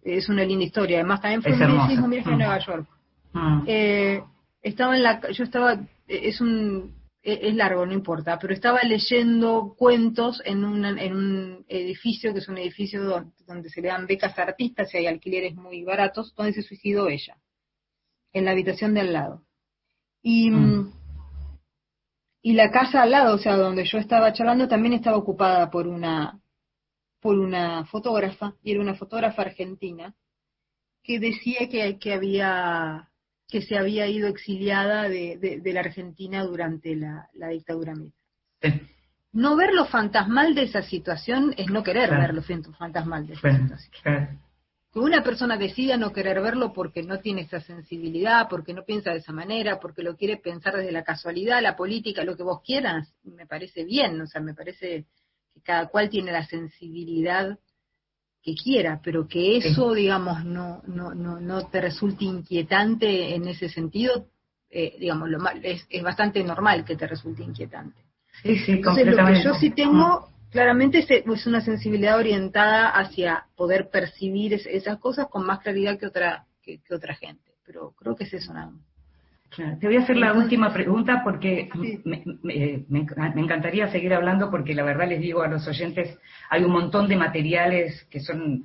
es 0.02 0.28
una 0.28 0.44
linda 0.44 0.66
historia. 0.66 0.98
Además, 0.98 1.22
también 1.22 1.44
fue 1.44 1.52
Es 1.52 2.00
un 2.00 2.10
viaje 2.10 2.30
a 2.30 2.34
Mm. 2.34 2.38
Nueva 2.38 2.60
York. 2.60 2.88
Mm. 3.34 3.64
Eh, 3.68 4.24
estaba 4.64 4.96
en 4.96 5.04
la, 5.04 5.30
yo 5.32 5.44
estaba, 5.44 5.78
es 6.08 6.42
un, 6.42 6.96
es 7.22 7.54
largo, 7.56 7.86
no 7.86 7.94
importa, 7.94 8.40
pero 8.40 8.54
estaba 8.54 8.82
leyendo 8.84 9.76
cuentos 9.78 10.42
en, 10.46 10.64
una- 10.64 11.02
en 11.02 11.16
un 11.16 11.66
edificio 11.68 12.32
que 12.34 12.40
es 12.40 12.48
un 12.48 12.58
edificio 12.58 13.04
don- 13.04 13.34
donde, 13.46 13.70
se 13.70 13.82
le 13.82 13.90
dan 13.90 14.08
becas 14.08 14.38
a 14.40 14.44
artistas 14.44 14.94
y 14.94 14.98
hay 14.98 15.08
alquileres 15.08 15.56
muy 15.56 15.84
baratos, 15.84 16.34
donde 16.36 16.54
se 16.54 16.62
suicidó 16.64 17.10
ella, 17.10 17.38
en 18.34 18.46
la 18.46 18.52
habitación 18.52 18.94
de 18.94 19.02
al 19.02 19.14
lado. 19.14 19.44
Y, 20.22 20.50
Mm. 20.52 20.94
y 22.42 22.54
la 22.54 22.72
casa 22.72 23.02
al 23.04 23.12
lado, 23.12 23.36
o 23.36 23.38
sea, 23.38 23.58
donde 23.58 23.86
yo 23.86 23.98
estaba 23.98 24.32
charlando, 24.34 24.68
también 24.70 24.94
estaba 24.94 25.18
ocupada 25.18 25.70
por 25.70 25.88
una, 25.88 26.40
por 27.20 27.38
una 27.38 27.86
fotógrafa, 27.86 28.56
y 28.64 28.72
era 28.72 28.80
una 28.82 28.96
fotógrafa 28.96 29.42
argentina, 29.42 30.16
que 31.04 31.20
decía 31.20 31.68
que, 31.70 31.98
que 32.00 32.14
había 32.14 33.09
que 33.50 33.62
se 33.62 33.78
había 33.78 34.08
ido 34.08 34.28
exiliada 34.28 35.10
de, 35.10 35.38
de- 35.38 35.60
de 35.60 35.74
la 35.74 35.80
Argentina 35.82 36.44
durante 36.44 36.96
la, 36.96 37.28
la 37.34 37.48
dictadura 37.50 37.96
militar. 37.96 38.20
Sí. 38.62 38.74
No 39.34 39.56
ver 39.56 39.74
lo 39.74 39.86
fantasmal 39.86 40.56
de 40.56 40.64
esa 40.64 40.82
situación 40.84 41.54
es 41.58 41.68
no 41.68 41.84
querer 41.84 42.10
Claro. 42.10 42.22
ver 42.24 42.34
lo 42.36 42.42
fan- 42.44 42.64
fantasmal 42.78 43.28
de 43.28 43.34
esa 43.34 43.52
situación. 43.52 43.92
claro. 44.04 44.28
Que 44.92 45.00
una 45.00 45.24
persona 45.24 45.56
decida 45.56 45.98
no 45.98 46.12
querer 46.12 46.42
verlo 46.42 46.74
porque 46.74 47.04
no 47.04 47.20
tiene 47.20 47.42
esa 47.42 47.60
sensibilidad, 47.62 48.48
porque 48.50 48.74
no 48.74 48.86
piensa 48.86 49.12
de 49.12 49.18
esa 49.20 49.32
manera, 49.32 49.80
porque 49.80 50.02
lo 50.02 50.16
quiere 50.18 50.38
pensar 50.38 50.76
desde 50.78 50.92
la 50.92 51.04
casualidad, 51.04 51.62
la 51.62 51.76
política, 51.76 52.24
lo 52.24 52.36
que 52.36 52.42
vos 52.42 52.62
quieras, 52.64 53.14
me 53.24 53.46
parece 53.46 53.84
bien, 53.86 54.20
o 54.20 54.26
sea, 54.26 54.42
me 54.42 54.56
parece 54.56 55.06
que 55.54 55.62
cada 55.62 55.90
cual 55.90 56.10
tiene 56.10 56.32
la 56.32 56.44
sensibilidad 56.48 57.60
que 58.42 58.56
quiera, 58.56 59.02
pero 59.04 59.28
que 59.28 59.58
eso, 59.58 59.94
digamos, 59.94 60.46
no, 60.46 60.82
no, 60.88 61.14
no, 61.14 61.40
no 61.40 61.68
te 61.68 61.82
resulte 61.82 62.26
inquietante 62.26 63.36
en 63.36 63.48
ese 63.48 63.70
sentido, 63.70 64.28
eh, 64.70 64.96
digamos, 65.00 65.30
lo 65.30 65.40
mal, 65.40 65.60
es, 65.64 65.86
es 65.90 66.04
bastante 66.04 66.44
normal 66.44 66.86
que 66.86 66.96
te 66.96 67.08
resulte 67.08 67.44
inquietante. 67.44 68.02
Sí, 68.44 68.58
sí, 68.60 68.72
Entonces, 68.74 69.08
lo 69.08 69.18
que 69.26 69.44
yo 69.44 69.54
sí 69.56 69.72
tengo, 69.72 70.30
claramente, 70.52 71.00
es, 71.00 71.10
es 71.12 71.48
una 71.48 71.62
sensibilidad 71.62 72.18
orientada 72.18 72.90
hacia 72.90 73.46
poder 73.56 73.90
percibir 73.90 74.54
es- 74.54 74.66
esas 74.68 75.00
cosas 75.00 75.28
con 75.28 75.46
más 75.46 75.60
claridad 75.60 75.98
que 76.00 76.06
otra, 76.08 76.46
que, 76.62 76.80
que 76.82 76.96
otra 76.96 77.16
gente. 77.16 77.52
Pero 77.66 77.92
creo 77.92 78.16
que 78.16 78.24
es 78.24 78.34
eso 78.34 78.54
nada 78.54 78.72
más. 78.72 78.89
Claro. 79.50 79.78
Te 79.80 79.88
voy 79.88 79.98
a 79.98 80.02
hacer 80.02 80.16
la 80.18 80.34
última 80.34 80.72
pregunta 80.72 81.22
porque 81.24 81.70
Sí. 81.74 82.02
me, 82.06 82.24
me- 82.44 82.86
me 82.88 83.02
enc- 83.06 83.34
me 83.34 83.42
encantaría 83.42 83.88
seguir 83.90 84.14
hablando 84.14 84.52
porque 84.52 84.76
la 84.76 84.84
verdad 84.84 85.08
les 85.08 85.20
digo 85.22 85.42
a 85.42 85.48
los 85.48 85.68
oyentes, 85.68 86.18
hay 86.50 86.64
un 86.64 86.72
montón 86.72 87.08
de 87.08 87.16
materiales 87.16 88.06
que 88.12 88.20
son 88.20 88.64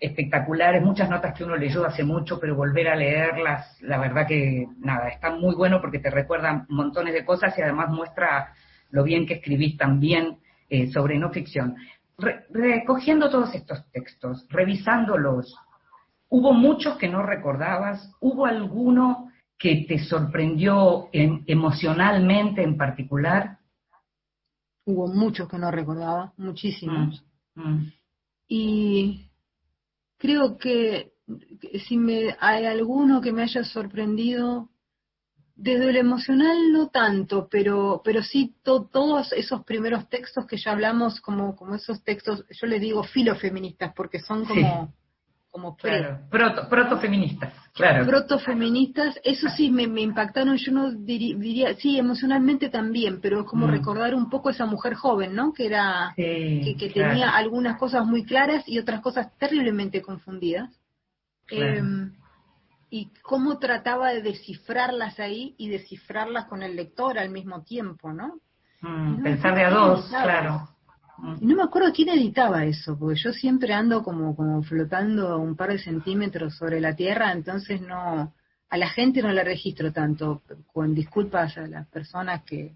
espectaculares, 0.00 0.82
muchas 0.82 1.10
notas 1.10 1.34
que 1.36 1.44
uno 1.44 1.56
leyó 1.56 1.84
hace 1.84 2.04
mucho, 2.04 2.38
pero 2.40 2.54
volver 2.54 2.88
a 2.88 2.96
leerlas, 2.96 3.76
la 3.82 3.98
verdad 3.98 4.26
que 4.26 4.66
nada, 4.78 5.08
está 5.08 5.30
muy 5.30 5.54
bueno 5.54 5.80
porque 5.80 5.98
te 5.98 6.10
recuerdan 6.10 6.66
montones 6.68 7.12
de 7.14 7.24
cosas 7.24 7.56
y 7.58 7.62
además 7.62 7.90
muestra 7.90 8.52
lo 8.90 9.02
bien 9.02 9.26
que 9.26 9.34
escribís 9.34 9.76
también 9.76 10.38
eh, 10.70 10.86
sobre 10.92 11.18
no 11.18 11.30
ficción. 11.30 11.76
Re- 12.16 12.46
recogiendo 12.50 13.28
todos 13.28 13.54
estos 13.54 13.84
textos, 13.90 14.46
revisándolos, 14.50 15.54
¿hubo 16.28 16.52
muchos 16.52 16.96
que 16.96 17.08
no 17.08 17.22
recordabas? 17.22 18.12
¿Hubo 18.20 18.46
alguno 18.46 19.27
que 19.58 19.84
te 19.88 19.98
sorprendió 20.04 21.08
em- 21.12 21.42
emocionalmente 21.46 22.62
en 22.62 22.76
particular? 22.76 23.58
Hubo 24.84 25.08
muchos 25.08 25.48
que 25.48 25.58
no 25.58 25.70
recordaba, 25.70 26.32
muchísimos. 26.36 27.22
Mm, 27.54 27.62
mm. 27.62 27.92
Y 28.48 29.30
creo 30.16 30.56
que, 30.56 31.12
que 31.60 31.80
si 31.80 31.96
me 31.98 32.36
hay 32.40 32.64
alguno 32.64 33.20
que 33.20 33.32
me 33.32 33.42
haya 33.42 33.64
sorprendido, 33.64 34.70
desde 35.54 35.92
lo 35.92 35.98
emocional 35.98 36.72
no 36.72 36.88
tanto, 36.88 37.48
pero, 37.50 38.00
pero 38.04 38.22
sí 38.22 38.54
to- 38.62 38.84
todos 38.90 39.32
esos 39.32 39.64
primeros 39.64 40.08
textos 40.08 40.46
que 40.46 40.56
ya 40.56 40.70
hablamos, 40.70 41.20
como, 41.20 41.56
como 41.56 41.74
esos 41.74 42.02
textos, 42.04 42.44
yo 42.48 42.66
les 42.68 42.80
digo 42.80 43.02
filofeministas, 43.02 43.92
porque 43.94 44.20
son 44.20 44.44
como, 44.46 44.94
como 45.50 45.76
pre- 45.76 45.98
Claro, 45.98 46.18
proto, 46.30 46.68
protofeministas, 46.68 47.52
claro. 47.72 48.06
protofeministas, 48.06 49.18
eso 49.24 49.48
sí 49.48 49.70
me, 49.70 49.86
me 49.86 50.02
impactaron, 50.02 50.56
yo 50.56 50.72
no 50.72 50.90
diri- 50.92 51.36
diría, 51.38 51.74
sí, 51.76 51.98
emocionalmente 51.98 52.68
también, 52.68 53.20
pero 53.20 53.40
es 53.40 53.46
como 53.46 53.66
Mm. 53.66 53.70
recordar 53.70 54.14
un 54.14 54.28
poco 54.28 54.50
esa 54.50 54.66
mujer 54.66 54.94
joven, 54.94 55.34
¿no? 55.34 55.52
Que 55.52 55.66
era, 55.66 56.12
Sí, 56.16 56.60
que, 56.64 56.76
que 56.78 56.92
claro. 56.92 57.10
tenía 57.10 57.30
algunas 57.30 57.78
cosas 57.78 58.04
muy 58.06 58.24
claras 58.24 58.62
y 58.68 58.78
otras 58.78 59.00
cosas 59.00 59.36
terriblemente 59.38 60.02
confundidas. 60.02 60.70
Claro. 61.46 61.84
Eh, 61.86 62.10
y 62.90 63.10
cómo 63.22 63.58
trataba 63.58 64.10
de 64.14 64.22
descifrarlas 64.22 65.18
ahí 65.20 65.54
y 65.58 65.68
descifrarlas 65.68 66.46
con 66.46 66.62
el 66.62 66.74
lector 66.76 67.18
al 67.18 67.28
mismo 67.30 67.62
tiempo, 67.62 68.12
¿no? 68.12 68.38
Mm, 68.80 69.22
pensar 69.22 69.54
de 69.54 69.64
a 69.64 69.70
dos, 69.70 70.06
claro. 70.08 70.68
Y 71.40 71.46
no 71.46 71.56
me 71.56 71.62
acuerdo 71.62 71.92
quién 71.92 72.10
editaba 72.10 72.64
eso, 72.64 72.96
porque 72.98 73.18
yo 73.20 73.32
siempre 73.32 73.72
ando 73.72 74.02
como, 74.02 74.36
como 74.36 74.62
flotando 74.62 75.38
un 75.38 75.56
par 75.56 75.70
de 75.70 75.78
centímetros 75.78 76.56
sobre 76.56 76.80
la 76.80 76.94
tierra, 76.94 77.32
entonces 77.32 77.80
no, 77.80 78.32
a 78.70 78.76
la 78.76 78.88
gente 78.88 79.22
no 79.22 79.32
la 79.32 79.42
registro 79.42 79.92
tanto, 79.92 80.42
con 80.72 80.94
disculpas 80.94 81.58
a 81.58 81.66
las 81.66 81.88
personas 81.88 82.42
que, 82.44 82.74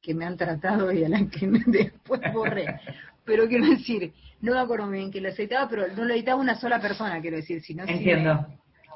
que 0.00 0.14
me 0.14 0.24
han 0.24 0.36
tratado 0.36 0.92
y 0.92 1.04
a 1.04 1.08
las 1.08 1.28
que 1.30 1.46
después 1.66 2.20
borré. 2.32 2.80
Pero 3.24 3.48
quiero 3.48 3.66
decir, 3.66 4.12
no 4.40 4.54
me 4.54 4.60
acuerdo 4.60 4.88
bien 4.88 5.10
que 5.10 5.20
lo 5.20 5.28
editaba, 5.28 5.68
pero 5.68 5.86
no 5.94 6.04
lo 6.04 6.14
editaba 6.14 6.40
una 6.40 6.54
sola 6.54 6.80
persona, 6.80 7.20
quiero 7.20 7.36
decir. 7.36 7.60
Si 7.62 7.74
no, 7.74 7.84
Entiendo. 7.84 8.46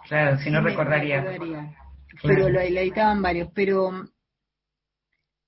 claro, 0.08 0.38
si 0.38 0.50
no 0.50 0.60
recordaría. 0.60 1.24
Pero 2.22 2.48
lo, 2.48 2.60
editaban 2.60 3.22
varios. 3.22 3.50
Pero, 3.54 4.06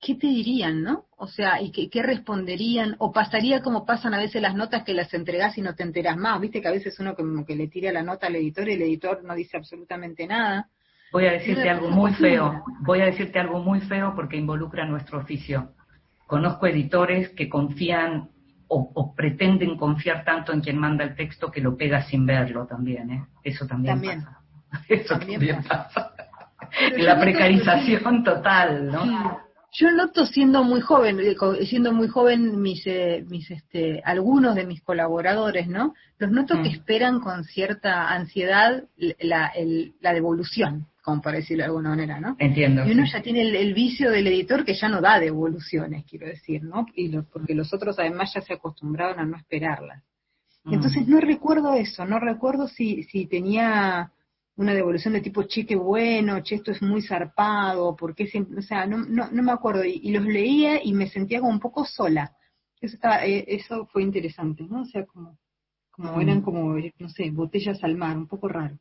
¿qué 0.07 0.15
te 0.15 0.29
dirían, 0.29 0.85
no? 0.85 1.07
O 1.17 1.27
sea, 1.27 1.61
¿y 1.61 1.73
qué, 1.73 1.91
qué, 1.91 2.01
responderían? 2.01 2.95
O 2.99 3.13
pasaría 3.13 3.61
como 3.61 3.85
pasan 3.85 4.15
a 4.15 4.19
veces 4.19 4.41
las 4.41 4.55
notas 4.55 4.85
que 4.85 4.95
las 4.95 5.13
entregás 5.13 5.59
y 5.59 5.63
no 5.63 5.75
te 5.75 5.83
enteras 5.83 6.17
más. 6.17 6.41
Viste 6.41 6.63
que 6.63 6.69
a 6.69 6.71
veces 6.71 6.97
uno 7.01 7.17
como 7.17 7.45
que 7.45 7.57
le 7.57 7.67
tira 7.67 7.91
la 7.91 8.05
nota 8.05 8.29
al 8.29 8.37
editor 8.37 8.69
y 8.69 8.75
el 8.75 8.83
editor 8.83 9.25
no 9.25 9.35
dice 9.35 9.57
absolutamente 9.57 10.25
nada. 10.29 10.69
Voy 11.11 11.27
a 11.27 11.33
decirte 11.33 11.69
algo 11.69 11.91
muy 11.91 12.13
feo, 12.15 12.63
voy 12.83 13.01
a 13.01 13.07
decirte 13.07 13.41
algo 13.41 13.59
muy 13.59 13.81
feo 13.81 14.13
porque 14.15 14.37
involucra 14.37 14.87
nuestro 14.87 15.19
oficio. 15.19 15.73
Conozco 16.29 16.69
editores 16.69 17.31
que 17.31 17.49
confían 17.49 18.29
o, 18.69 19.15
pretenden 19.15 19.77
confiar 19.77 20.25
tanto 20.25 20.53
en 20.53 20.61
quien 20.61 20.79
manda 20.79 21.05
el 21.05 21.17
texto 21.17 21.51
que 21.51 21.61
lo 21.61 21.77
pega 21.77 22.03
sin 22.03 22.27
verlo 22.27 22.67
también, 22.67 23.11
¿eh? 23.11 23.25
Eso 23.43 23.67
también, 23.67 24.01
pasa. 24.01 24.41
Eso 24.89 25.19
también, 25.19 25.63
pasa. 25.65 26.13
La 26.97 27.19
precarización 27.19 28.25
total, 28.25 28.89
¿no? 28.91 29.46
Yo 29.79 29.91
noto 29.91 30.25
siendo 30.25 30.65
muy 30.65 30.81
joven, 30.81 31.21
eh, 31.21 31.37
siendo 31.67 31.93
muy 31.93 32.09
joven 32.09 32.61
mis, 32.63 32.87
eh, 32.87 33.25
mis 33.29 33.51
este, 33.51 34.01
algunos 34.05 34.55
de 34.55 34.65
mis 34.65 34.83
colaboradores, 34.83 35.69
¿no? 35.69 35.95
Los 36.19 36.31
noto 36.31 36.55
que 36.63 36.71
mm. 36.71 36.73
esperan 36.73 37.21
con 37.21 37.45
cierta 37.45 38.09
ansiedad 38.09 38.85
la, 38.97 39.53
la 40.01 40.13
devolución 40.15 40.87
como 41.07 41.23
para 41.23 41.37
decirlo 41.37 41.63
de 41.63 41.67
alguna 41.67 41.91
manera, 41.91 42.19
¿no? 42.19 42.35
Entiendo. 42.37 42.85
Y 42.85 42.91
uno 42.91 43.05
ya 43.05 43.23
tiene 43.23 43.43
el, 43.43 43.75
vicio 43.75 44.11
del 44.11 44.27
editor 44.27 44.65
que 44.65 44.75
ya 44.75 44.89
no 44.89 45.01
da 45.01 45.21
devoluciones, 45.21 46.05
quiero 46.05 46.27
decir, 46.27 46.65
¿no? 46.65 46.85
Y 46.97 47.17
porque 47.21 47.55
los 47.55 47.73
otros 47.73 47.97
además 48.01 48.33
ya 48.35 48.41
se 48.41 48.55
acostumbraron 48.55 49.21
a 49.21 49.25
no 49.25 49.37
esperarlas. 49.37 50.03
Mm. 50.65 50.75
Entonces 50.75 51.07
no 51.07 51.21
recuerdo 51.21 51.75
eso, 51.75 52.05
no 52.05 52.19
recuerdo 52.19 52.67
si, 52.67 53.05
si 53.05 53.27
tenía 53.27 54.11
una 54.57 54.73
devolución 54.73 55.15
de 55.15 55.21
tipo, 55.21 55.43
che, 55.45 55.67
qué 55.67 55.77
bueno, 55.77 56.43
che, 56.43 56.57
esto 56.57 56.71
es 56.71 56.81
muy 56.83 57.03
zarpado, 57.03 57.95
porque 57.95 58.27
siempre, 58.27 58.59
o 58.59 58.63
sea, 58.63 58.87
no, 58.87 58.99
no, 58.99 59.31
no 59.31 59.43
me 59.43 59.53
acuerdo, 59.53 59.85
y, 59.85 60.11
los 60.11 60.25
leía 60.25 60.83
y 60.83 60.93
me 60.93 61.09
sentía 61.09 61.41
como 61.41 61.53
un 61.53 61.61
poco 61.61 61.85
sola. 61.85 62.33
Eso, 62.81 62.97
estaba, 62.97 63.25
eh, 63.25 63.45
eso 63.49 63.87
fue 63.87 64.03
interesante, 64.03 64.65
¿no? 64.65 64.83
O 64.83 64.87
sea, 64.87 65.05
como, 65.05 65.39
como 65.91 66.21
eran 66.21 66.41
como, 66.41 66.77
no 66.99 67.09
sé, 67.11 67.31
botellas 67.31 67.83
al 67.85 67.97
mar, 67.97 68.17
un 68.17 68.27
poco 68.27 68.49
raro. 68.49 68.79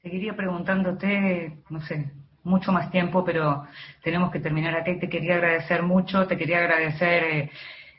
Seguiría 0.00 0.34
preguntándote, 0.36 1.58
no 1.70 1.80
sé, 1.82 2.12
mucho 2.44 2.72
más 2.72 2.90
tiempo, 2.90 3.24
pero 3.24 3.64
tenemos 4.02 4.30
que 4.30 4.40
terminar 4.40 4.74
aquí. 4.74 4.98
Te 4.98 5.08
quería 5.08 5.34
agradecer 5.34 5.82
mucho, 5.82 6.26
te 6.26 6.36
quería 6.36 6.58
agradecer 6.58 7.24
eh, 7.24 7.50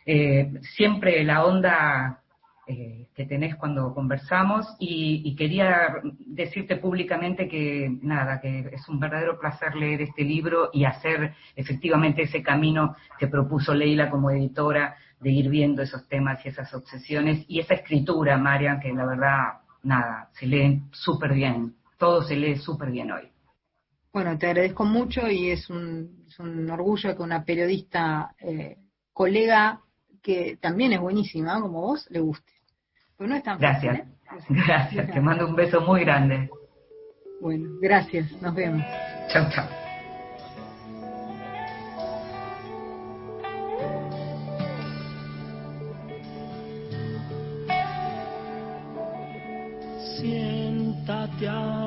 eh, 0.06 0.52
siempre 0.76 1.24
la 1.24 1.46
onda 1.46 2.24
eh, 2.70 3.08
que 3.16 3.26
tenés 3.26 3.56
cuando 3.56 3.94
conversamos 3.94 4.66
y, 4.80 5.36
quería 5.36 5.96
decirte 6.26 6.78
públicamente 6.78 7.48
que 7.48 7.90
nada, 8.02 8.40
que 8.40 8.70
es 8.72 8.88
un 8.88 9.00
verdadero 9.00 9.40
placer 9.40 9.76
leer 9.76 10.02
este 10.02 10.24
libro 10.24 10.70
y 10.72 10.86
hacer 10.86 11.34
efectivamente 11.56 12.24
ese 12.24 12.44
camino 12.44 12.96
que 13.18 13.28
propuso 13.28 13.74
Leila 13.74 14.10
como 14.10 14.32
editora 14.32 14.96
de 15.20 15.32
ir 15.32 15.50
viendo 15.50 15.82
esos 15.82 16.08
temas 16.08 16.46
y 16.46 16.50
esas 16.50 16.74
obsesiones 16.74 17.44
y 17.48 17.60
esa 17.60 17.74
escritura, 17.74 18.38
Marian, 18.38 18.80
que 18.80 18.94
la 18.94 19.06
verdad, 19.06 19.62
nada, 19.84 20.30
se 20.34 20.46
lee 20.46 20.82
súper 20.92 21.34
bien 21.34 21.74
todo 22.00 22.24
se 22.24 22.36
lee 22.36 22.58
súper 22.58 22.90
bien 22.90 23.12
hoy. 23.12 23.30
Bueno, 24.12 24.36
te 24.40 24.48
agradezco 24.48 24.86
mucho 24.86 25.30
y 25.30 25.52
es 25.52 25.70
un, 25.70 26.26
orgullo 26.72 27.16
que 27.16 27.22
una 27.22 27.44
periodista 27.44 28.34
eh, 28.40 28.78
colega 29.14 29.82
que 30.24 30.58
también 30.60 30.94
es 30.94 31.00
buenísima, 31.00 31.62
como 31.62 31.82
vos, 31.82 32.08
le 32.10 32.20
guste. 32.20 32.52
Pero 33.20 33.32
no 33.32 33.36
es 33.36 33.44
tan 33.44 33.60
Gracias. 33.60 33.98
¿eh? 33.98 34.06
Gracias, 34.50 35.12
te 35.12 35.20
mando 35.20 35.46
un 35.46 35.56
beso 35.56 35.82
muy 35.82 36.02
grande. 36.02 36.50
Bueno, 37.42 37.70
gracias, 37.82 38.32
nos 38.42 38.56
vemos. 38.56 38.82
Chao, 39.28 39.50
chao. 39.52 39.68
Siéntate 50.18 51.46
en 51.46 51.79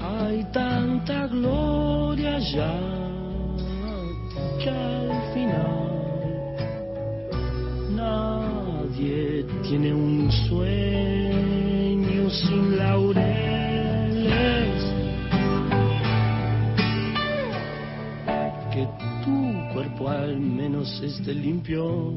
Hay 0.00 0.44
tanta 0.52 1.26
gloria 1.26 2.38
ya 2.38 2.74
que 4.62 4.70
al 4.70 5.34
final 5.34 5.78
tiene 9.68 9.92
un 9.92 10.30
sueño 10.48 12.30
sin 12.30 12.78
laureles. 12.78 13.27
Al 20.08 20.40
menos 20.40 21.02
esté 21.02 21.34
limpio. 21.34 22.14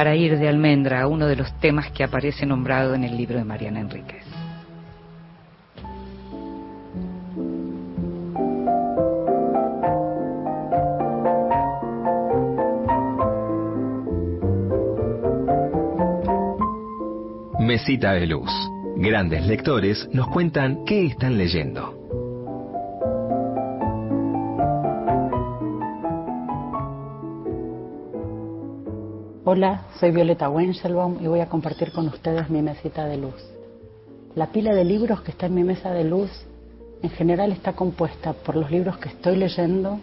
para 0.00 0.16
ir 0.16 0.38
de 0.38 0.48
almendra 0.48 1.02
a 1.02 1.06
uno 1.06 1.26
de 1.26 1.36
los 1.36 1.52
temas 1.60 1.90
que 1.90 2.02
aparece 2.02 2.46
nombrado 2.46 2.94
en 2.94 3.04
el 3.04 3.18
libro 3.18 3.36
de 3.36 3.44
Mariana 3.44 3.80
Enríquez. 3.80 4.29
Mesita 17.80 18.12
de 18.12 18.26
Luz. 18.26 18.50
Grandes 18.96 19.46
lectores 19.46 20.06
nos 20.12 20.28
cuentan 20.28 20.84
qué 20.84 21.06
están 21.06 21.38
leyendo. 21.38 21.94
Hola, 29.46 29.86
soy 29.98 30.10
Violeta 30.10 30.50
Wenselbaum 30.50 31.24
y 31.24 31.26
voy 31.26 31.40
a 31.40 31.48
compartir 31.48 31.90
con 31.92 32.06
ustedes 32.08 32.50
mi 32.50 32.60
mesita 32.60 33.06
de 33.06 33.16
luz. 33.16 33.42
La 34.34 34.52
pila 34.52 34.74
de 34.74 34.84
libros 34.84 35.22
que 35.22 35.30
está 35.30 35.46
en 35.46 35.54
mi 35.54 35.64
mesa 35.64 35.90
de 35.90 36.04
luz 36.04 36.30
en 37.02 37.08
general 37.08 37.50
está 37.50 37.72
compuesta 37.72 38.34
por 38.34 38.56
los 38.56 38.70
libros 38.70 38.98
que 38.98 39.08
estoy 39.08 39.36
leyendo, 39.36 39.98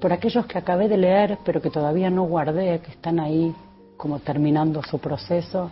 por 0.00 0.14
aquellos 0.14 0.46
que 0.46 0.56
acabé 0.56 0.88
de 0.88 0.96
leer 0.96 1.36
pero 1.44 1.60
que 1.60 1.68
todavía 1.68 2.08
no 2.08 2.22
guardé, 2.22 2.80
que 2.80 2.92
están 2.92 3.20
ahí 3.20 3.54
como 3.98 4.20
terminando 4.20 4.82
su 4.82 4.98
proceso, 4.98 5.70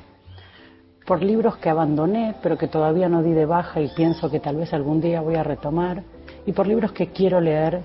por 1.09 1.23
libros 1.23 1.57
que 1.57 1.71
abandoné, 1.71 2.35
pero 2.43 2.59
que 2.59 2.69
todavía 2.69 3.09
no 3.09 3.23
di 3.23 3.33
de 3.33 3.47
baja 3.47 3.81
y 3.81 3.89
pienso 3.97 4.31
que 4.31 4.41
tal 4.41 4.57
vez 4.57 4.75
algún 4.75 5.01
día 5.01 5.23
voy 5.23 5.37
a 5.37 5.43
retomar, 5.43 6.03
y 6.45 6.53
por 6.53 6.67
libros 6.67 6.93
que 6.93 7.07
quiero 7.07 7.41
leer, 7.41 7.81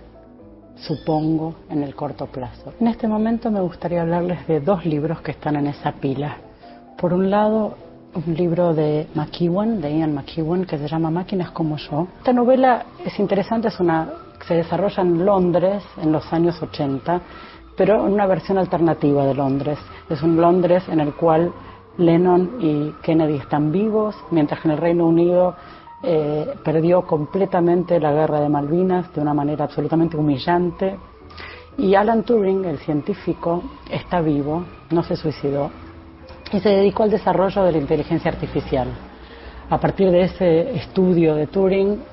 supongo, 0.76 1.56
en 1.70 1.84
el 1.84 1.96
corto 1.96 2.26
plazo. 2.26 2.74
En 2.82 2.88
este 2.88 3.08
momento 3.08 3.50
me 3.50 3.62
gustaría 3.62 4.02
hablarles 4.02 4.46
de 4.46 4.60
dos 4.60 4.86
libros 4.86 5.22
que 5.22 5.32
están 5.32 5.56
en 5.56 5.68
esa 5.68 5.94
pila. 5.94 6.36
Por 6.98 7.14
un 7.14 7.30
lado, 7.30 7.76
un 8.14 8.34
libro 8.36 8.74
de 8.74 9.08
McEwan, 9.16 9.80
de 9.80 10.00
Ian 10.00 10.14
McEwan, 10.14 10.66
que 10.66 10.78
se 10.78 10.90
llama 10.90 11.10
Máquinas 11.10 11.52
como 11.52 11.78
yo. 11.78 12.08
Esta 12.18 12.34
novela 12.34 12.84
es 13.06 13.18
interesante, 13.20 13.70
es 13.70 13.80
una, 13.80 14.10
se 14.46 14.56
desarrolla 14.56 15.02
en 15.02 15.26
Londres 15.26 15.82
en 15.96 16.12
los 16.12 16.32
años 16.34 16.62
80, 16.62 17.22
pero 17.78 18.06
en 18.06 18.12
una 18.12 18.28
versión 18.28 18.58
alternativa 18.58 19.26
de 19.26 19.34
Londres. 19.34 19.80
Es 20.10 20.22
un 20.22 20.36
Londres 20.36 20.84
en 20.90 21.00
el 21.00 21.14
cual 21.14 21.54
Lennon 21.98 22.58
y 22.60 22.92
Kennedy 23.02 23.36
están 23.36 23.72
vivos, 23.72 24.16
mientras 24.32 24.60
que 24.60 24.68
en 24.68 24.74
el 24.74 24.78
Reino 24.80 25.06
Unido 25.06 25.56
eh, 26.02 26.54
perdió 26.64 27.04
completamente 27.04 28.00
la 28.00 28.12
guerra 28.12 28.42
de 28.42 28.50
Malvinas 28.50 29.14
de 29.14 29.22
una 29.22 29.34
manera 29.34 29.66
absolutamente 29.66 30.18
humillante. 30.18 30.98
Y 31.78 31.96
Alan 31.96 32.24
Turing, 32.24 32.66
el 32.66 32.80
científico, 32.80 33.64
está 33.90 34.22
vivo, 34.22 34.64
no 34.92 35.04
se 35.04 35.16
suicidó, 35.16 35.72
y 36.52 36.60
se 36.60 36.70
dedicó 36.70 37.04
al 37.04 37.12
desarrollo 37.12 37.64
de 37.64 37.72
la 37.72 37.78
inteligencia 37.78 38.32
artificial. 38.32 38.88
A 39.70 39.80
partir 39.80 40.12
de 40.12 40.22
ese 40.22 40.76
estudio 40.76 41.36
de 41.36 41.48
Turing, 41.48 42.04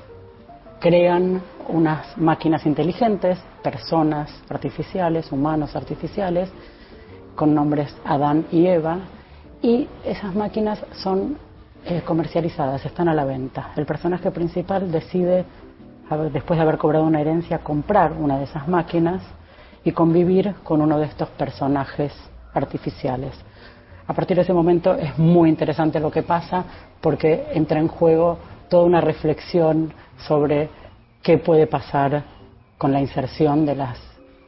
crean 0.79 1.41
unas 1.67 2.17
máquinas 2.17 2.65
inteligentes, 2.65 3.37
personas 3.61 4.31
artificiales, 4.49 5.31
humanos 5.31 5.75
artificiales, 5.75 6.51
con 7.35 7.53
nombres 7.53 7.95
Adán 8.03 8.45
y 8.51 8.65
Eva, 8.65 8.99
y 9.61 9.87
esas 10.03 10.35
máquinas 10.35 10.83
son 10.93 11.37
eh, 11.85 12.01
comercializadas, 12.05 12.85
están 12.85 13.07
a 13.09 13.13
la 13.13 13.25
venta. 13.25 13.71
El 13.75 13.85
personaje 13.85 14.31
principal 14.31 14.91
decide, 14.91 15.45
después 16.31 16.57
de 16.57 16.63
haber 16.63 16.77
cobrado 16.77 17.05
una 17.05 17.21
herencia, 17.21 17.59
comprar 17.59 18.13
una 18.13 18.37
de 18.37 18.45
esas 18.45 18.67
máquinas 18.67 19.21
y 19.83 19.91
convivir 19.91 20.55
con 20.63 20.81
uno 20.81 20.99
de 20.99 21.05
estos 21.05 21.29
personajes 21.29 22.13
artificiales. 22.53 23.33
A 24.07 24.13
partir 24.13 24.35
de 24.35 24.43
ese 24.43 24.53
momento 24.53 24.93
es 24.93 25.17
muy 25.17 25.49
interesante 25.49 25.99
lo 25.99 26.11
que 26.11 26.23
pasa 26.23 26.65
porque 26.99 27.47
entra 27.53 27.79
en 27.79 27.87
juego 27.87 28.37
toda 28.69 28.83
una 28.83 29.01
reflexión 29.01 29.93
sobre 30.27 30.69
qué 31.23 31.37
puede 31.37 31.67
pasar 31.67 32.23
con 32.77 32.91
la 32.91 32.99
inserción 32.99 33.65
de 33.65 33.75
las 33.75 33.97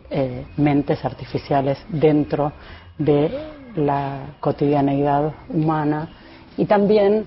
eh, 0.09 0.45
mentes 0.57 1.03
artificiales 1.05 1.77
dentro 1.89 2.51
de 2.97 3.52
la 3.75 4.35
cotidianeidad 4.39 5.33
humana 5.49 6.09
y 6.57 6.65
también 6.65 7.25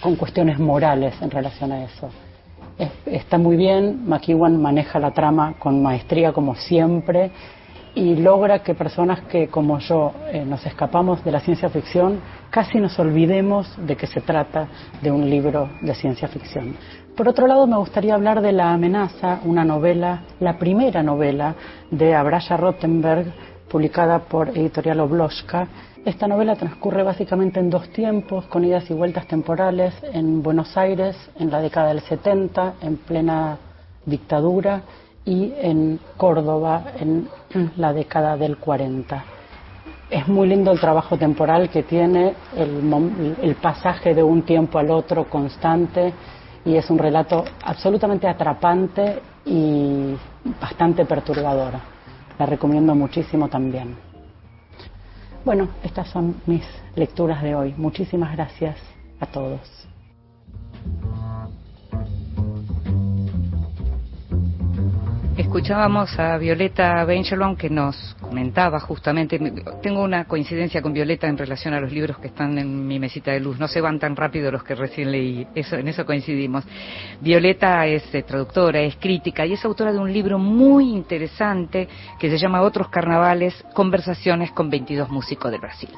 con 0.00 0.16
cuestiones 0.16 0.58
morales 0.58 1.14
en 1.20 1.30
relación 1.30 1.72
a 1.72 1.84
eso. 1.84 2.08
está 3.06 3.38
muy 3.38 3.56
bien, 3.56 4.08
McEwan 4.08 4.60
maneja 4.60 4.98
la 4.98 5.10
trama 5.12 5.54
con 5.58 5.82
maestría 5.82 6.32
como 6.32 6.54
siempre 6.54 7.30
y 7.94 8.16
logra 8.16 8.62
que 8.62 8.74
personas 8.74 9.22
que 9.22 9.48
como 9.48 9.78
yo 9.80 10.12
eh, 10.32 10.44
nos 10.44 10.64
escapamos 10.64 11.24
de 11.24 11.32
la 11.32 11.40
ciencia 11.40 11.68
ficción 11.68 12.20
casi 12.50 12.78
nos 12.78 12.98
olvidemos 12.98 13.74
de 13.84 13.96
que 13.96 14.06
se 14.06 14.20
trata 14.20 14.68
de 15.02 15.10
un 15.10 15.28
libro 15.28 15.68
de 15.82 15.94
ciencia 15.94 16.28
ficción. 16.28 16.76
Por 17.16 17.28
otro 17.28 17.46
lado, 17.46 17.66
me 17.66 17.76
gustaría 17.76 18.14
hablar 18.14 18.40
de 18.40 18.52
La 18.52 18.72
amenaza, 18.72 19.40
una 19.44 19.64
novela, 19.64 20.22
la 20.38 20.58
primera 20.58 21.02
novela 21.02 21.54
de 21.90 22.14
Abraya 22.14 22.56
Rottenberg, 22.56 23.32
publicada 23.70 24.18
por 24.18 24.48
Editorial 24.48 25.00
Obloshka. 25.00 25.68
Esta 26.04 26.26
novela 26.26 26.56
transcurre 26.56 27.02
básicamente 27.02 27.60
en 27.60 27.70
dos 27.70 27.88
tiempos, 27.90 28.46
con 28.46 28.64
idas 28.64 28.90
y 28.90 28.94
vueltas 28.94 29.26
temporales, 29.26 29.94
en 30.12 30.42
Buenos 30.42 30.76
Aires 30.76 31.16
en 31.38 31.50
la 31.50 31.60
década 31.60 31.88
del 31.88 32.00
70, 32.00 32.74
en 32.82 32.96
plena 32.96 33.58
dictadura, 34.04 34.82
y 35.24 35.52
en 35.60 36.00
Córdoba 36.16 36.92
en 36.98 37.28
la 37.76 37.92
década 37.92 38.36
del 38.36 38.56
40. 38.56 39.24
Es 40.08 40.26
muy 40.26 40.48
lindo 40.48 40.72
el 40.72 40.80
trabajo 40.80 41.16
temporal 41.16 41.68
que 41.68 41.84
tiene, 41.84 42.34
el, 42.56 43.36
el 43.42 43.54
pasaje 43.56 44.14
de 44.14 44.22
un 44.22 44.42
tiempo 44.42 44.78
al 44.78 44.90
otro 44.90 45.28
constante, 45.28 46.12
y 46.64 46.74
es 46.74 46.90
un 46.90 46.98
relato 46.98 47.44
absolutamente 47.62 48.26
atrapante 48.26 49.20
y 49.44 50.14
bastante 50.60 51.04
perturbador 51.04 51.99
la 52.40 52.46
recomiendo 52.46 52.94
muchísimo 52.94 53.48
también. 53.48 53.96
Bueno, 55.44 55.68
estas 55.82 56.08
son 56.08 56.36
mis 56.46 56.64
lecturas 56.96 57.42
de 57.42 57.54
hoy. 57.54 57.74
Muchísimas 57.76 58.32
gracias 58.32 58.78
a 59.20 59.26
todos. 59.26 59.89
Escuchábamos 65.40 66.18
a 66.18 66.36
Violeta 66.36 67.02
Benjelon 67.06 67.56
que 67.56 67.70
nos 67.70 68.14
comentaba 68.20 68.78
justamente, 68.78 69.40
tengo 69.82 70.02
una 70.02 70.26
coincidencia 70.26 70.82
con 70.82 70.92
Violeta 70.92 71.28
en 71.28 71.38
relación 71.38 71.72
a 71.72 71.80
los 71.80 71.90
libros 71.90 72.18
que 72.18 72.26
están 72.26 72.58
en 72.58 72.86
mi 72.86 72.98
mesita 72.98 73.30
de 73.30 73.40
luz, 73.40 73.58
no 73.58 73.66
se 73.66 73.80
van 73.80 73.98
tan 73.98 74.16
rápido 74.16 74.52
los 74.52 74.62
que 74.62 74.74
recién 74.74 75.10
leí, 75.10 75.46
eso, 75.54 75.76
en 75.76 75.88
eso 75.88 76.04
coincidimos. 76.04 76.64
Violeta 77.22 77.86
es 77.86 78.14
eh, 78.14 78.22
traductora, 78.22 78.80
es 78.82 78.96
crítica 78.96 79.46
y 79.46 79.54
es 79.54 79.64
autora 79.64 79.94
de 79.94 79.98
un 79.98 80.12
libro 80.12 80.38
muy 80.38 80.90
interesante 80.90 81.88
que 82.18 82.28
se 82.28 82.36
llama 82.36 82.60
Otros 82.60 82.90
Carnavales, 82.90 83.64
Conversaciones 83.72 84.50
con 84.50 84.68
22 84.68 85.08
músicos 85.08 85.50
de 85.50 85.58
Brasil. 85.58 85.88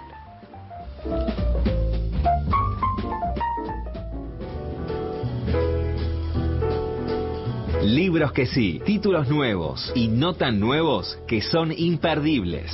Libros 7.84 8.32
que 8.32 8.46
sí, 8.46 8.80
títulos 8.86 9.28
nuevos 9.28 9.92
y 9.96 10.06
no 10.06 10.34
tan 10.34 10.60
nuevos 10.60 11.18
que 11.26 11.40
son 11.40 11.72
imperdibles. 11.76 12.70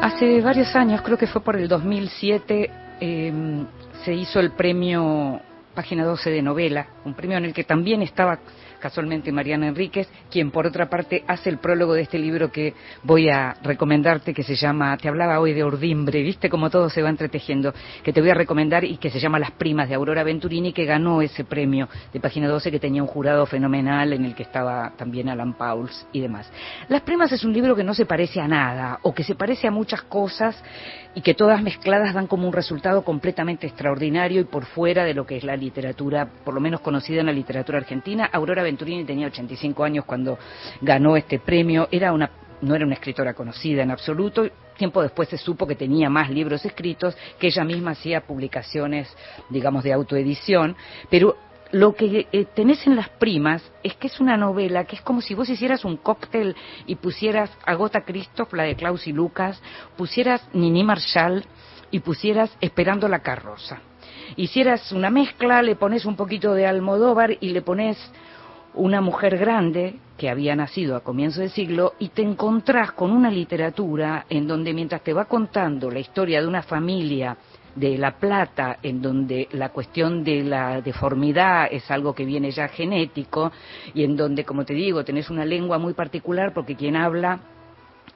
Hace 0.00 0.40
varios 0.40 0.74
años, 0.74 1.02
creo 1.02 1.18
que 1.18 1.26
fue 1.26 1.42
por 1.42 1.56
el 1.56 1.68
2007, 1.68 2.70
em, 3.00 3.66
se 4.02 4.14
hizo 4.14 4.40
el 4.40 4.52
premio 4.52 5.40
Página 5.74 6.04
12 6.04 6.30
de 6.30 6.40
novela, 6.40 6.88
un 7.04 7.12
premio 7.12 7.36
en 7.36 7.44
el 7.44 7.52
que 7.52 7.64
también 7.64 8.00
estaba 8.00 8.38
casualmente 8.78 9.32
Mariana 9.32 9.68
Enríquez, 9.68 10.08
quien 10.30 10.50
por 10.50 10.66
otra 10.66 10.88
parte 10.88 11.24
hace 11.26 11.50
el 11.50 11.58
prólogo 11.58 11.94
de 11.94 12.02
este 12.02 12.18
libro 12.18 12.50
que 12.50 12.74
voy 13.02 13.28
a 13.28 13.56
recomendarte, 13.62 14.34
que 14.34 14.42
se 14.42 14.54
llama, 14.54 14.96
te 14.96 15.08
hablaba 15.08 15.40
hoy 15.40 15.52
de 15.52 15.64
Urdimbre, 15.64 16.22
viste 16.22 16.48
cómo 16.48 16.70
todo 16.70 16.90
se 16.90 17.02
va 17.02 17.08
entretejiendo, 17.08 17.74
que 18.02 18.12
te 18.12 18.20
voy 18.20 18.30
a 18.30 18.34
recomendar 18.34 18.84
y 18.84 18.96
que 18.98 19.10
se 19.10 19.20
llama 19.20 19.38
Las 19.38 19.52
Primas 19.52 19.88
de 19.88 19.94
Aurora 19.94 20.22
Venturini, 20.22 20.72
que 20.72 20.84
ganó 20.84 21.22
ese 21.22 21.44
premio 21.44 21.88
de 22.12 22.20
página 22.20 22.48
12, 22.48 22.70
que 22.70 22.80
tenía 22.80 23.02
un 23.02 23.08
jurado 23.08 23.46
fenomenal 23.46 24.12
en 24.12 24.24
el 24.24 24.34
que 24.34 24.42
estaba 24.42 24.92
también 24.96 25.28
Alan 25.28 25.54
Pauls 25.54 26.06
y 26.12 26.20
demás. 26.20 26.50
Las 26.88 27.02
Primas 27.02 27.32
es 27.32 27.44
un 27.44 27.52
libro 27.52 27.74
que 27.74 27.84
no 27.84 27.94
se 27.94 28.06
parece 28.06 28.40
a 28.40 28.48
nada, 28.48 28.98
o 29.02 29.14
que 29.14 29.24
se 29.24 29.34
parece 29.34 29.66
a 29.66 29.70
muchas 29.70 30.02
cosas 30.02 30.62
y 31.16 31.22
que 31.22 31.32
todas 31.32 31.62
mezcladas 31.62 32.12
dan 32.12 32.26
como 32.26 32.46
un 32.46 32.52
resultado 32.52 33.02
completamente 33.02 33.66
extraordinario 33.66 34.42
y 34.42 34.44
por 34.44 34.66
fuera 34.66 35.02
de 35.02 35.14
lo 35.14 35.26
que 35.26 35.38
es 35.38 35.44
la 35.44 35.56
literatura, 35.56 36.28
por 36.44 36.52
lo 36.52 36.60
menos 36.60 36.82
conocida 36.82 37.20
en 37.20 37.26
la 37.26 37.32
literatura 37.32 37.78
argentina. 37.78 38.28
Aurora 38.30 38.62
Venturini 38.62 39.02
tenía 39.04 39.28
85 39.28 39.82
años 39.82 40.04
cuando 40.04 40.38
ganó 40.82 41.16
este 41.16 41.38
premio, 41.38 41.88
era 41.90 42.12
una 42.12 42.30
no 42.60 42.74
era 42.74 42.84
una 42.86 42.94
escritora 42.94 43.34
conocida 43.34 43.82
en 43.82 43.90
absoluto. 43.90 44.46
Tiempo 44.76 45.02
después 45.02 45.28
se 45.28 45.38
supo 45.38 45.66
que 45.66 45.74
tenía 45.74 46.10
más 46.10 46.30
libros 46.30 46.64
escritos, 46.64 47.16
que 47.38 47.46
ella 47.48 47.64
misma 47.64 47.92
hacía 47.92 48.22
publicaciones, 48.22 49.08
digamos, 49.48 49.84
de 49.84 49.92
autoedición, 49.92 50.76
pero 51.10 51.36
lo 51.76 51.94
que 51.94 52.26
eh, 52.32 52.46
tenés 52.54 52.86
en 52.86 52.96
las 52.96 53.10
primas 53.10 53.62
es 53.82 53.94
que 53.96 54.06
es 54.06 54.18
una 54.18 54.38
novela 54.38 54.84
que 54.84 54.96
es 54.96 55.02
como 55.02 55.20
si 55.20 55.34
vos 55.34 55.50
hicieras 55.50 55.84
un 55.84 55.98
cóctel 55.98 56.56
y 56.86 56.94
pusieras 56.94 57.50
Agota 57.66 58.00
Christoph, 58.00 58.54
la 58.54 58.62
de 58.62 58.76
Klaus 58.76 59.06
y 59.06 59.12
Lucas, 59.12 59.60
pusieras 59.94 60.48
Nini 60.54 60.82
Marshall 60.82 61.44
y 61.90 62.00
pusieras 62.00 62.56
Esperando 62.62 63.08
la 63.08 63.18
carroza. 63.18 63.80
Hicieras 64.36 64.90
una 64.90 65.10
mezcla, 65.10 65.60
le 65.60 65.76
pones 65.76 66.06
un 66.06 66.16
poquito 66.16 66.54
de 66.54 66.66
Almodóvar 66.66 67.36
y 67.40 67.50
le 67.50 67.60
pones 67.60 67.98
una 68.72 69.02
mujer 69.02 69.36
grande 69.36 69.98
que 70.16 70.30
había 70.30 70.56
nacido 70.56 70.96
a 70.96 71.04
comienzo 71.04 71.42
del 71.42 71.50
siglo 71.50 71.92
y 71.98 72.08
te 72.08 72.22
encontrás 72.22 72.92
con 72.92 73.10
una 73.10 73.30
literatura 73.30 74.24
en 74.30 74.48
donde 74.48 74.72
mientras 74.72 75.02
te 75.02 75.12
va 75.12 75.26
contando 75.26 75.90
la 75.90 75.98
historia 75.98 76.40
de 76.40 76.46
una 76.46 76.62
familia 76.62 77.36
de 77.76 77.96
La 77.98 78.18
Plata, 78.18 78.78
en 78.82 79.00
donde 79.00 79.48
la 79.52 79.68
cuestión 79.68 80.24
de 80.24 80.42
la 80.42 80.80
deformidad 80.80 81.68
es 81.70 81.90
algo 81.90 82.14
que 82.14 82.24
viene 82.24 82.50
ya 82.50 82.68
genético 82.68 83.52
y 83.94 84.02
en 84.02 84.16
donde, 84.16 84.44
como 84.44 84.64
te 84.64 84.74
digo, 84.74 85.04
tenés 85.04 85.30
una 85.30 85.44
lengua 85.44 85.78
muy 85.78 85.94
particular 85.94 86.52
porque 86.52 86.74
quien 86.74 86.96
habla 86.96 87.38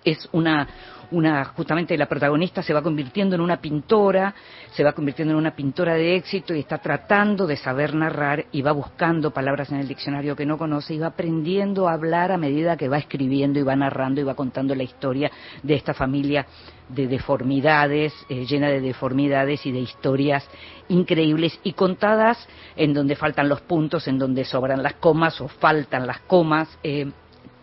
es 0.04 0.28
una 0.32 0.68
una 1.10 1.44
justamente 1.44 1.96
la 1.96 2.06
protagonista 2.06 2.62
se 2.62 2.72
va 2.72 2.82
convirtiendo 2.82 3.34
en 3.34 3.40
una 3.40 3.60
pintora, 3.60 4.34
se 4.72 4.84
va 4.84 4.92
convirtiendo 4.92 5.32
en 5.32 5.38
una 5.38 5.54
pintora 5.54 5.94
de 5.94 6.16
éxito 6.16 6.54
y 6.54 6.60
está 6.60 6.78
tratando 6.78 7.46
de 7.46 7.56
saber 7.56 7.94
narrar 7.94 8.46
y 8.52 8.62
va 8.62 8.72
buscando 8.72 9.30
palabras 9.30 9.70
en 9.70 9.78
el 9.78 9.88
diccionario 9.88 10.36
que 10.36 10.46
no 10.46 10.58
conoce 10.58 10.94
y 10.94 10.98
va 10.98 11.08
aprendiendo 11.08 11.88
a 11.88 11.94
hablar 11.94 12.32
a 12.32 12.38
medida 12.38 12.76
que 12.76 12.88
va 12.88 12.98
escribiendo 12.98 13.58
y 13.58 13.62
va 13.62 13.76
narrando 13.76 14.20
y 14.20 14.24
va 14.24 14.34
contando 14.34 14.74
la 14.74 14.82
historia 14.82 15.30
de 15.62 15.74
esta 15.74 15.94
familia 15.94 16.46
de 16.88 17.06
deformidades, 17.06 18.12
eh, 18.28 18.44
llena 18.46 18.68
de 18.68 18.80
deformidades 18.80 19.64
y 19.66 19.72
de 19.72 19.80
historias 19.80 20.48
increíbles 20.88 21.58
y 21.62 21.72
contadas 21.72 22.48
en 22.76 22.94
donde 22.94 23.14
faltan 23.14 23.48
los 23.48 23.60
puntos, 23.60 24.08
en 24.08 24.18
donde 24.18 24.44
sobran 24.44 24.82
las 24.82 24.94
comas 24.94 25.40
o 25.40 25.48
faltan 25.48 26.06
las 26.06 26.20
comas. 26.20 26.68
Eh, 26.82 27.10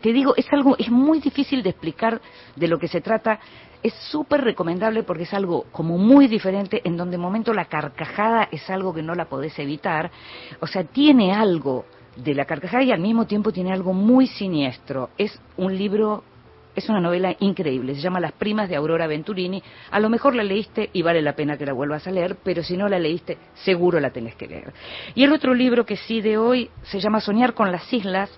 te 0.02 0.14
digo, 0.14 0.36
es 0.36 0.46
algo, 0.52 0.76
es 0.78 0.90
muy 0.90 1.20
difícil 1.20 1.64
de 1.64 1.72
explicar 1.72 2.22
de 2.56 2.68
lo 2.68 2.78
que 2.78 2.88
se 2.88 3.02
trata. 3.02 3.40
Es 3.82 3.94
súper 4.12 4.42
recomendable 4.42 5.04
porque 5.04 5.24
es 5.24 5.34
algo 5.34 5.66
como 5.72 5.98
muy 5.98 6.28
diferente, 6.28 6.82
en 6.84 6.98
donde 6.98 7.18
de 7.18 7.24
momento 7.24 7.54
la 7.54 7.66
carcajada 7.66 8.48
es 8.52 8.70
algo 8.70 8.94
que 8.94 9.02
no 9.02 9.16
la 9.16 9.26
podés 9.26 9.58
evitar. 9.60 10.12
O 10.60 10.68
sea, 10.68 10.84
tiene 10.84 11.34
algo 11.34 11.86
de 12.16 12.34
la 12.34 12.46
carcajada 12.46 12.84
y 12.84 12.92
al 12.92 13.00
mismo 13.00 13.26
tiempo 13.26 13.52
tiene 13.52 13.72
algo 13.72 13.94
muy 13.94 14.28
siniestro. 14.28 15.10
Es 15.18 15.40
un 15.58 15.76
libro, 15.78 16.24
es 16.76 16.90
una 16.90 17.00
novela 17.00 17.36
increíble. 17.40 17.96
Se 17.96 18.02
llama 18.02 18.20
Las 18.20 18.34
primas 18.34 18.70
de 18.70 18.76
Aurora 18.76 19.08
Venturini. 19.08 19.62
A 19.92 20.00
lo 20.00 20.10
mejor 20.10 20.36
la 20.36 20.44
leíste 20.44 20.90
y 20.94 21.02
vale 21.02 21.22
la 21.22 21.36
pena 21.36 21.58
que 21.58 21.66
la 21.66 21.74
vuelvas 21.74 22.08
a 22.08 22.12
leer, 22.12 22.38
pero 22.44 22.64
si 22.64 22.76
no 22.78 22.88
la 22.88 23.00
leíste, 23.00 23.38
seguro 23.64 24.00
la 24.00 24.12
tenés 24.12 24.36
que 24.36 24.48
leer. 24.48 24.74
Y 25.16 25.24
el 25.24 25.34
otro 25.34 25.54
libro 25.54 25.86
que 25.86 25.98
sí 25.98 26.22
de 26.22 26.38
hoy 26.38 26.70
se 26.84 27.00
llama 27.00 27.22
Soñar 27.22 27.54
con 27.54 27.72
las 27.72 27.92
Islas 27.94 28.30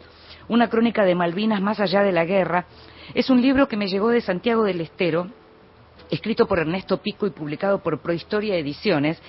una 0.50 0.68
crónica 0.68 1.06
de 1.06 1.16
Malvinas 1.16 1.62
más 1.62 1.80
allá 1.80 2.04
de 2.04 2.12
la 2.12 2.26
guerra. 2.26 2.66
Es 3.14 3.30
un 3.30 3.41
libro 3.41 3.68
que 3.68 3.78
me 3.78 3.88
llegó 3.88 4.10
de 4.10 4.22
Santiago 4.22 4.64
del 4.64 4.82
Estero, 4.82 5.30
escrito 6.10 6.47
por 6.47 6.60
Ernesto 6.60 6.97
Pico 6.97 7.28
y 7.28 7.32
publicado 7.32 7.80
por 7.80 8.01
Prohistoria 8.01 8.55
Ediciones, 8.55 9.22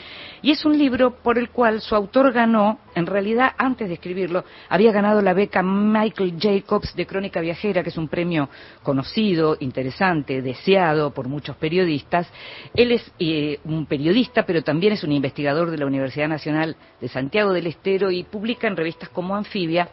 y 0.42 0.50
es 0.50 0.64
un 0.64 0.78
libro 0.78 1.16
por 1.22 1.38
el 1.38 1.50
cual 1.50 1.80
su 1.80 1.94
autor 1.94 2.32
ganó, 2.32 2.78
en 2.94 3.06
realidad 3.06 3.52
antes 3.58 3.88
de 3.88 3.94
escribirlo, 3.94 4.44
había 4.68 4.92
ganado 4.92 5.20
la 5.22 5.34
beca 5.34 5.62
Michael 5.62 6.34
Jacobs 6.38 6.94
de 6.94 7.06
Crónica 7.06 7.40
Viajera, 7.40 7.82
que 7.82 7.90
es 7.90 7.98
un 7.98 8.08
premio 8.08 8.48
conocido, 8.82 9.56
interesante, 9.60 10.42
deseado 10.42 11.12
por 11.12 11.28
muchos 11.28 11.56
periodistas. 11.56 12.28
Él 12.74 12.92
es 12.92 13.12
eh, 13.18 13.58
un 13.64 13.86
periodista, 13.86 14.44
pero 14.44 14.62
también 14.62 14.94
es 14.94 15.04
un 15.04 15.12
investigador 15.12 15.70
de 15.70 15.78
la 15.78 15.86
Universidad 15.86 16.28
Nacional 16.28 16.76
de 17.00 17.08
Santiago 17.08 17.52
del 17.52 17.66
Estero 17.66 18.10
y 18.10 18.24
publica 18.24 18.66
en 18.66 18.76
revistas 18.76 19.08
como 19.10 19.36
Anfibia. 19.36 19.88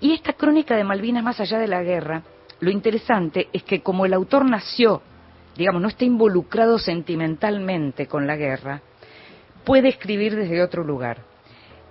Y 0.00 0.12
esta 0.12 0.32
crónica 0.32 0.76
de 0.76 0.84
Malvinas 0.84 1.22
más 1.22 1.40
allá 1.40 1.58
de 1.58 1.68
la 1.68 1.82
guerra, 1.82 2.22
lo 2.60 2.70
interesante 2.70 3.48
es 3.52 3.62
que 3.62 3.80
como 3.80 4.06
el 4.06 4.14
autor 4.14 4.44
nació 4.44 5.02
digamos, 5.56 5.80
no 5.80 5.88
está 5.88 6.04
involucrado 6.04 6.78
sentimentalmente 6.78 8.06
con 8.06 8.26
la 8.26 8.36
guerra, 8.36 8.82
puede 9.64 9.88
escribir 9.88 10.36
desde 10.36 10.62
otro 10.62 10.84
lugar. 10.84 11.18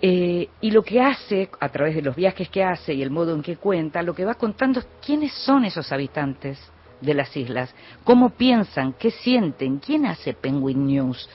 Eh, 0.02 0.50
y 0.60 0.72
lo 0.72 0.84
que 0.84 1.02
hace, 1.02 1.50
a 1.60 1.70
través 1.70 1.96
de 1.96 2.02
los 2.02 2.16
viajes 2.16 2.50
que 2.50 2.64
hace 2.64 2.94
y 2.94 3.02
el 3.02 3.10
modo 3.10 3.34
en 3.34 3.42
que 3.42 3.56
cuenta, 3.56 4.04
lo 4.04 4.14
que 4.14 4.26
va 4.26 4.34
contando 4.34 4.82
es 4.82 4.88
quiénes 5.04 5.34
son 5.34 5.64
esos 5.64 5.92
habitantes 5.92 6.60
de 7.00 7.14
las 7.14 7.36
islas, 7.36 7.74
cómo 8.04 8.32
piensan, 8.32 8.94
qué 8.94 9.12
sienten, 9.12 9.78
quién 9.78 10.06
hace 10.06 10.34
Penguin 10.34 10.88
News, 10.88 11.30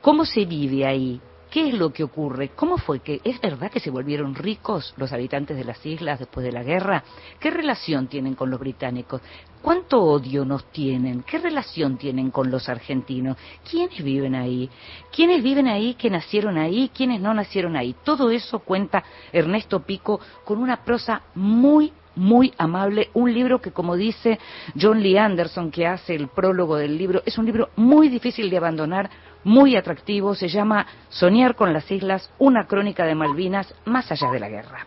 cómo 0.00 0.24
se 0.24 0.44
vive 0.44 0.86
ahí, 0.86 1.20
¿Qué 1.54 1.68
es 1.68 1.74
lo 1.74 1.92
que 1.92 2.02
ocurre? 2.02 2.48
¿Cómo 2.48 2.78
fue 2.78 2.98
que 2.98 3.20
es 3.22 3.40
verdad 3.40 3.70
que 3.70 3.78
se 3.78 3.88
volvieron 3.88 4.34
ricos 4.34 4.92
los 4.96 5.12
habitantes 5.12 5.56
de 5.56 5.62
las 5.62 5.86
islas 5.86 6.18
después 6.18 6.44
de 6.44 6.50
la 6.50 6.64
guerra? 6.64 7.04
¿Qué 7.38 7.48
relación 7.48 8.08
tienen 8.08 8.34
con 8.34 8.50
los 8.50 8.58
británicos? 8.58 9.20
¿Cuánto 9.62 10.02
odio 10.02 10.44
nos 10.44 10.64
tienen? 10.72 11.22
¿Qué 11.22 11.38
relación 11.38 11.96
tienen 11.96 12.32
con 12.32 12.50
los 12.50 12.68
argentinos? 12.68 13.36
¿Quiénes 13.70 14.02
viven 14.02 14.34
ahí? 14.34 14.68
¿Quiénes 15.14 15.44
viven 15.44 15.68
ahí 15.68 15.94
que 15.94 16.10
nacieron 16.10 16.58
ahí? 16.58 16.90
¿Quiénes 16.92 17.20
no 17.20 17.32
nacieron 17.32 17.76
ahí? 17.76 17.94
Todo 18.02 18.30
eso 18.30 18.58
cuenta 18.58 19.04
Ernesto 19.32 19.78
Pico 19.78 20.18
con 20.44 20.58
una 20.58 20.82
prosa 20.82 21.22
muy 21.36 21.92
muy 22.16 22.52
amable, 22.58 23.10
un 23.14 23.32
libro 23.34 23.60
que 23.60 23.72
como 23.72 23.96
dice 23.96 24.38
John 24.80 25.02
Lee 25.02 25.18
Anderson 25.18 25.72
que 25.72 25.86
hace 25.86 26.14
el 26.14 26.28
prólogo 26.28 26.76
del 26.76 26.96
libro, 26.96 27.22
es 27.26 27.38
un 27.38 27.46
libro 27.46 27.70
muy 27.74 28.08
difícil 28.08 28.50
de 28.50 28.56
abandonar 28.56 29.10
muy 29.44 29.76
atractivo, 29.76 30.34
se 30.34 30.48
llama 30.48 30.86
Soñar 31.08 31.54
con 31.54 31.72
las 31.72 31.90
Islas, 31.90 32.30
una 32.38 32.66
crónica 32.66 33.04
de 33.04 33.14
Malvinas 33.14 33.74
más 33.84 34.10
allá 34.10 34.30
de 34.30 34.40
la 34.40 34.48
guerra. 34.48 34.86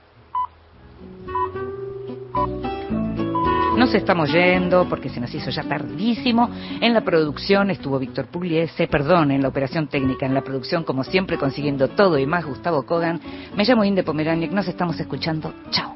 Nos 3.77 3.93
estamos 3.93 4.31
yendo 4.31 4.89
porque 4.89 5.07
se 5.07 5.19
nos 5.19 5.31
hizo 5.35 5.51
ya 5.51 5.61
tardísimo. 5.61 6.49
En 6.81 6.95
la 6.95 7.01
producción 7.01 7.69
estuvo 7.69 7.99
Víctor 7.99 8.25
Pugliese, 8.25 8.87
perdón, 8.87 9.29
en 9.29 9.43
la 9.43 9.49
operación 9.49 9.87
técnica, 9.87 10.25
en 10.25 10.33
la 10.33 10.41
producción, 10.41 10.83
como 10.83 11.03
siempre, 11.03 11.37
consiguiendo 11.37 11.87
todo 11.89 12.17
y 12.17 12.25
más, 12.25 12.43
Gustavo 12.43 12.87
Kogan. 12.87 13.21
Me 13.55 13.65
llamo 13.65 13.83
Inde 13.83 14.01
Pomeraniec, 14.01 14.51
nos 14.51 14.67
estamos 14.67 14.99
escuchando. 14.99 15.53
Chao. 15.69 15.95